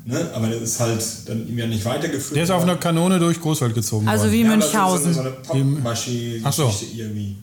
Ne? 0.06 0.30
Aber 0.34 0.48
das 0.48 0.62
ist 0.62 0.80
halt 0.80 1.04
dann 1.26 1.46
ihm 1.50 1.58
ja 1.58 1.68
nicht 1.68 1.84
weitergeführt. 1.84 2.36
Der 2.38 2.44
ist 2.46 2.50
auf 2.50 2.64
einer 2.64 2.78
Kanone 2.78 3.20
durch 3.20 3.42
Großwald 3.42 3.74
gezogen 3.76 4.08
Also 4.08 4.24
worden. 4.26 4.34
wie 4.34 4.42
Ja, 4.44 4.52
aber 4.54 4.62
so- 4.62 4.68
Münchhausen. 4.68 5.14
So, 5.14 5.22
so 5.22 5.28
eine 5.54 6.42
Ach 6.46 6.54
so. 6.54 6.74
irgendwie. 6.96 7.36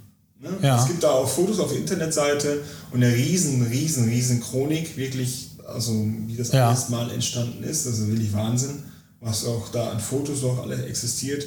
Ne? 0.45 0.51
Ja. 0.63 0.79
Es 0.81 0.87
gibt 0.87 1.03
da 1.03 1.11
auch 1.11 1.29
Fotos 1.29 1.59
auf 1.59 1.71
der 1.71 1.79
Internetseite 1.79 2.61
und 2.91 3.03
eine 3.03 3.13
riesen, 3.15 3.63
riesen, 3.67 4.09
riesen 4.09 4.43
Chronik, 4.43 4.95
wirklich, 4.97 5.51
also 5.67 5.93
wie 6.27 6.37
das 6.37 6.53
Ja. 6.53 6.69
alles 6.69 6.91
mal 6.91 7.11
entstanden 7.11 7.65
ist. 7.65 7.87
Das 7.87 7.99
ist 7.99 8.09
wirklich 8.09 8.33
Wahnsinn, 8.35 8.83
was 9.23 9.47
auch 9.47 9.71
da 9.73 9.91
an 9.91 9.99
Fotos 10.01 10.43
noch 10.43 10.63
alle 10.63 10.85
existiert. 10.85 11.47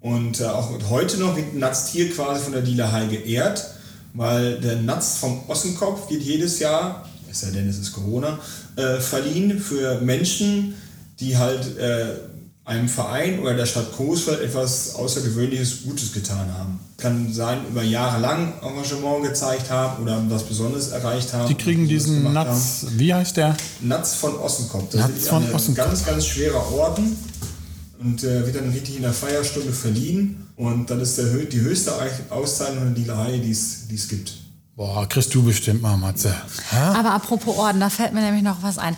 Und 0.00 0.40
äh, 0.40 0.44
auch 0.46 0.70
heute 0.90 1.18
noch 1.18 1.36
wird 1.36 1.54
ein 1.54 1.60
Natztier 1.60 2.10
quasi 2.10 2.42
von 2.42 2.52
der 2.52 2.62
Dielerhai 2.62 3.06
geehrt, 3.06 3.64
weil 4.12 4.60
der 4.60 4.76
Natz 4.82 5.18
vom 5.18 5.48
Ossenkopf 5.48 6.10
wird 6.10 6.22
jedes 6.22 6.58
Jahr, 6.58 7.08
es 7.30 7.40
sei 7.42 7.50
denn 7.50 7.68
es 7.68 7.78
ist 7.78 7.92
Corona, 7.92 8.38
äh, 8.76 8.98
verliehen 8.98 9.58
für 9.60 10.00
Menschen, 10.00 10.74
die 11.20 11.36
halt 11.36 11.78
äh, 11.78 12.06
einem 12.66 12.88
Verein 12.88 13.38
oder 13.38 13.54
der 13.54 13.64
Stadt 13.64 13.96
Coesfeld 13.96 14.40
etwas 14.40 14.96
Außergewöhnliches 14.96 15.84
Gutes 15.84 16.12
getan 16.12 16.52
haben. 16.58 16.80
Kann 16.96 17.32
sein, 17.32 17.60
über 17.70 17.84
Jahre 17.84 18.20
lang 18.20 18.54
Engagement 18.60 19.22
gezeigt 19.22 19.70
haben 19.70 20.02
oder 20.02 20.20
was 20.28 20.42
Besonderes 20.42 20.88
erreicht 20.88 21.32
haben. 21.32 21.48
Die 21.48 21.54
kriegen 21.54 21.86
diesen 21.86 22.32
Natz, 22.32 22.86
wie 22.96 23.14
heißt 23.14 23.36
der? 23.36 23.56
Natz 23.80 24.14
von 24.14 24.36
Ossenkopf. 24.36 24.90
Das 24.90 25.02
Natz 25.02 25.16
ist 25.16 25.28
von 25.28 25.44
ein 25.44 25.54
Ossenkopf. 25.54 25.86
ganz, 25.86 26.04
ganz 26.04 26.26
schwerer 26.26 26.72
Orden 26.72 27.16
und 28.00 28.24
äh, 28.24 28.44
wird 28.44 28.56
dann 28.56 28.70
richtig 28.70 28.96
in 28.96 29.02
der 29.02 29.12
Feierstunde 29.12 29.72
verliehen. 29.72 30.48
Und 30.56 30.90
dann 30.90 31.00
ist 31.00 31.18
der, 31.18 31.26
die 31.26 31.60
höchste 31.60 31.92
Auszeichnung 32.30 32.94
die 32.94 33.08
es 33.50 33.86
die 33.88 33.94
es 33.94 34.08
gibt. 34.08 34.32
Boah, 34.74 35.08
kriegst 35.08 35.32
du 35.34 35.42
bestimmt 35.42 35.82
mal, 35.82 35.96
Matze. 35.96 36.34
Hä? 36.70 36.76
Aber 36.76 37.12
apropos 37.12 37.56
Orden, 37.56 37.78
da 37.78 37.90
fällt 37.90 38.12
mir 38.12 38.22
nämlich 38.22 38.42
noch 38.42 38.62
was 38.62 38.76
ein. 38.76 38.96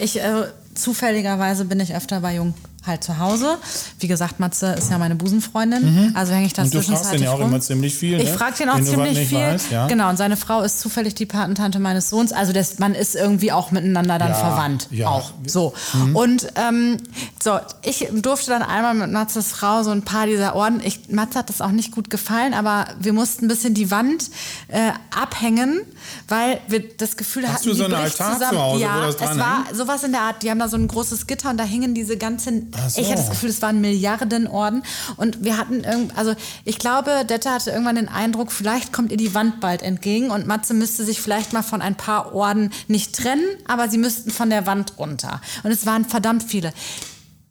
Ich, 0.00 0.18
äh, 0.18 0.46
zufälligerweise 0.74 1.66
bin 1.66 1.80
ich 1.80 1.94
öfter 1.94 2.20
bei 2.20 2.36
Jung 2.36 2.54
halt 2.86 3.04
zu 3.04 3.18
Hause. 3.18 3.58
Wie 3.98 4.08
gesagt, 4.08 4.40
Matze 4.40 4.68
ist 4.78 4.90
ja 4.90 4.98
meine 4.98 5.14
Busenfreundin, 5.14 6.12
also 6.14 6.32
hänge 6.32 6.46
ich 6.46 6.52
da 6.54 6.62
Mhm. 6.62 6.66
Und 6.68 6.74
du 6.74 6.82
fragst 6.82 7.12
den 7.12 7.22
ja 7.22 7.32
auch 7.32 7.40
immer 7.40 7.60
ziemlich 7.60 7.94
viel, 7.94 8.18
Ich 8.20 8.28
ne? 8.30 8.34
frage 8.38 8.56
den 8.58 8.68
auch 8.70 8.76
Wenn 8.76 8.86
ziemlich 8.86 9.28
viel. 9.28 9.38
weißt, 9.38 9.70
ja. 9.70 9.86
Genau, 9.86 10.08
und 10.08 10.16
seine 10.16 10.36
Frau 10.36 10.62
ist 10.62 10.80
zufällig 10.80 11.14
die 11.14 11.26
Patentante 11.26 11.78
meines 11.78 12.10
Sohns. 12.10 12.32
Also 12.32 12.52
das, 12.52 12.78
man 12.78 12.94
ist 12.94 13.14
irgendwie 13.16 13.52
auch 13.52 13.70
miteinander 13.70 14.18
dann 14.18 14.28
Ja, 14.30 14.34
verwandt. 14.34 14.88
ja. 14.90 15.08
Mhm. 15.08 15.12
Auch 15.14 15.32
so. 15.46 15.74
Und 16.14 16.48
ähm, 16.56 16.96
so, 17.42 17.58
ich 17.82 18.08
durfte 18.12 18.50
dann 18.50 18.62
einmal 18.62 18.94
mit 18.94 19.10
Matzes 19.10 19.48
Frau 19.48 19.82
so 19.82 19.90
ein 19.90 20.02
paar 20.02 20.26
dieser 20.26 20.54
Orden. 20.54 20.80
Ich, 20.84 21.08
Matze 21.10 21.38
hat 21.38 21.48
das 21.48 21.60
auch 21.60 21.70
nicht 21.72 21.92
gut 21.92 22.08
gefallen, 22.10 22.54
aber 22.54 22.86
wir 23.00 23.12
mussten 23.12 23.44
ein 23.46 23.48
bisschen 23.48 23.74
die 23.74 23.90
Wand 23.90 24.30
äh, 24.68 24.92
abhängen, 25.18 25.80
weil 26.28 26.60
wir 26.68 26.82
das 26.96 27.16
Gefühl 27.16 27.44
Hast 27.46 27.56
hatten, 27.56 27.68
du 27.68 27.74
so 27.74 27.86
die 27.88 27.94
einen 27.94 28.02
bricht 28.04 28.20
Altar 28.20 28.32
zu 28.38 28.38
zusammen. 28.40 28.58
Hause, 28.58 28.82
ja, 28.82 28.96
wo 28.96 29.00
das 29.02 29.10
es 29.10 29.16
dran 29.20 29.38
war 29.38 29.64
hängt? 29.66 29.76
sowas 29.76 30.02
in 30.04 30.12
der 30.12 30.20
Art. 30.22 30.42
Die 30.42 30.50
haben 30.50 30.58
da 30.58 30.68
so 30.68 30.76
ein 30.76 30.88
großes 30.88 31.26
Gitter 31.26 31.50
und 31.50 31.56
da 31.58 31.64
hingen 31.64 31.94
diese 31.94 32.16
ganzen. 32.16 32.69
So. 32.88 33.00
Ich 33.00 33.08
hatte 33.08 33.20
das 33.20 33.30
Gefühl, 33.30 33.50
es 33.50 33.62
waren 33.62 33.80
Milliardenorden 33.80 34.82
und 35.16 35.44
wir 35.44 35.56
hatten 35.56 35.84
also 36.16 36.34
ich 36.64 36.78
glaube, 36.78 37.24
Detta 37.28 37.54
hatte 37.54 37.70
irgendwann 37.70 37.96
den 37.96 38.08
Eindruck, 38.08 38.52
vielleicht 38.52 38.92
kommt 38.92 39.10
ihr 39.10 39.16
die 39.16 39.34
Wand 39.34 39.60
bald 39.60 39.82
entgegen 39.82 40.30
und 40.30 40.46
Matze 40.46 40.74
müsste 40.74 41.04
sich 41.04 41.20
vielleicht 41.20 41.52
mal 41.52 41.62
von 41.62 41.82
ein 41.82 41.94
paar 41.94 42.34
Orden 42.34 42.70
nicht 42.88 43.16
trennen, 43.16 43.44
aber 43.66 43.88
sie 43.88 43.98
müssten 43.98 44.30
von 44.30 44.50
der 44.50 44.66
Wand 44.66 44.98
runter. 44.98 45.40
Und 45.62 45.70
es 45.70 45.86
waren 45.86 46.04
verdammt 46.04 46.42
viele. 46.42 46.72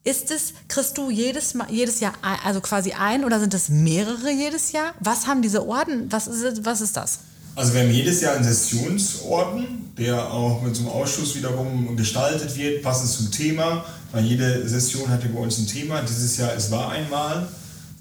Ist 0.04 0.32
es, 0.32 0.54
kriegst 0.68 0.98
du 0.98 1.10
jedes, 1.10 1.54
Mal, 1.54 1.68
jedes 1.70 2.00
Jahr, 2.00 2.14
also 2.44 2.62
quasi 2.62 2.94
ein 2.94 3.26
oder 3.26 3.40
sind 3.40 3.54
es 3.54 3.70
mehrere 3.70 4.32
jedes 4.32 4.72
Jahr? 4.72 4.94
Was 5.00 5.28
haben 5.28 5.42
diese 5.42 5.68
Orden, 5.68 6.12
was 6.12 6.28
ist, 6.28 6.66
was 6.66 6.82
ist 6.82 6.96
das? 6.96 7.20
Also 7.56 7.74
wir 7.74 7.82
haben 7.82 7.92
jedes 7.92 8.22
Jahr 8.22 8.36
einen 8.36 8.44
Sessionsorden, 8.44 9.92
der 9.98 10.32
auch 10.32 10.62
mit 10.62 10.76
so 10.76 10.84
einem 10.84 10.92
Ausschuss 10.92 11.36
wiederum 11.36 11.96
gestaltet 11.98 12.56
wird, 12.58 12.82
passend 12.84 13.10
zum 13.10 13.32
Thema, 13.32 13.84
weil 14.12 14.24
jede 14.24 14.68
Session 14.68 15.10
hat 15.10 15.24
ja 15.24 15.30
bei 15.34 15.40
uns 15.40 15.58
ein 15.58 15.68
Thema. 15.68 16.02
Dieses 16.02 16.38
Jahr 16.38 16.54
es 16.56 16.72
war 16.72 16.90
einmal 16.92 17.48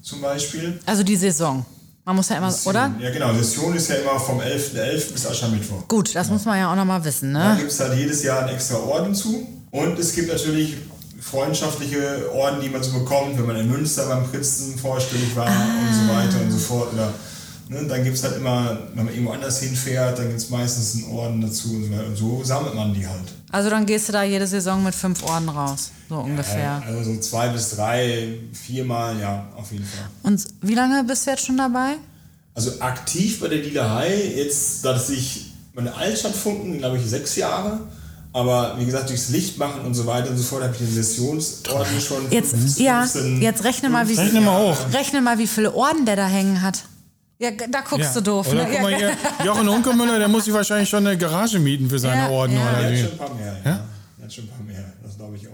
zum 0.01 0.21
Beispiel. 0.21 0.79
Also 0.85 1.03
die 1.03 1.15
Saison. 1.15 1.65
Man 2.05 2.15
muss 2.15 2.29
ja 2.29 2.37
immer, 2.37 2.53
oder? 2.65 2.91
Ja 2.99 3.11
genau, 3.11 3.33
Session 3.35 3.75
ist 3.75 3.89
ja 3.89 3.95
immer 3.95 4.19
vom 4.19 4.39
11.11. 4.39 5.11
bis 5.13 5.27
Aschermittwoch. 5.27 5.87
Gut, 5.87 6.15
das 6.15 6.29
muss 6.29 6.45
man 6.45 6.57
ja 6.57 6.71
auch 6.71 6.75
nochmal 6.75 7.03
wissen, 7.03 7.33
Da 7.33 7.53
ne? 7.53 7.59
gibt 7.59 7.71
es 7.71 7.79
halt 7.79 7.97
jedes 7.97 8.23
Jahr 8.23 8.39
einen 8.39 8.55
extra 8.55 8.77
Orden 8.77 9.13
zu. 9.13 9.47
Und 9.71 9.99
es 9.99 10.15
gibt 10.15 10.29
natürlich 10.29 10.77
freundschaftliche 11.21 12.31
Orden, 12.33 12.61
die 12.61 12.69
man 12.69 12.81
so 12.81 12.97
bekommt, 12.97 13.37
wenn 13.37 13.45
man 13.45 13.57
in 13.57 13.69
Münster 13.69 14.07
beim 14.07 14.23
Prinzen 14.29 14.77
vorstellig 14.79 15.35
war 15.35 15.47
und 15.47 15.93
so 15.93 16.13
weiter 16.13 16.41
und 16.41 16.51
so 16.51 16.57
fort. 16.57 16.93
Oder, 16.93 17.13
ne, 17.69 17.83
dann 17.87 18.03
gibt 18.03 18.17
es 18.17 18.23
halt 18.23 18.35
immer, 18.37 18.77
wenn 18.93 19.05
man 19.05 19.13
irgendwo 19.13 19.31
anders 19.31 19.61
hinfährt, 19.61 20.17
dann 20.17 20.27
gibt 20.27 20.39
es 20.39 20.49
meistens 20.49 20.95
einen 20.95 21.13
Orden 21.13 21.41
dazu 21.41 21.73
und 21.73 21.85
so 21.85 21.91
weiter. 21.91 22.07
Und 22.07 22.15
so 22.15 22.43
sammelt 22.43 22.75
man 22.75 22.93
die 22.93 23.07
halt. 23.07 23.33
Also 23.51 23.69
dann 23.69 23.85
gehst 23.85 24.09
du 24.09 24.13
da 24.13 24.23
jede 24.23 24.45
Saison 24.45 24.83
mit 24.83 24.93
fünf 24.93 25.23
Orden 25.23 25.49
raus, 25.49 25.91
so 26.09 26.17
ungefähr. 26.17 26.83
Also 26.85 27.13
so 27.13 27.19
zwei 27.19 27.49
bis 27.49 27.69
drei, 27.69 28.33
viermal, 28.53 29.19
ja, 29.19 29.47
auf 29.55 29.71
jeden 29.71 29.85
Fall. 29.85 30.09
Und 30.23 30.45
wie 30.61 30.75
lange 30.75 31.03
bist 31.03 31.25
du 31.25 31.31
jetzt 31.31 31.45
schon 31.45 31.57
dabei? 31.57 31.95
Also 32.53 32.79
aktiv 32.81 33.39
bei 33.39 33.47
der 33.47 33.59
Dealerei, 33.59 34.33
jetzt, 34.35 34.83
dass 34.83 35.09
ich 35.09 35.53
meine 35.73 35.95
Altstadt 35.95 36.35
funken, 36.35 36.79
glaube 36.79 36.97
ich, 36.97 37.05
sechs 37.05 37.35
Jahre. 37.35 37.79
Aber 38.31 38.75
wie 38.77 38.85
gesagt, 38.85 39.09
durchs 39.09 39.29
Licht 39.29 39.57
machen 39.57 39.81
und 39.85 39.95
so 39.95 40.05
weiter 40.05 40.29
und 40.29 40.37
so 40.37 40.43
fort 40.43 40.61
habe 40.61 40.73
ich 40.73 40.79
den 40.79 40.93
Sessionsorden 40.93 41.99
schon. 41.99 42.29
Jetzt, 42.29 42.51
15, 42.51 42.85
ja, 42.85 43.07
jetzt 43.39 43.63
rechne 43.63 43.89
mal, 43.89 44.07
wie 44.07 44.13
Rechne 44.13 44.41
mal 44.41 44.61
hoch. 44.61 44.77
Rechne 44.93 45.21
mal, 45.21 45.39
wie 45.39 45.47
viele 45.47 45.73
Orden 45.73 46.05
der 46.05 46.15
da 46.15 46.27
hängen 46.27 46.61
hat. 46.61 46.83
Ja, 47.41 47.51
da 47.51 47.79
guckst 47.81 48.07
Ja. 48.07 48.13
du 48.15 48.21
doof. 48.21 48.47
Oder 48.51 48.63
ne? 48.65 48.69
guck 48.71 48.81
mal 48.81 48.93
hier, 48.95 49.11
Jochen 49.45 49.69
Hunkemüller, 49.69 50.19
der 50.19 50.27
muss 50.27 50.43
sich 50.45 50.53
wahrscheinlich 50.53 50.89
schon 50.89 51.07
eine 51.07 51.17
Garage 51.17 51.57
mieten 51.59 51.89
für 51.89 51.97
seine 51.97 52.23
Ja, 52.23 52.29
Orden 52.29 52.53
ja. 52.55 52.61
oder 52.61 52.81
Er 52.81 52.91
hat 52.91 52.99
schon 52.99 53.11
ein 53.11 53.17
paar 53.17 53.33
mehr, 53.35 53.57
ja. 53.63 53.79
Er 54.17 54.23
hat 54.25 54.33
schon 54.33 54.43
ein 54.43 54.49
paar 54.49 54.63
mehr, 54.65 54.93
das 55.01 55.15
glaube 55.17 55.37
ich 55.37 55.47
auch. 55.47 55.53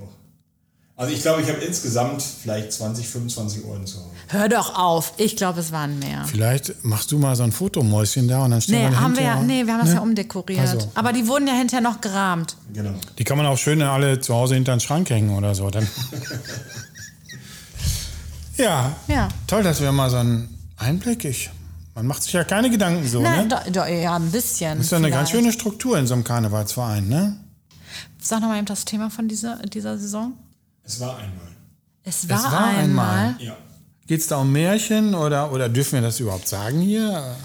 Also 0.98 1.14
ich 1.14 1.22
glaube, 1.22 1.42
ich 1.42 1.50
habe 1.50 1.60
insgesamt 1.60 2.24
vielleicht 2.24 2.72
20, 2.72 3.08
25 3.08 3.66
Orden 3.66 3.86
zu 3.86 3.98
Hause. 3.98 4.10
Hör 4.30 4.48
doch 4.50 4.76
auf. 4.80 5.14
Ich 5.18 5.36
glaube, 5.36 5.60
es 5.60 5.72
waren 5.74 6.00
mehr. 6.00 6.24
Vielleicht 6.26 6.84
machst 6.86 7.12
du 7.12 7.20
mal 7.20 7.36
so 7.36 7.44
ein 7.44 7.52
Fotomäuschen 7.52 8.30
da 8.30 8.46
und 8.46 8.52
dann 8.52 8.62
stellen 8.62 8.86
Nee, 8.86 8.92
wir 8.92 9.00
haben 9.02 9.16
wir 9.18 9.24
ja, 9.24 9.42
nee, 9.42 9.66
wir 9.66 9.74
haben 9.74 9.82
das 9.82 9.90
Ne? 9.90 9.96
ja 9.96 10.02
umdekoriert. 10.02 10.62
Also. 10.62 10.90
Aber 10.96 11.12
die 11.12 11.28
wurden 11.28 11.48
ja 11.48 11.54
hinterher 11.54 11.82
noch 11.82 12.00
gerahmt. 12.00 12.56
Genau. 12.74 12.94
Die 13.20 13.24
kann 13.26 13.36
man 13.38 13.46
auch 13.46 13.58
schön 13.58 13.82
alle 13.82 14.22
zu 14.22 14.34
Hause 14.34 14.56
hinter 14.56 14.74
den 14.74 14.80
Schrank 14.80 15.10
hängen 15.10 15.36
oder 15.38 15.54
so. 15.54 15.70
Dann 15.70 15.86
ja, 18.58 18.96
Ja. 19.08 19.28
toll, 19.48 19.64
dass 19.64 19.82
wir 19.82 19.92
mal 19.92 20.10
so 20.10 20.18
einen 20.18 20.50
Einblick. 20.78 21.26
Ich, 21.26 21.50
man 21.96 22.08
macht 22.08 22.24
sich 22.24 22.34
ja 22.34 22.44
keine 22.44 22.70
Gedanken 22.70 23.08
so, 23.08 23.22
Nein, 23.22 23.48
ne? 23.48 23.48
da, 23.48 23.64
da, 23.72 23.88
ja, 23.88 24.16
ein 24.18 24.30
bisschen. 24.30 24.78
Das 24.78 24.88
ist 24.88 24.92
ja 24.92 24.98
eine 24.98 25.10
ganz 25.10 25.30
vielleicht. 25.30 25.44
schöne 25.44 25.54
Struktur 25.54 25.98
in 25.98 26.06
so 26.06 26.14
einem 26.14 26.26
Karnevalsverein, 26.26 27.08
ne? 27.08 27.38
Sag 28.22 28.42
nochmal 28.42 28.58
eben 28.58 28.66
das 28.66 28.84
Thema 28.84 29.10
von 29.10 29.28
dieser, 29.28 29.58
dieser 29.64 29.98
Saison. 29.98 30.34
Es 30.84 31.00
war 31.00 31.18
einmal. 31.18 31.48
Es 32.04 32.28
war, 32.28 32.44
war 32.44 32.66
einmal. 32.66 33.18
einmal. 33.30 33.36
Ja. 33.40 33.56
Geht 34.08 34.20
es 34.20 34.28
da 34.28 34.38
um 34.38 34.52
Märchen 34.52 35.16
oder, 35.16 35.52
oder 35.52 35.70
dürfen 35.70 35.94
wir 35.94 36.02
das 36.02 36.20
überhaupt 36.20 36.48
sagen 36.48 36.82
hier? 36.82 37.36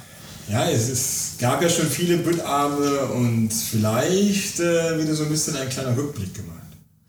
Ja, 0.50 0.68
es 0.68 0.88
ist, 0.88 1.38
gab 1.38 1.62
ja 1.62 1.68
schon 1.68 1.86
viele 1.86 2.16
Büttabende 2.18 3.06
und 3.12 3.50
vielleicht 3.50 4.58
äh, 4.58 5.00
wieder 5.00 5.14
so 5.14 5.22
ein 5.22 5.30
bisschen 5.30 5.56
ein 5.56 5.68
kleiner 5.68 5.96
Rückblick 5.96 6.34
gemacht. 6.34 6.58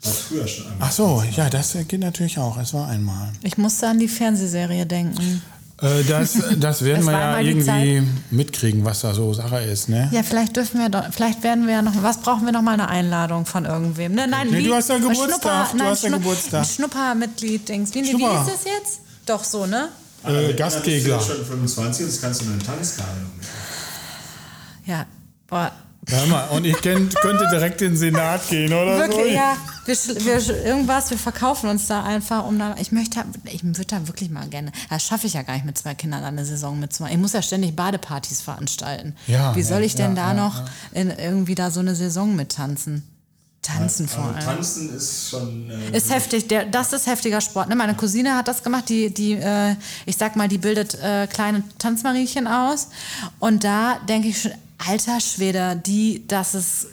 War 0.04 0.12
früher 0.14 0.48
schon 0.48 0.68
einmal. 0.68 0.88
Ach 0.88 0.92
so, 0.92 1.24
ja, 1.36 1.50
das 1.50 1.76
geht 1.88 2.00
natürlich 2.00 2.38
auch. 2.38 2.58
Es 2.58 2.74
war 2.74 2.88
einmal. 2.88 3.32
Ich 3.44 3.58
musste 3.58 3.88
an 3.88 4.00
die 4.00 4.08
Fernsehserie 4.08 4.86
denken. 4.86 5.42
Äh, 5.82 6.04
das, 6.04 6.38
das 6.58 6.84
werden 6.84 7.00
Es 7.02 7.06
wir 7.08 7.12
ja 7.14 7.40
irgendwie 7.40 8.08
mitkriegen, 8.30 8.86
was 8.86 9.02
da 9.02 9.14
so 9.14 9.34
Sache 9.34 9.60
ist, 9.62 9.90
ne? 9.90 10.10
Ja, 10.12 10.22
vielleicht 10.22 10.56
dürfen 10.56 10.80
wir 10.80 10.90
doch, 10.90 11.06
vielleicht 11.12 11.42
werden 11.44 11.66
wir 11.66 11.74
ja 11.74 11.82
noch, 11.82 11.94
was 12.04 12.20
brauchen 12.22 12.46
wir 12.46 12.52
noch 12.52 12.62
mal 12.62 12.74
eine 12.74 12.88
Einladung 12.88 13.46
von 13.48 13.66
irgendwem? 13.66 14.14
Ne, 14.14 14.28
nein, 14.28 14.48
Nee, 14.52 14.60
wie- 14.60 14.66
du 14.68 14.76
hast 14.76 14.90
ja 14.90 14.98
Geburtstag, 15.00 15.72
du 15.72 15.78
nein, 15.78 15.88
hast 15.88 16.04
ja 16.04 16.10
Schnu- 16.10 16.18
Geburtstag. 16.18 16.66
Schnuppermitglied, 16.68 17.68
Dings. 17.68 17.94
Wie, 17.96 18.04
wie 18.04 18.10
Schnupper. 18.10 18.46
ist 18.48 18.54
das 18.54 18.64
jetzt? 18.66 19.00
Doch 19.26 19.44
so, 19.44 19.66
ne? 19.66 19.90
Äh, 20.24 20.54
Gastkegler. 20.54 21.18
Du 21.18 21.26
bist 21.26 21.36
schon 21.38 21.46
25, 21.46 22.06
das 22.06 22.22
kannst 22.22 22.42
du 22.42 22.46
Tanzkabel 22.46 23.14
noch 23.24 23.34
mitmachen. 23.36 23.48
Ja, 24.86 25.06
boah. 25.48 25.72
Hör 26.12 26.28
mal, 26.28 26.48
und 26.50 26.66
ich 26.66 26.76
könnt, 26.82 27.16
könnte 27.22 27.48
direkt 27.50 27.82
in 27.82 27.92
den 27.92 27.98
Senat 27.98 28.50
gehen, 28.50 28.74
oder 28.74 28.98
Wirklich, 28.98 29.28
so? 29.28 29.34
ja. 29.34 29.56
Wir, 29.86 29.96
wir, 29.96 30.66
irgendwas, 30.66 31.10
wir 31.10 31.18
verkaufen 31.18 31.70
uns 31.70 31.88
da 31.88 32.04
einfach, 32.04 32.46
um 32.46 32.60
da. 32.60 32.76
Ich 32.80 32.92
möchte, 32.92 33.24
ich 33.46 33.64
würde 33.64 33.86
da 33.86 34.08
wirklich 34.08 34.30
mal 34.30 34.46
gerne. 34.48 34.74
Das 34.90 35.06
schaffe 35.06 35.26
ich 35.28 35.34
ja 35.34 35.42
gar 35.44 35.54
nicht 35.54 35.66
mit 35.66 35.78
zwei 35.78 35.96
Kindern 35.96 36.22
eine 36.24 36.46
Saison 36.46 36.78
mitzumachen. 36.80 37.16
Ich 37.16 37.22
muss 37.22 37.32
ja 37.32 37.42
ständig 37.42 37.76
Badepartys 37.78 38.42
veranstalten. 38.42 39.16
Ja, 39.28 39.56
Wie 39.56 39.64
soll 39.64 39.80
ja, 39.80 39.86
ich 39.86 39.96
denn 39.96 40.16
ja, 40.18 40.34
da 40.34 40.36
ja, 40.36 40.44
noch 40.46 40.62
In, 40.92 41.12
irgendwie 41.12 41.56
da 41.56 41.72
so 41.72 41.80
eine 41.80 41.96
Saison 41.96 42.36
mit 42.36 42.52
tanzen? 42.52 43.08
Tanzen 43.62 44.08
vor 44.08 44.24
Also 44.26 44.36
allem. 44.36 44.58
tanzen 44.58 44.96
ist 44.96 45.30
schon. 45.30 45.70
Äh, 45.70 45.96
Ist 45.98 46.12
heftig, 46.14 46.48
der, 46.48 46.66
das 46.66 46.94
ist 46.94 47.06
heftiger 47.08 47.40
Sport. 47.42 47.70
Ne? 47.70 47.76
Meine 47.76 47.94
Cousine 47.96 48.36
hat 48.36 48.48
das 48.48 48.64
gemacht, 48.64 48.90
die, 48.90 49.14
die 49.14 49.34
äh, 49.34 49.76
ich 50.06 50.18
sag 50.18 50.36
mal, 50.36 50.48
die 50.48 50.58
bildet 50.58 50.96
äh, 50.96 51.28
kleine 51.28 51.64
Tanzmariechen 51.78 52.48
aus. 52.48 52.90
Und 53.40 53.64
da 53.64 54.00
denke 54.10 54.28
ich 54.30 54.42
schon, 54.42 54.52
alter 54.88 55.20
Schwede, 55.20 55.82
die, 55.86 56.24
das 56.28 56.56
ist 56.56 56.88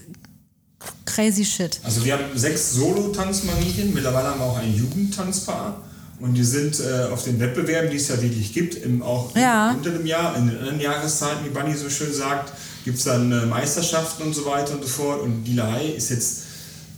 crazy 1.04 1.44
shit. 1.44 1.80
Also 1.84 2.04
wir 2.04 2.14
haben 2.14 2.24
sechs 2.36 2.72
Solo-Tanzmarien, 2.72 3.92
mittlerweile 3.94 4.28
haben 4.28 4.40
wir 4.40 4.46
auch 4.46 4.58
ein 4.58 4.74
Jugendtanzpaar. 4.74 5.82
Und 6.20 6.34
die 6.34 6.42
sind 6.44 6.80
äh, 6.80 7.04
auf 7.12 7.22
den 7.24 7.38
Wettbewerben, 7.38 7.90
die 7.90 7.96
es 7.96 8.08
ja 8.08 8.20
wirklich 8.20 8.52
gibt, 8.52 8.74
im, 8.74 9.02
auch 9.02 9.34
Ja. 9.36 9.70
unter 9.70 9.90
dem 9.90 10.04
Jahr, 10.04 10.36
in 10.36 10.48
den 10.48 10.58
anderen 10.58 10.80
Jahreszeiten, 10.80 11.44
wie 11.44 11.50
Bunny 11.50 11.76
so 11.76 11.88
schön 11.88 12.12
sagt, 12.12 12.52
gibt 12.84 12.98
es 12.98 13.04
dann 13.04 13.30
äh, 13.30 13.46
Meisterschaften 13.46 14.24
und 14.24 14.34
so 14.34 14.44
weiter 14.44 14.72
und 14.74 14.82
so 14.82 14.88
fort. 14.88 15.22
Und 15.22 15.44
die 15.44 15.54
Lahai 15.54 15.86
ist 15.90 16.10
jetzt 16.10 16.42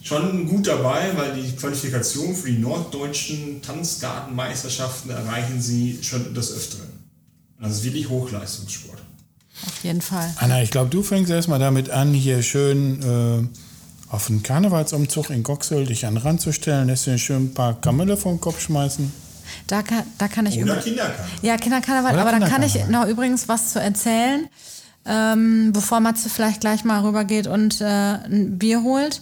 schon 0.03 0.48
gut 0.48 0.66
dabei, 0.66 1.11
weil 1.16 1.35
die 1.35 1.55
Qualifikation 1.55 2.35
für 2.35 2.50
die 2.50 2.59
norddeutschen 2.59 3.61
Tanzgartenmeisterschaften 3.61 5.11
erreichen 5.11 5.61
sie 5.61 5.98
schon 6.03 6.33
des 6.35 6.53
Öfteren. 6.55 6.88
Also 7.61 7.72
es 7.72 7.79
ist 7.81 7.85
wirklich 7.85 8.09
Hochleistungssport. 8.09 8.99
Auf 9.66 9.85
jeden 9.85 10.01
Fall. 10.01 10.33
Anna, 10.37 10.62
ich 10.62 10.70
glaube, 10.70 10.90
du 10.90 11.03
fängst 11.03 11.31
erstmal 11.31 11.59
damit 11.59 11.90
an, 11.90 12.12
hier 12.12 12.42
schön 12.42 13.03
äh, 13.03 14.14
auf 14.14 14.27
den 14.27 14.42
Karnevalsumzug 14.42 15.31
in 15.31 15.42
Goxel 15.42 15.87
dich 15.87 16.07
an 16.07 16.14
den 16.14 16.23
Rand 16.23 16.40
zu 16.40 16.53
stellen, 16.53 16.88
lässt 16.88 17.07
dir 17.07 17.18
schön 17.18 17.44
ein 17.44 17.55
paar 17.55 17.81
Kamelle 17.81 18.16
vom 18.16 18.40
Kopf 18.40 18.61
schmeißen. 18.61 19.12
Da 19.66 19.83
kann, 19.83 20.05
da 20.18 20.29
kann 20.29 20.46
ich 20.46 20.62
Oder 20.62 20.77
Kinderkarneval. 20.77 21.27
Ja, 21.42 21.57
Kinderkarneval, 21.57 22.12
Oder 22.14 22.23
aber 22.23 22.38
da 22.38 22.49
kann 22.49 22.62
ich 22.62 22.87
noch 22.88 23.07
übrigens 23.07 23.49
was 23.49 23.73
zu 23.73 23.81
erzählen, 23.81 24.49
ähm, 25.07 25.73
bevor 25.73 26.01
Matze 26.01 26.29
vielleicht 26.29 26.61
gleich 26.61 26.85
mal 26.85 27.01
rübergeht 27.01 27.46
und 27.46 27.81
äh, 27.81 27.85
ein 27.85 28.59
Bier 28.59 28.83
holt. 28.83 29.20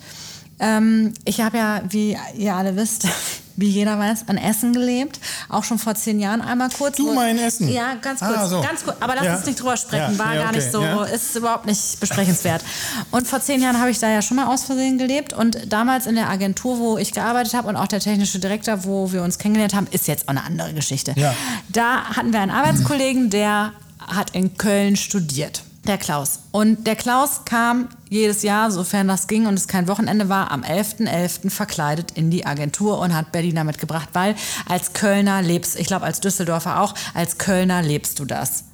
Ähm, 0.61 1.14
ich 1.24 1.40
habe 1.40 1.59
ja, 1.59 1.83
wie 1.88 2.16
ihr 2.37 2.55
alle 2.55 2.77
wisst, 2.77 3.07
wie 3.58 3.68
jeder 3.68 3.98
weiß, 3.98 4.28
an 4.28 4.38
Essen 4.38 4.72
gelebt. 4.72 5.18
Auch 5.48 5.64
schon 5.64 5.78
vor 5.78 5.94
zehn 5.96 6.20
Jahren 6.20 6.40
einmal 6.40 6.68
kurz. 6.70 6.96
Du 6.96 7.12
mein 7.12 7.36
Essen? 7.38 7.68
Ja, 7.68 7.94
ganz 8.00 8.20
kurz. 8.20 8.36
Ah, 8.36 8.46
so. 8.46 8.62
ganz 8.62 8.84
kurz. 8.84 8.96
Aber 9.00 9.16
lass 9.16 9.24
Ja. 9.24 9.36
uns 9.36 9.46
nicht 9.46 9.60
drüber 9.60 9.76
sprechen. 9.76 10.12
Ja, 10.12 10.18
War 10.18 10.34
ja, 10.34 10.42
gar 10.44 10.52
nicht 10.52 10.70
so, 10.70 10.80
ist 11.02 11.34
überhaupt 11.34 11.66
nicht 11.66 11.98
besprechenswert. 11.98 12.64
Und 13.10 13.26
vor 13.26 13.40
zehn 13.40 13.60
Jahren 13.60 13.80
habe 13.80 13.90
ich 13.90 13.98
da 13.98 14.08
ja 14.08 14.22
schon 14.22 14.36
mal 14.36 14.46
aus 14.46 14.62
Versehen 14.64 14.96
gelebt. 14.96 15.32
Und 15.32 15.72
damals 15.72 16.06
in 16.06 16.14
der 16.14 16.30
Agentur, 16.30 16.78
wo 16.78 16.98
ich 16.98 17.10
gearbeitet 17.12 17.54
habe 17.54 17.66
und 17.68 17.74
auch 17.76 17.88
der 17.88 17.98
technische 18.00 18.38
Direktor, 18.38 18.84
wo 18.84 19.10
wir 19.12 19.24
uns 19.24 19.38
kennengelernt 19.38 19.74
haben, 19.74 19.88
ist 19.90 20.06
jetzt 20.06 20.24
auch 20.26 20.28
eine 20.30 20.44
andere 20.44 20.72
Geschichte. 20.72 21.12
Ja. 21.16 21.34
Da 21.68 22.04
hatten 22.16 22.32
wir 22.32 22.40
einen 22.40 22.52
Arbeitskollegen, 22.52 23.28
der 23.30 23.72
hat 24.06 24.30
in 24.30 24.56
Köln 24.56 24.94
studiert. 24.96 25.62
Der 25.88 25.96
Klaus. 25.96 26.40
Und 26.51 26.87
der 26.87 26.96
Klaus 26.96 27.46
kam 27.46 27.88
jedes 28.11 28.42
Jahr, 28.42 28.70
sofern 28.70 29.09
das 29.09 29.27
ging 29.27 29.46
und 29.46 29.55
es 29.55 29.68
kein 29.68 29.88
Wochenende 29.88 30.29
war, 30.29 30.51
am 30.51 30.62
11.11. 30.62 31.48
verkleidet 31.48 32.11
in 32.11 32.31
die 32.31 32.44
Agentur 32.44 32.98
und 32.98 33.16
hat 33.16 33.33
Berliner 33.33 33.64
mitgebracht, 33.64 34.11
weil 34.12 34.35
als 34.68 34.92
Kölner 34.92 35.40
lebst, 35.40 35.81
ich 35.81 35.87
glaube 35.87 36.05
als 36.05 36.20
Düsseldorfer 36.20 36.83
auch, 36.83 36.94
als 37.14 37.38
Kölner 37.38 37.81
lebst 37.81 38.18
du 38.18 38.27
das. 38.27 38.64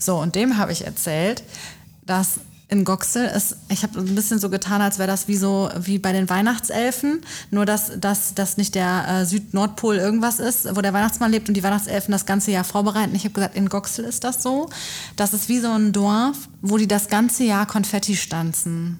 So, 0.00 0.16
und 0.16 0.34
dem 0.34 0.58
habe 0.58 0.72
ich 0.72 0.84
erzählt, 0.84 1.44
dass 2.04 2.40
in 2.68 2.84
Goxel 2.84 3.26
ist, 3.26 3.56
ich 3.68 3.84
habe 3.84 4.00
ein 4.00 4.14
bisschen 4.16 4.40
so 4.40 4.50
getan, 4.50 4.82
als 4.82 4.98
wäre 4.98 5.06
das 5.06 5.28
wie 5.28 5.36
so 5.36 5.70
wie 5.78 5.98
bei 5.98 6.12
den 6.12 6.28
Weihnachtselfen, 6.28 7.20
nur 7.50 7.64
dass 7.64 7.92
dass 8.00 8.34
das 8.34 8.56
nicht 8.56 8.74
der 8.74 9.06
äh, 9.08 9.24
Süd-Nordpol 9.24 9.96
irgendwas 9.96 10.40
ist, 10.40 10.74
wo 10.74 10.80
der 10.80 10.92
Weihnachtsmann 10.92 11.30
lebt 11.30 11.48
und 11.48 11.54
die 11.54 11.62
Weihnachtselfen 11.62 12.10
das 12.10 12.26
ganze 12.26 12.50
Jahr 12.50 12.64
vorbereiten. 12.64 13.14
Ich 13.14 13.24
habe 13.24 13.34
gesagt, 13.34 13.56
in 13.56 13.68
Goxel 13.68 14.04
ist 14.04 14.24
das 14.24 14.42
so. 14.42 14.68
Das 15.14 15.32
ist 15.32 15.48
wie 15.48 15.60
so 15.60 15.70
ein 15.70 15.92
Dorf, 15.92 16.48
wo 16.60 16.76
die 16.76 16.88
das 16.88 17.08
ganze 17.08 17.44
Jahr 17.44 17.66
Konfetti 17.66 18.16
stanzen. 18.16 18.98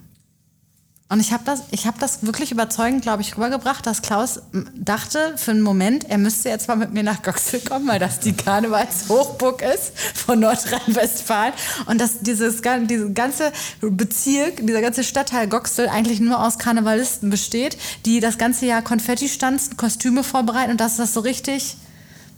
Und 1.09 1.21
ich 1.21 1.33
habe 1.33 1.45
das, 1.45 1.63
hab 1.85 2.01
das 2.01 2.27
wirklich 2.27 2.51
überzeugend, 2.51 3.03
glaube 3.03 3.23
ich, 3.23 3.37
rübergebracht, 3.37 3.87
dass 3.87 4.03
Klaus 4.03 4.41
m, 4.53 4.69
dachte 4.75 5.35
für 5.37 5.53
einen 5.53 5.63
Moment, 5.63 6.11
er 6.11 6.19
müsste 6.19 6.49
jetzt 6.49 6.67
mal 6.67 6.75
mit 6.75 6.93
mir 6.93 7.05
nach 7.05 7.23
Goxel 7.23 7.61
kommen, 7.61 7.87
weil 7.87 8.01
das 8.01 8.19
die 8.19 8.33
Karnevalshochburg 8.33 9.63
ist 9.63 9.93
von 9.97 10.41
Nordrhein-Westfalen. 10.41 11.53
Und 11.87 12.01
dass 12.01 12.19
dieses, 12.21 12.61
dieses 12.89 13.15
ganze 13.15 13.53
Bezirk, 13.81 14.67
dieser 14.67 14.81
ganze 14.81 15.05
Stadtteil 15.05 15.47
Goxel 15.47 15.89
eigentlich 15.89 16.19
nur 16.19 16.45
aus 16.45 16.59
Karnevalisten 16.59 17.31
besteht, 17.31 17.79
die 18.05 18.19
das 18.19 18.37
ganze 18.37 18.67
Jahr 18.67 18.83
Konfetti 18.83 19.29
stanzen, 19.29 19.77
Kostüme 19.77 20.25
vorbereiten 20.25 20.73
und 20.73 20.81
dass 20.81 20.97
das 20.97 21.15
so 21.15 21.21
richtig... 21.21 21.77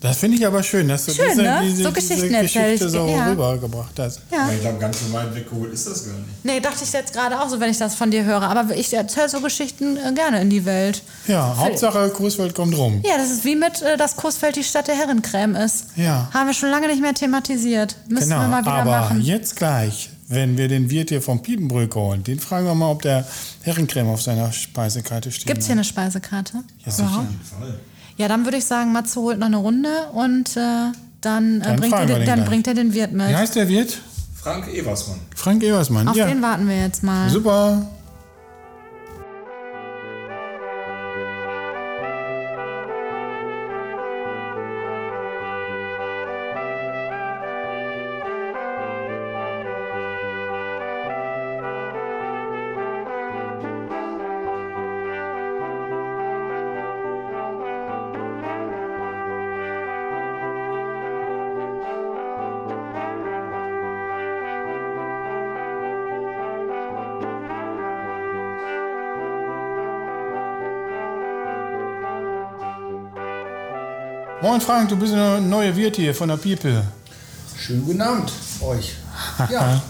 Das 0.00 0.18
finde 0.18 0.36
ich 0.36 0.46
aber 0.46 0.62
schön, 0.62 0.86
dass 0.86 1.06
du 1.06 1.12
Schön, 1.12 1.26
diese, 1.30 1.42
ne? 1.42 1.60
diese, 1.64 1.82
So 1.82 1.90
diese 1.90 2.14
Geschichten 2.14 2.40
Geschichte 2.40 2.88
so 2.88 3.08
ja. 3.08 3.30
rübergebracht 3.30 3.98
hast. 3.98 4.20
Ja. 4.30 4.48
Ich 4.52 4.60
glaube, 4.60 4.78
ganz 4.78 5.00
so 5.00 5.12
weit 5.12 5.34
weggeholt 5.34 5.72
ist 5.72 5.88
das 5.88 6.04
gar 6.06 6.12
nicht. 6.14 6.44
Nee, 6.44 6.60
dachte 6.60 6.84
ich 6.84 6.92
jetzt 6.92 7.12
gerade 7.12 7.40
auch 7.40 7.48
so, 7.48 7.58
wenn 7.58 7.68
ich 7.70 7.78
das 7.78 7.96
von 7.96 8.12
dir 8.12 8.24
höre. 8.24 8.42
Aber 8.42 8.76
ich 8.76 8.92
erzähle 8.94 9.28
so 9.28 9.40
Geschichten 9.40 9.96
äh, 9.96 10.12
gerne 10.12 10.40
in 10.40 10.50
die 10.50 10.64
Welt. 10.64 11.02
Ja, 11.26 11.56
Hauptsache 11.56 12.10
Coesfeld 12.10 12.54
kommt 12.54 12.76
rum. 12.78 13.02
Ja, 13.04 13.16
das 13.16 13.30
ist 13.32 13.44
wie 13.44 13.56
mit, 13.56 13.82
äh, 13.82 13.96
dass 13.96 14.14
Coesfeld 14.14 14.54
die 14.54 14.62
Stadt 14.62 14.86
der 14.86 14.94
Herrencreme 14.94 15.56
ist. 15.56 15.86
Ja. 15.96 16.30
Haben 16.32 16.46
wir 16.46 16.54
schon 16.54 16.70
lange 16.70 16.86
nicht 16.86 17.02
mehr 17.02 17.14
thematisiert. 17.14 17.96
Müssen 18.08 18.28
Genau, 18.28 18.42
wir 18.42 18.48
mal 18.48 18.62
wieder 18.62 18.72
aber 18.74 18.90
machen. 19.00 19.20
jetzt 19.22 19.56
gleich, 19.56 20.10
wenn 20.28 20.56
wir 20.56 20.68
den 20.68 20.90
Wirt 20.90 21.08
hier 21.08 21.22
vom 21.22 21.42
Piepenbrück 21.42 21.96
holen, 21.96 22.22
den 22.22 22.38
fragen 22.38 22.66
wir 22.66 22.74
mal, 22.76 22.90
ob 22.92 23.02
der 23.02 23.26
Herrencreme 23.62 24.10
auf 24.10 24.22
seiner 24.22 24.52
Speisekarte 24.52 25.32
steht. 25.32 25.46
Gibt 25.46 25.58
es 25.60 25.66
hier 25.66 25.72
eine 25.72 25.82
Speisekarte? 25.82 26.62
Ja, 26.86 26.92
sicher. 26.92 27.26
Voll. 27.58 27.80
Ja, 28.18 28.28
dann 28.28 28.44
würde 28.44 28.58
ich 28.58 28.64
sagen, 28.64 28.92
Matze 28.92 29.20
holt 29.20 29.38
noch 29.38 29.46
eine 29.46 29.56
Runde 29.56 29.88
und 30.12 30.56
äh, 30.56 30.60
dann, 31.20 31.60
äh, 31.60 31.64
Dann 31.64 31.76
bringt, 31.76 31.94
er, 31.94 32.06
den- 32.06 32.26
dann 32.26 32.44
bringt 32.44 32.66
er 32.66 32.74
den 32.74 32.92
Wirt 32.92 33.12
mit. 33.12 33.28
Wie 33.28 33.36
heißt 33.36 33.54
der 33.56 33.68
Wirt? 33.68 33.98
Frank 34.42 34.68
Eversmann. 34.68 35.18
Frank 35.34 35.62
Eversmann. 35.62 36.08
Auf 36.08 36.16
ja. 36.16 36.26
den 36.26 36.42
warten 36.42 36.68
wir 36.68 36.80
jetzt 36.80 37.02
mal. 37.02 37.30
Super. 37.30 37.86
Moin 74.48 74.62
Frank, 74.62 74.88
du 74.88 74.96
bist 74.96 75.12
eine 75.12 75.42
neue 75.42 75.76
Wirt 75.76 75.96
hier 75.96 76.14
von 76.14 76.26
der 76.26 76.38
Piepe. 76.38 76.82
Schönen 77.54 77.84
guten 77.84 78.00
Abend 78.00 78.32
euch. 78.62 78.94
Ja, 79.50 79.82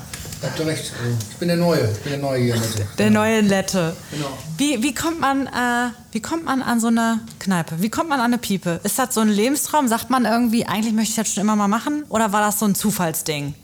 habt 0.43 0.59
ihr 0.59 0.67
recht. 0.67 0.93
Also, 1.01 1.17
Ich 1.31 1.37
bin 1.37 1.47
der 1.47 1.59
Neue. 1.59 1.89
Ich 1.93 2.01
bin 2.01 2.11
der 2.11 2.19
Neue 2.19 2.43
hier. 2.43 2.55
Bitte. 2.55 2.89
Der 2.99 3.11
neue 3.11 3.41
Lette. 3.41 3.95
Genau. 4.11 4.37
Wie, 4.57 4.83
wie, 4.83 4.93
kommt 4.93 5.21
man, 5.21 5.47
äh, 5.47 5.91
wie 6.11 6.21
kommt 6.21 6.45
man 6.45 6.63
an 6.63 6.81
so 6.81 6.89
eine 6.89 7.21
Kneipe? 7.39 7.81
Wie 7.81 7.89
kommt 7.89 8.09
man 8.09 8.19
an 8.19 8.33
eine 8.33 8.39
Piepe? 8.39 8.81
Ist 8.83 8.99
das 8.99 9.15
so 9.15 9.21
ein 9.21 9.29
Lebenstraum? 9.29 9.87
Sagt 9.87 10.11
man 10.11 10.25
irgendwie, 10.25 10.67
eigentlich 10.67 10.93
möchte 10.93 11.11
ich 11.11 11.17
das 11.17 11.33
schon 11.33 11.43
immer 11.43 11.55
mal 11.55 11.69
machen? 11.69 12.03
Oder 12.09 12.33
war 12.33 12.41
das 12.41 12.59
so 12.59 12.65
ein 12.65 12.75
Zufallsding? 12.75 13.55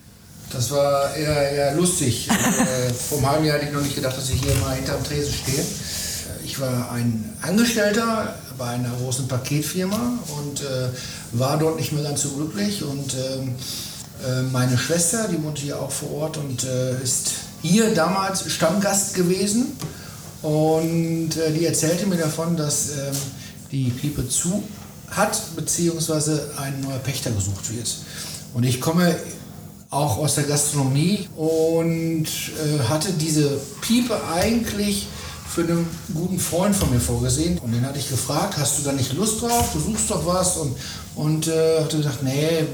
Das 0.52 0.70
war 0.70 1.12
eher, 1.16 1.50
eher 1.50 1.74
lustig. 1.74 2.28
äh, 2.30 2.92
vor 2.92 3.18
einem 3.18 3.30
halben 3.30 3.44
Jahr 3.46 3.56
hätte 3.56 3.66
ich 3.66 3.72
noch 3.72 3.82
nicht 3.82 3.96
gedacht, 3.96 4.16
dass 4.16 4.30
ich 4.30 4.40
hier 4.40 4.54
mal 4.60 4.76
hinterm 4.76 5.02
Tresen 5.02 5.32
stehe. 5.32 5.64
Ich 6.54 6.60
war 6.60 6.92
ein 6.92 7.36
Angestellter 7.42 8.32
bei 8.56 8.66
einer 8.66 8.90
großen 8.90 9.26
Paketfirma 9.26 10.20
und 10.38 10.60
äh, 10.60 10.88
war 11.32 11.58
dort 11.58 11.80
nicht 11.80 11.90
mehr 11.90 12.04
ganz 12.04 12.22
so 12.22 12.28
glücklich. 12.28 12.84
Und 12.84 13.12
ähm, 13.12 13.56
äh, 14.24 14.42
meine 14.52 14.78
Schwester, 14.78 15.26
die 15.26 15.42
wohnte 15.42 15.62
hier 15.62 15.80
auch 15.80 15.90
vor 15.90 16.12
Ort 16.12 16.36
und 16.36 16.62
äh, 16.62 17.02
ist 17.02 17.32
hier 17.60 17.92
damals 17.92 18.48
Stammgast 18.52 19.14
gewesen. 19.14 19.72
Und 20.42 21.36
äh, 21.36 21.50
die 21.52 21.66
erzählte 21.66 22.06
mir 22.06 22.18
davon, 22.18 22.56
dass 22.56 22.90
ähm, 22.90 23.16
die 23.72 23.90
Piepe 23.90 24.28
zu 24.28 24.62
hat, 25.10 25.56
beziehungsweise 25.56 26.52
ein 26.56 26.82
neuer 26.82 27.00
Pächter 27.00 27.32
gesucht 27.32 27.76
wird. 27.76 27.92
Und 28.52 28.62
ich 28.62 28.80
komme 28.80 29.16
auch 29.90 30.18
aus 30.18 30.36
der 30.36 30.44
Gastronomie 30.44 31.28
und 31.34 32.26
äh, 32.26 32.84
hatte 32.88 33.12
diese 33.12 33.58
Piepe 33.80 34.16
eigentlich 34.32 35.08
für 35.54 35.62
einen 35.62 35.86
guten 36.12 36.38
Freund 36.38 36.74
von 36.74 36.90
mir 36.90 37.00
vorgesehen. 37.00 37.58
Und 37.58 37.72
den 37.72 37.86
hatte 37.86 37.98
ich 37.98 38.08
gefragt, 38.08 38.56
hast 38.58 38.78
du 38.78 38.82
da 38.82 38.92
nicht 38.92 39.12
Lust 39.12 39.40
drauf? 39.40 39.70
Du 39.72 39.78
suchst 39.78 40.10
doch 40.10 40.26
was. 40.26 40.56
Und, 40.56 40.76
und 41.14 41.46
äh, 41.46 41.80
hatte 41.80 41.98
gesagt, 41.98 42.22
nee, 42.22 42.64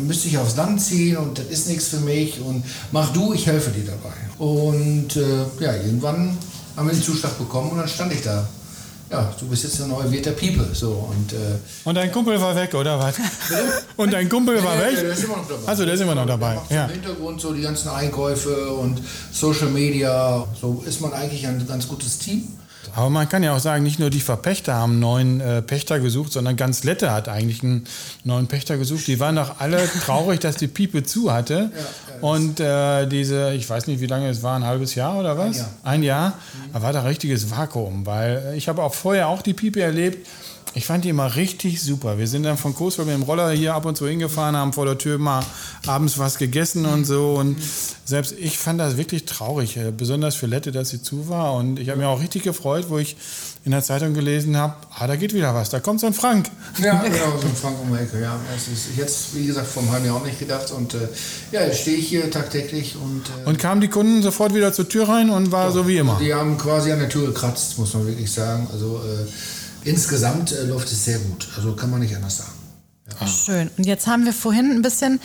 müsste 0.00 0.28
ich 0.28 0.38
aufs 0.38 0.56
Land 0.56 0.80
ziehen 0.80 1.16
und 1.16 1.38
das 1.38 1.46
ist 1.46 1.68
nichts 1.68 1.88
für 1.88 2.00
mich 2.00 2.40
und 2.40 2.64
mach 2.92 3.12
du, 3.12 3.32
ich 3.32 3.46
helfe 3.46 3.70
dir 3.70 3.84
dabei. 3.84 4.14
Und 4.38 5.16
äh, 5.16 5.44
ja, 5.60 5.74
irgendwann 5.74 6.36
haben 6.76 6.88
wir 6.88 6.94
den 6.94 7.02
Zuschlag 7.02 7.36
bekommen 7.38 7.70
und 7.70 7.78
dann 7.78 7.88
stand 7.88 8.12
ich 8.12 8.22
da. 8.22 8.46
Ja, 9.12 9.30
du 9.38 9.46
bist 9.46 9.64
jetzt 9.64 9.78
der 9.78 9.86
neue 9.88 10.10
Wirt 10.10 10.24
der 10.24 10.30
Piepe. 10.32 10.66
So, 10.72 11.06
und, 11.10 11.34
äh, 11.34 11.36
Und 11.84 11.94
dein 11.96 12.10
Kumpel 12.10 12.40
war 12.40 12.56
weg, 12.56 12.72
oder 12.74 12.98
was? 12.98 13.16
Und 13.96 14.10
dein 14.10 14.26
Kumpel 14.26 14.56
war 14.64 14.78
weg? 14.78 14.94
ja, 14.96 15.02
der 15.02 15.12
ist 15.12 15.24
immer 15.24 15.36
noch 15.36 15.48
dabei. 15.48 15.68
Also, 15.68 15.84
der 15.84 15.94
ist 15.94 16.00
immer 16.00 16.14
noch 16.14 16.26
Der 16.26 16.36
dabei. 16.38 16.58
Ja. 16.70 16.86
Im 16.86 16.92
Hintergrund 16.92 17.40
so 17.40 17.52
die 17.52 17.60
ganzen 17.60 17.90
Einkäufe 17.90 18.72
und 18.72 19.02
Social 19.30 19.68
Media. 19.68 20.46
So 20.58 20.82
ist 20.86 21.02
man 21.02 21.12
eigentlich 21.12 21.46
ein 21.46 21.64
ganz 21.68 21.86
gutes 21.86 22.18
Team. 22.18 22.48
Aber 22.94 23.10
man 23.10 23.28
kann 23.28 23.42
ja 23.42 23.54
auch 23.54 23.60
sagen, 23.60 23.82
nicht 23.82 23.98
nur 23.98 24.10
die 24.10 24.20
Verpächter 24.20 24.74
haben 24.74 24.92
einen 24.92 25.00
neuen 25.00 25.40
äh, 25.40 25.62
Pächter 25.62 25.98
gesucht, 26.00 26.32
sondern 26.32 26.56
ganz 26.56 26.84
Lette 26.84 27.10
hat 27.10 27.28
eigentlich 27.28 27.62
einen 27.62 27.86
neuen 28.24 28.46
Pächter 28.46 28.76
gesucht. 28.76 29.06
Die 29.06 29.18
waren 29.18 29.36
doch 29.36 29.60
alle 29.60 29.88
traurig, 30.04 30.40
dass 30.40 30.56
die 30.56 30.66
Piepe 30.66 31.02
zu 31.02 31.32
hatte. 31.32 31.70
Und 32.20 32.60
äh, 32.60 33.06
diese, 33.06 33.52
ich 33.54 33.68
weiß 33.68 33.86
nicht, 33.86 34.00
wie 34.00 34.06
lange 34.06 34.28
es 34.28 34.42
war, 34.42 34.56
ein 34.56 34.64
halbes 34.64 34.94
Jahr 34.94 35.18
oder 35.18 35.38
was? 35.38 35.58
Jahr. 35.58 35.70
Ein 35.82 36.02
Jahr. 36.02 36.34
Da 36.72 36.82
war 36.82 36.92
da 36.92 37.02
richtiges 37.02 37.50
Vakuum, 37.50 38.04
weil 38.06 38.42
äh, 38.52 38.56
ich 38.56 38.68
habe 38.68 38.82
auch 38.82 38.94
vorher 38.94 39.28
auch 39.28 39.42
die 39.42 39.54
Piepe 39.54 39.80
erlebt. 39.80 40.26
Ich 40.74 40.86
fand 40.86 41.04
die 41.04 41.10
immer 41.10 41.36
richtig 41.36 41.82
super. 41.82 42.16
Wir 42.18 42.26
sind 42.26 42.44
dann 42.44 42.56
von 42.56 42.74
Coesfeld 42.74 43.06
mit 43.06 43.14
dem 43.14 43.22
Roller 43.22 43.50
hier 43.50 43.74
ab 43.74 43.84
und 43.84 43.96
zu 43.96 44.08
hingefahren, 44.08 44.56
haben 44.56 44.72
vor 44.72 44.86
der 44.86 44.96
Tür 44.96 45.18
mal 45.18 45.44
abends 45.86 46.18
was 46.18 46.38
gegessen 46.38 46.86
und 46.86 47.04
so. 47.04 47.34
Und 47.34 47.58
selbst 48.06 48.34
ich 48.38 48.58
fand 48.58 48.80
das 48.80 48.96
wirklich 48.96 49.26
traurig, 49.26 49.76
äh, 49.76 49.92
besonders 49.94 50.34
für 50.34 50.46
Lette, 50.46 50.72
dass 50.72 50.88
sie 50.88 51.02
zu 51.02 51.28
war. 51.28 51.54
Und 51.54 51.78
ich 51.78 51.90
habe 51.90 51.98
mich 51.98 52.06
auch 52.06 52.20
richtig 52.20 52.44
gefreut, 52.44 52.86
wo 52.88 52.96
ich 52.98 53.16
in 53.64 53.72
der 53.72 53.82
Zeitung 53.82 54.14
gelesen 54.14 54.56
habe, 54.56 54.74
ah, 54.98 55.06
da 55.06 55.14
geht 55.14 55.34
wieder 55.34 55.54
was, 55.54 55.70
da 55.70 55.78
kommt 55.78 56.00
so 56.00 56.06
ein 56.06 56.14
Frank. 56.14 56.50
Ja, 56.82 57.00
genau, 57.02 57.38
so 57.40 57.46
ein 57.46 57.54
Frank 57.54 57.76
um 57.80 57.92
die 57.94 58.02
Ecke, 58.02 58.20
ja. 58.20 58.36
Das 58.52 58.66
ist 58.66 58.96
jetzt, 58.96 59.36
wie 59.36 59.46
gesagt, 59.46 59.68
vom 59.68 59.88
halben 59.92 60.06
Jahr 60.06 60.16
auch 60.16 60.24
nicht 60.24 60.38
gedacht. 60.38 60.70
Und 60.72 60.94
äh, 60.94 61.08
ja, 61.52 61.60
jetzt 61.66 61.82
stehe 61.82 61.98
ich 61.98 62.08
hier 62.08 62.30
tagtäglich 62.30 62.96
und, 62.96 63.22
äh, 63.44 63.48
Und 63.48 63.58
kamen 63.58 63.80
die 63.82 63.88
Kunden 63.88 64.22
sofort 64.22 64.54
wieder 64.54 64.72
zur 64.72 64.88
Tür 64.88 65.08
rein 65.08 65.28
und 65.30 65.52
war 65.52 65.70
so 65.70 65.86
wie 65.86 65.98
immer. 65.98 66.18
die 66.20 66.32
haben 66.32 66.56
quasi 66.56 66.90
an 66.90 66.98
der 66.98 67.10
Tür 67.10 67.26
gekratzt, 67.26 67.78
muss 67.78 67.92
man 67.94 68.06
wirklich 68.06 68.32
sagen. 68.32 68.66
Also 68.72 68.96
äh, 69.04 69.26
insgesamt 69.84 70.52
äh, 70.52 70.64
läuft 70.64 70.90
es 70.90 71.04
sehr 71.04 71.18
gut. 71.18 71.48
Also 71.56 71.74
kann 71.74 71.90
man 71.90 72.00
nicht 72.00 72.14
anders 72.14 72.38
sagen. 72.38 72.52
Schön. 73.26 73.70
Und 73.76 73.84
jetzt 73.86 74.06
haben 74.06 74.24
wir 74.24 74.32
vorhin 74.32 74.70
ein 74.70 74.82
bisschen 74.82 75.20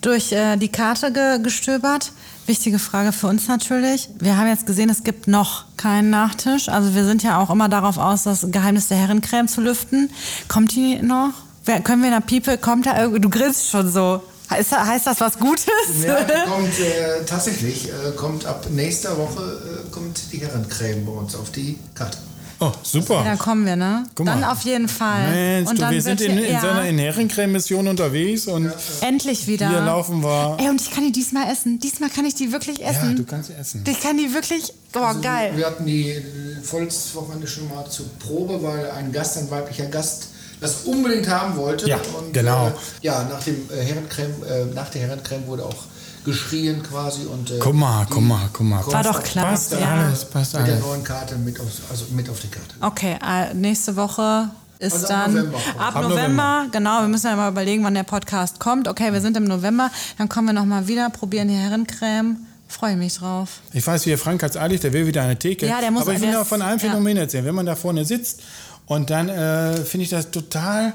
durch 0.00 0.32
äh, 0.32 0.56
die 0.56 0.68
Karte 0.68 1.12
ge 1.12 1.38
gestöbert. 1.42 2.12
Wichtige 2.46 2.78
Frage 2.78 3.12
für 3.12 3.28
uns 3.28 3.46
natürlich. 3.48 4.08
Wir 4.18 4.36
haben 4.36 4.48
jetzt 4.48 4.66
gesehen, 4.66 4.90
es 4.90 5.04
gibt 5.04 5.28
noch 5.28 5.64
keinen 5.76 6.10
Nachtisch. 6.10 6.68
Also 6.68 6.94
wir 6.94 7.04
sind 7.04 7.22
ja 7.22 7.38
auch 7.38 7.50
immer 7.50 7.68
darauf 7.68 7.98
aus, 7.98 8.24
das 8.24 8.46
Geheimnis 8.50 8.88
der 8.88 8.96
Herrencreme 8.96 9.46
zu 9.46 9.60
lüften. 9.60 10.10
Kommt 10.48 10.74
die 10.74 10.96
noch? 11.00 11.32
Wer, 11.64 11.80
können 11.80 12.02
wir 12.02 12.08
in 12.08 12.14
der 12.14 12.26
Piepe, 12.26 12.58
kommt 12.58 12.86
da 12.86 12.98
irgendwie, 12.98 13.20
du 13.20 13.30
grinst 13.30 13.68
schon 13.68 13.90
so. 13.90 14.22
Heißt, 14.48 14.72
heißt 14.72 15.06
das 15.06 15.20
was 15.20 15.38
Gutes? 15.38 15.66
Ja, 16.04 16.24
die 16.24 16.32
kommt 16.50 16.80
äh, 16.80 17.24
tatsächlich, 17.24 17.88
äh, 17.88 18.10
kommt 18.16 18.46
ab 18.46 18.66
nächster 18.70 19.16
Woche 19.16 19.42
äh, 19.86 19.90
kommt 19.90 20.32
die 20.32 20.38
Herrencreme 20.38 21.04
bei 21.04 21.12
uns 21.12 21.36
auf 21.36 21.52
die 21.52 21.78
Karte. 21.94 22.18
Oh, 22.62 22.70
super. 22.82 23.22
Dann 23.24 23.38
kommen 23.38 23.64
wir, 23.64 23.74
ne? 23.74 24.04
Guck 24.14 24.26
mal. 24.26 24.34
Dann 24.34 24.44
auf 24.44 24.60
jeden 24.62 24.86
Fall. 24.86 25.30
Mensch, 25.30 25.70
du, 25.70 25.76
dann 25.76 25.92
wir 25.94 26.02
sind 26.02 26.20
in, 26.20 26.36
in 26.36 26.52
ja, 26.52 26.60
so 26.60 26.68
einer 26.68 27.02
Herrencreme-Mission 27.02 27.88
unterwegs 27.88 28.46
und 28.48 28.70
endlich 29.00 29.46
wieder. 29.46 29.68
hier 29.70 29.80
laufen 29.80 30.22
wir. 30.22 30.56
Ey, 30.60 30.68
und 30.68 30.78
ich 30.80 30.90
kann 30.90 31.04
die 31.04 31.12
diesmal 31.12 31.50
essen. 31.50 31.78
Diesmal 31.78 32.10
kann 32.10 32.26
ich 32.26 32.34
die 32.34 32.52
wirklich 32.52 32.78
Ja, 32.78 32.90
essen. 32.90 33.16
du 33.16 33.24
kannst 33.24 33.48
sie 33.48 33.54
essen. 33.54 33.82
ich 33.88 34.00
kann 34.00 34.18
die 34.18 34.32
wirklich. 34.34 34.74
Oh, 34.94 34.98
Also, 34.98 35.20
geil. 35.22 35.52
Wir 35.56 35.66
hatten 35.66 35.86
die 35.86 36.10
äh, 36.10 36.22
vorletztes 36.62 37.14
Wochenende 37.14 37.46
schon 37.46 37.66
mal 37.68 37.88
zur 37.88 38.06
Probe, 38.18 38.62
weil 38.62 38.90
ein 38.90 39.10
Gast, 39.10 39.38
ein 39.38 39.50
weiblicher 39.50 39.86
Gast, 39.86 40.28
das 40.60 40.82
unbedingt 40.84 41.28
haben 41.30 41.56
wollte. 41.56 41.88
Ja, 41.88 41.98
genau. 42.32 42.66
Äh, 42.68 42.72
ja, 43.00 43.24
nach, 43.30 43.42
dem, 43.42 43.56
äh, 43.70 43.82
Herrencreme, 43.82 44.34
äh, 44.42 44.74
nach 44.74 44.90
der 44.90 45.02
Herrencreme 45.02 45.46
wurde 45.46 45.64
auch 45.64 45.76
geschrien 46.24 46.82
quasi. 46.82 47.22
Und, 47.26 47.50
äh, 47.50 47.58
Guck 47.60 47.74
mal, 47.74 48.04
die 48.08 48.12
guck 48.14 48.22
mal, 48.22 48.48
guck 48.52 48.66
mal. 48.66 48.86
War 48.86 49.02
doch 49.02 49.22
klar, 49.22 49.46
Passt 49.46 49.72
ja. 49.72 49.78
alles, 49.78 50.24
passt 50.24 50.54
Mit 50.54 50.66
der 50.66 50.74
alles. 50.74 50.86
neuen 50.86 51.04
Karte 51.04 51.36
mit 51.36 51.58
auf, 51.60 51.66
also 51.90 52.04
mit 52.10 52.28
auf 52.28 52.40
die 52.40 52.48
Karte. 52.48 52.74
Okay, 52.80 53.16
äh, 53.26 53.54
nächste 53.54 53.94
Woche 53.96 54.50
ist 54.78 54.92
Also 54.94 55.06
ab 55.08 55.10
dann 55.26 55.34
November. 55.34 55.58
ab, 55.78 55.96
Ab 55.96 56.02
November, 56.08 56.66
genau, 56.72 57.00
wir 57.02 57.08
müssen 57.08 57.26
ja 57.26 57.36
mal 57.36 57.50
überlegen, 57.50 57.84
wann 57.84 57.94
der 57.94 58.02
Podcast 58.04 58.58
kommt. 58.60 58.88
Okay, 58.88 59.12
wir 59.12 59.20
sind 59.20 59.36
im 59.36 59.44
November, 59.44 59.90
dann 60.18 60.28
kommen 60.28 60.48
wir 60.48 60.52
nochmal 60.54 60.86
wieder, 60.88 61.10
probieren 61.10 61.48
die 61.48 61.54
Herrencreme. 61.54 62.36
Freue 62.68 62.96
mich 62.96 63.16
drauf. 63.16 63.60
Ich 63.72 63.84
weiß, 63.86 64.06
wie 64.06 64.16
Frank 64.16 64.42
hat's 64.44 64.56
eilig, 64.56 64.80
der 64.80 64.92
will 64.92 65.04
wieder 65.06 65.22
eine 65.22 65.36
Theke. 65.36 65.66
Ja, 65.66 65.80
der 65.80 65.90
muss- 65.90 66.02
Aber 66.02 66.12
ich 66.12 66.20
will 66.20 66.28
der 66.28 66.36
noch 66.36 66.42
ist- 66.42 66.48
von 66.50 66.62
einem 66.62 66.78
ja. 66.78 66.88
Phänomen 66.88 67.16
erzählen. 67.16 67.44
Wenn 67.44 67.54
man 67.56 67.66
da 67.66 67.74
vorne 67.74 68.04
sitzt 68.04 68.42
und 68.86 69.10
dann 69.10 69.28
äh, 69.28 69.74
finde 69.84 70.04
ich 70.04 70.10
das 70.10 70.30
total 70.30 70.92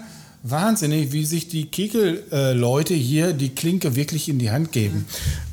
wahnsinnig, 0.48 1.12
wie 1.12 1.26
sich 1.26 1.48
die 1.48 1.66
Kegel-Leute 1.66 2.94
hier 2.94 3.34
die 3.34 3.50
Klinke 3.50 3.96
wirklich 3.96 4.30
in 4.30 4.38
die 4.38 4.52
Hand 4.52 4.72
geben. 4.72 5.06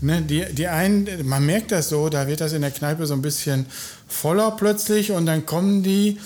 Ne, 0.02 0.20
die, 0.20 0.44
die 0.52 0.68
einen, 0.68 1.08
man 1.26 1.46
merkt 1.46 1.72
das 1.72 1.88
so, 1.88 2.10
da 2.10 2.26
wird 2.28 2.42
das 2.42 2.52
in 2.52 2.60
der 2.60 2.70
Kneipe 2.70 3.06
so 3.06 3.14
ein 3.14 3.22
bisschen 3.22 3.66
voller 4.06 4.50
plötzlich 4.50 5.10
und 5.12 5.24
dann 5.24 5.46
kommen 5.46 5.82
die, 5.82 6.18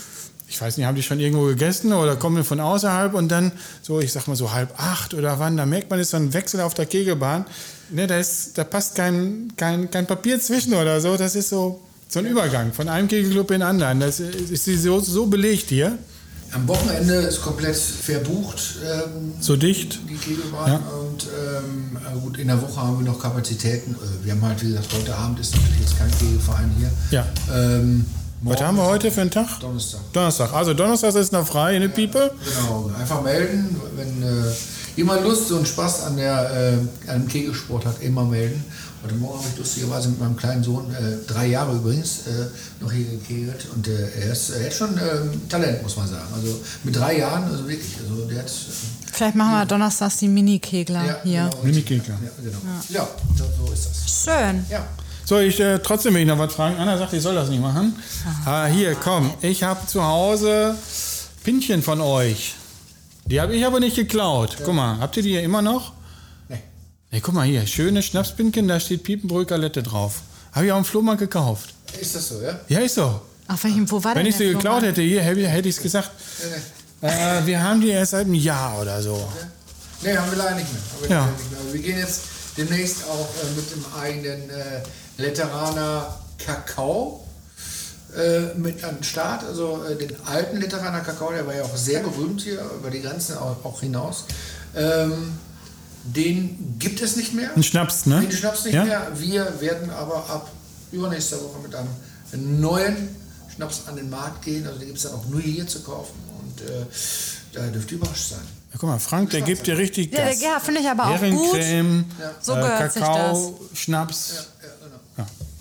ich 0.49 0.61
weiß 0.61 0.77
nicht, 0.77 0.87
haben 0.87 0.97
die 0.97 1.05
schon 1.05 1.21
irgendwo 1.21 1.47
gegessen 1.47 1.93
oder 1.93 2.17
kommen 2.17 2.37
die 2.39 2.43
von 2.43 2.59
außerhalb 2.59 3.15
und 3.15 3.29
dann 3.29 3.53
so, 3.83 4.01
ich 4.01 4.13
sag 4.13 4.27
mal 4.27 4.35
so 4.35 4.53
halb 4.53 4.75
acht 4.81 5.15
oder 5.15 5.39
wann, 5.39 5.57
da 5.57 5.65
merkt 5.65 5.89
man, 5.89 6.01
ist 6.01 6.11
so 6.11 6.17
ein 6.17 6.35
Wechsel 6.35 6.61
auf 6.61 6.75
der 6.75 6.87
Kegelbahn. 6.87 7.45
Ne, 7.91 8.09
da, 8.09 8.19
ist, 8.19 8.59
da 8.59 8.65
passt 8.65 8.97
kein, 8.97 9.53
kein, 9.57 9.89
kein 9.93 10.09
Papier 10.09 10.41
zwischen 10.41 10.75
oder 10.75 11.01
so. 11.01 11.17
Das 11.17 11.37
ist 11.37 11.51
so, 11.51 11.81
so 12.09 12.19
ein 12.19 12.27
Übergang 12.27 12.73
von 12.73 12.89
einem 12.89 13.07
Kegelclub 13.07 13.49
in 13.53 13.61
den 13.61 13.69
anderen. 13.69 14.01
Das 14.01 14.19
ist, 14.19 14.67
ist 14.67 14.83
so, 14.83 14.99
so 14.99 15.27
belegt 15.27 15.69
hier, 15.69 15.97
Am 16.57 16.67
Wochenende 16.69 17.13
ist 17.17 17.43
komplett 17.43 17.77
verbucht. 17.77 18.77
Ähm, 18.83 19.35
so 19.41 19.57
dicht. 19.57 19.99
die 20.09 20.15
Kegelbahn. 20.15 20.73
Ja. 20.73 20.77
Und 20.99 21.27
ähm, 21.27 21.99
äh, 21.99 22.19
gut, 22.19 22.39
in 22.39 22.49
der 22.49 22.61
Woche 22.63 22.81
haben 22.81 22.99
wir 22.99 23.13
noch 23.13 23.21
Kapazitäten. 23.21 23.93
Äh, 23.95 24.25
Wir 24.25 24.33
haben 24.33 24.43
halt, 24.43 24.63
wie 24.63 24.69
gesagt, 24.69 24.89
heute 24.95 25.15
Abend 25.15 25.39
ist 25.39 25.55
natürlich 25.55 25.81
jetzt 25.81 25.99
kein 25.99 26.11
Kegelverein 26.19 26.71
hier. 26.79 26.91
Ja. 27.11 27.27
Ähm, 27.55 28.07
Was 28.41 28.63
haben 28.63 28.79
wir 28.79 28.87
heute 28.87 29.11
für 29.11 29.21
einen 29.21 29.31
Tag? 29.31 29.61
Donnerstag. 29.61 30.01
Donnerstag. 30.15 30.55
Also 30.55 30.73
Donnerstag 30.73 31.15
ist 31.15 31.31
noch 31.33 31.47
frei 31.47 31.77
in 31.77 31.83
der 31.83 31.89
Piepe. 31.89 32.31
Genau, 32.43 32.91
einfach 32.99 33.23
melden. 33.23 33.79
Wenn 33.95 34.23
äh, 34.23 34.53
jemand 34.97 35.25
Lust 35.25 35.53
und 35.53 35.69
Spaß 35.69 36.05
an, 36.05 36.17
der, 36.17 36.79
äh, 37.07 37.11
an 37.11 37.23
dem 37.23 37.29
Kegelsport 37.29 37.85
hat, 37.85 38.01
immer 38.01 38.25
melden. 38.25 38.65
Heute 39.07 39.19
Morgen 39.19 39.39
habe 39.39 39.49
ich 39.53 39.57
lustigerweise 39.59 40.09
mit 40.09 40.19
meinem 40.19 40.37
kleinen 40.37 40.65
Sohn, 40.65 40.93
äh, 40.93 41.25
drei 41.33 41.47
Jahre 41.47 41.77
übrigens, 41.77 42.27
äh, 42.27 42.47
noch 42.83 42.91
hier 42.91 43.05
gekegelt. 43.05 43.65
Und 43.73 43.87
äh, 43.87 43.93
er, 44.21 44.33
ist, 44.33 44.51
er 44.51 44.67
hat 44.67 44.73
schon 44.75 44.99
ähm, 44.99 45.49
Talent, 45.49 45.81
muss 45.85 45.97
man 45.97 46.09
sagen. 46.09 46.27
Also 46.35 46.61
mit 46.83 46.97
drei 46.97 47.19
Jahren, 47.19 47.45
also 47.45 47.69
wirklich. 47.69 47.93
Also 48.03 48.25
der 48.25 48.39
hat, 48.41 48.47
äh, 48.49 49.13
Vielleicht 49.13 49.37
machen 49.37 49.53
wir 49.53 49.65
donnerstags 49.65 50.17
die 50.17 50.27
Mini-Kegler 50.27 51.05
ja, 51.07 51.17
hier. 51.23 51.51
Genau, 51.53 51.63
Mini-Kegler. 51.63 52.15
Ja, 52.21 52.31
genau. 52.43 52.59
ja. 52.89 53.09
so- 53.39 53.67
so 53.67 53.73
ist 53.73 53.87
das. 53.91 54.25
Schön. 54.25 54.67
Ja. 54.71 54.85
So, 55.25 55.39
ich 55.39 55.61
äh, 55.61 55.79
trotzdem 55.79 56.15
will 56.15 56.23
ich 56.23 56.27
noch 56.27 56.39
was 56.39 56.53
fragen. 56.53 56.77
Anna 56.77 56.99
sagt, 56.99 57.13
ich 57.13 57.23
soll 57.23 57.37
das 57.37 57.49
nicht 57.49 57.63
machen. 57.63 57.95
Ah, 58.45 58.67
hier, 58.67 58.97
komm. 58.97 59.33
Ich 59.41 59.63
habe 59.63 59.87
zu 59.87 60.03
Hause 60.03 60.75
Pinchen 61.45 61.81
von 61.81 62.01
euch. 62.01 62.57
Die 63.27 63.41
habe 63.41 63.55
ich 63.55 63.65
aber 63.65 63.79
nicht 63.79 63.95
geklaut. 63.95 64.57
Guck 64.65 64.75
mal, 64.75 64.99
habt 64.99 65.17
ihr 65.17 65.23
die 65.23 65.31
hier 65.31 65.43
immer 65.45 65.63
noch? 65.63 65.93
Nee, 67.11 67.21
guck 67.21 67.35
mal 67.35 67.47
hier, 67.47 67.67
schöne 67.67 68.03
Schnapspinken, 68.03 68.69
da 68.69 68.81
steht 68.81 69.05
Piepenbrück-Galette 69.05 69.83
drauf. 69.83 70.23
Habe 70.53 70.67
ich 70.67 70.73
auf 70.73 70.79
dem 70.83 70.85
Flohmarkt 70.85 71.21
gekauft. 71.21 71.75
Ist 72.01 72.15
das 72.15 72.29
so, 72.29 72.41
ja? 72.43 72.59
Ja, 72.69 72.81
ist 72.81 72.95
so. 72.97 73.21
Auf 73.49 73.63
welchem, 73.65 73.89
wo 73.91 74.03
war 74.03 74.15
Wenn 74.15 74.25
denn 74.25 74.31
ich 74.33 74.37
sie 74.37 74.49
geklaut 74.53 74.83
hätte, 74.83 75.03
hier 75.03 75.23
hätte 75.23 75.69
ich 75.69 75.77
es 75.77 75.83
gesagt. 75.83 76.11
Nee, 76.43 76.57
nee. 77.03 77.09
Äh, 77.09 77.47
wir 77.47 77.63
haben 77.63 77.81
die 77.81 77.91
erst 77.91 78.11
seit 78.13 78.25
einem 78.25 78.35
Jahr 78.35 78.81
oder 78.81 79.01
so. 79.01 79.29
Nee, 80.03 80.17
haben 80.17 80.31
wir 80.31 80.39
leider 80.39 80.57
nicht 80.57 80.73
mehr. 80.73 80.83
Wir 81.03 81.11
Ja. 81.11 81.21
leider 81.21 81.33
nicht 81.33 81.51
mehr. 81.53 81.61
Aber 81.61 81.73
wir 81.73 81.81
gehen 81.81 81.99
jetzt 81.99 82.21
demnächst 82.57 83.05
auch 83.05 83.29
äh, 83.43 83.55
mit 83.55 83.71
dem 83.71 83.85
eigenen 84.01 84.51
äh, 84.51 84.83
Letteraner 85.19 86.19
Kakao 86.45 87.25
äh, 88.17 88.59
mit 88.59 88.83
an 88.83 88.97
den 88.97 89.05
Start. 89.05 89.45
Also 89.45 89.85
äh, 89.85 89.95
den 89.97 90.13
alten 90.27 90.57
Letteraner 90.61 91.01
Kakao, 91.01 91.31
der 91.31 91.47
war 91.47 91.55
ja 91.55 91.63
auch 91.63 91.77
sehr 91.77 92.01
berühmt 92.01 92.41
hier 92.41 92.61
über 92.79 92.91
die 92.91 93.01
Grenzen 93.03 93.37
auch, 93.39 93.65
auch 93.65 93.81
hinaus. 93.81 94.25
Ähm, 94.75 95.39
den 96.15 96.77
gibt 96.79 97.01
es 97.03 97.17
nicht 97.17 97.35
mehr. 97.35 97.51
Ein 97.57 97.63
Schnaps, 97.63 98.07
ne? 98.07 98.21
Den 98.21 98.33
Schnaps 98.33 98.65
nicht 98.65 98.75
ja? 98.75 98.85
mehr. 98.85 99.09
Wir 99.17 99.61
werden 99.61 99.91
aber 99.91 100.17
ab 100.31 100.51
übernächster 100.93 101.37
Woche 101.43 101.59
mit 101.63 101.75
einem 101.75 102.61
neuen 102.61 103.09
Schnaps 103.55 103.83
an 103.89 103.97
den 103.97 104.09
Markt 104.11 104.43
gehen. 104.45 104.67
Also 104.67 104.79
den 104.79 104.87
gibt 104.89 104.99
es 104.99 105.05
dann 105.05 105.15
auch 105.15 105.25
nur 105.27 105.41
hier 105.41 105.67
zu 105.67 105.83
kaufen. 105.83 106.15
Und 106.39 106.61
äh, 106.61 106.85
da 107.53 107.61
dürft 107.69 107.91
ihr 107.93 107.99
überrascht 107.99 108.31
sein. 108.31 108.41
Ja, 108.73 108.79
guck 108.81 108.89
mal, 108.91 108.99
Frank, 108.99 109.31
der 109.31 109.41
gibt 109.43 109.67
dir 109.67 109.77
richtig 109.79 110.13
Ja, 110.13 110.19
der- 110.25 110.29
Gas. 110.35 110.43
ja, 110.43 110.61
finde 110.61 110.81
ich 110.83 110.89
aber 110.89 111.05
auch 111.07 111.11
gut. 111.21 111.21
Herrencreme, 111.21 112.05
So 112.41 112.53
äh, 112.53 112.61
gehört 112.61 112.93
sich 112.93 113.03
Kakao, 113.03 113.61
Schnaps. 113.75 114.47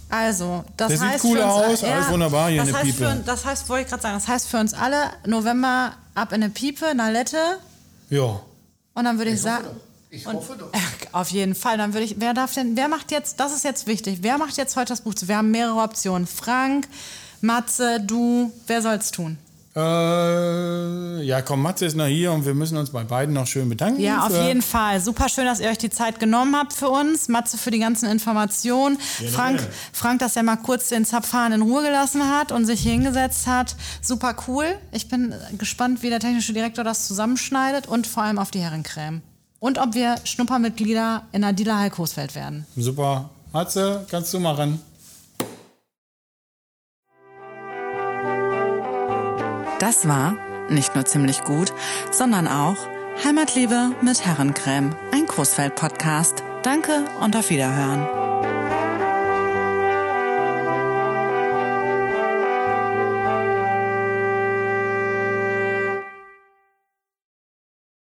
Also, 0.07 0.63
das 0.77 0.89
Der 0.89 0.97
sieht 0.97 1.07
heißt 1.07 1.23
cool 1.25 1.37
für 1.37 1.43
uns, 1.45 1.81
aus, 1.81 1.83
alles 1.83 2.09
wunderbar 2.09 2.49
hier 2.49 2.59
das 2.59 2.67
in 2.67 2.73
der 2.73 2.83
heißt 2.83 2.97
Piepe. 2.97 3.09
Für, 3.09 3.15
das 3.25 3.43
heißt, 3.45 3.69
wollte 3.69 3.83
ich 3.85 3.89
gerade 3.89 4.03
sagen, 4.03 4.15
das 4.15 4.27
heißt 4.27 4.47
für 4.47 4.57
uns 4.59 4.73
alle 4.73 4.97
November 5.25 5.93
ab 6.13 6.31
in 6.31 6.43
eine 6.43 6.51
Piepe, 6.51 6.85
eine 6.85 7.11
Lette 7.11 7.37
Ja. 8.11 8.39
und 8.93 9.03
dann 9.03 9.17
würde 9.17 9.31
ich, 9.31 9.37
Ich 9.37 9.41
sagen. 9.41 9.65
Ich 10.15 10.25
und- 10.25 10.35
hoffe 10.35 10.55
doch. 10.57 10.71
auf 11.11 11.29
jeden 11.29 11.55
Fall, 11.55 11.77
dann 11.77 11.93
würde 11.93 12.05
ich, 12.05 12.15
wer 12.19 12.33
darf 12.33 12.53
denn, 12.53 12.75
wer 12.77 12.87
macht 12.87 13.11
jetzt, 13.11 13.39
das 13.39 13.53
ist 13.53 13.63
jetzt 13.63 13.85
wichtig, 13.87 14.19
wer 14.21 14.37
macht 14.37 14.57
jetzt 14.57 14.75
heute 14.75 14.89
das 14.89 15.01
Buch 15.01 15.13
zu? 15.13 15.27
Wir 15.27 15.37
haben 15.37 15.51
mehrere 15.51 15.81
Optionen. 15.81 16.25
Frank, 16.27 16.87
Matze, 17.41 17.99
du, 18.01 18.51
wer 18.67 18.81
soll's 18.81 19.11
tun? 19.11 19.37
Äh, 19.75 21.21
ja, 21.23 21.41
komm, 21.41 21.61
Matze 21.61 21.85
ist 21.85 21.97
noch 21.97 22.05
hier 22.05 22.31
und 22.31 22.45
wir 22.45 22.53
müssen 22.53 22.77
uns 22.77 22.91
bei 22.91 23.03
beiden 23.03 23.35
noch 23.35 23.45
schön 23.45 23.67
bedanken. 23.67 23.99
Ja, 23.99 24.25
auf 24.25 24.31
jeden 24.31 24.61
Fall. 24.61 25.01
Super 25.01 25.27
schön, 25.27 25.43
dass 25.43 25.59
ihr 25.59 25.69
euch 25.69 25.77
die 25.77 25.89
Zeit 25.89 26.17
genommen 26.17 26.55
habt 26.55 26.71
für 26.71 26.87
uns. 26.87 27.27
Matze 27.27 27.57
für 27.57 27.71
die 27.71 27.79
ganzen 27.79 28.09
Informationen. 28.09 28.97
Frank, 29.33 29.57
gerne. 29.57 29.73
Frank, 29.91 30.19
dass 30.19 30.37
er 30.37 30.43
mal 30.43 30.55
kurz 30.55 30.87
den 30.87 31.03
Zapfhahn 31.03 31.51
in 31.51 31.61
Ruhe 31.61 31.83
gelassen 31.83 32.23
hat 32.33 32.53
und 32.53 32.65
sich 32.65 32.79
hier 32.79 32.93
hingesetzt 32.93 33.47
hat. 33.47 33.75
Super 34.01 34.35
cool. 34.47 34.65
Ich 34.93 35.09
bin 35.09 35.35
gespannt, 35.57 36.03
wie 36.03 36.09
der 36.09 36.21
technische 36.21 36.53
Direktor 36.53 36.85
das 36.85 37.05
zusammenschneidet 37.05 37.85
und 37.85 38.07
vor 38.07 38.23
allem 38.23 38.39
auf 38.39 38.51
die 38.51 38.59
Herrencreme. 38.59 39.21
Und 39.59 39.77
ob 39.77 39.93
wir 39.93 40.17
Schnuppermitglieder 40.23 41.23
in 41.31 41.43
Adila 41.43 41.79
High 41.79 41.91
Coesfeld 41.93 42.35
werden. 42.35 42.65
Super. 42.75 43.29
Matze, 43.51 44.05
kannst 44.09 44.33
du 44.33 44.39
machen. 44.39 44.81
Das 49.79 50.07
war 50.07 50.35
nicht 50.69 50.95
nur 50.95 51.05
ziemlich 51.05 51.43
gut, 51.43 51.71
sondern 52.11 52.47
auch 52.47 52.77
Heimatliebe 53.23 53.91
mit 54.01 54.25
Herrencreme, 54.25 54.95
ein 55.11 55.27
Coesfeld-Podcast. 55.27 56.43
Danke 56.63 57.05
und 57.21 57.35
auf 57.35 57.49
Wiederhören. 57.49 58.24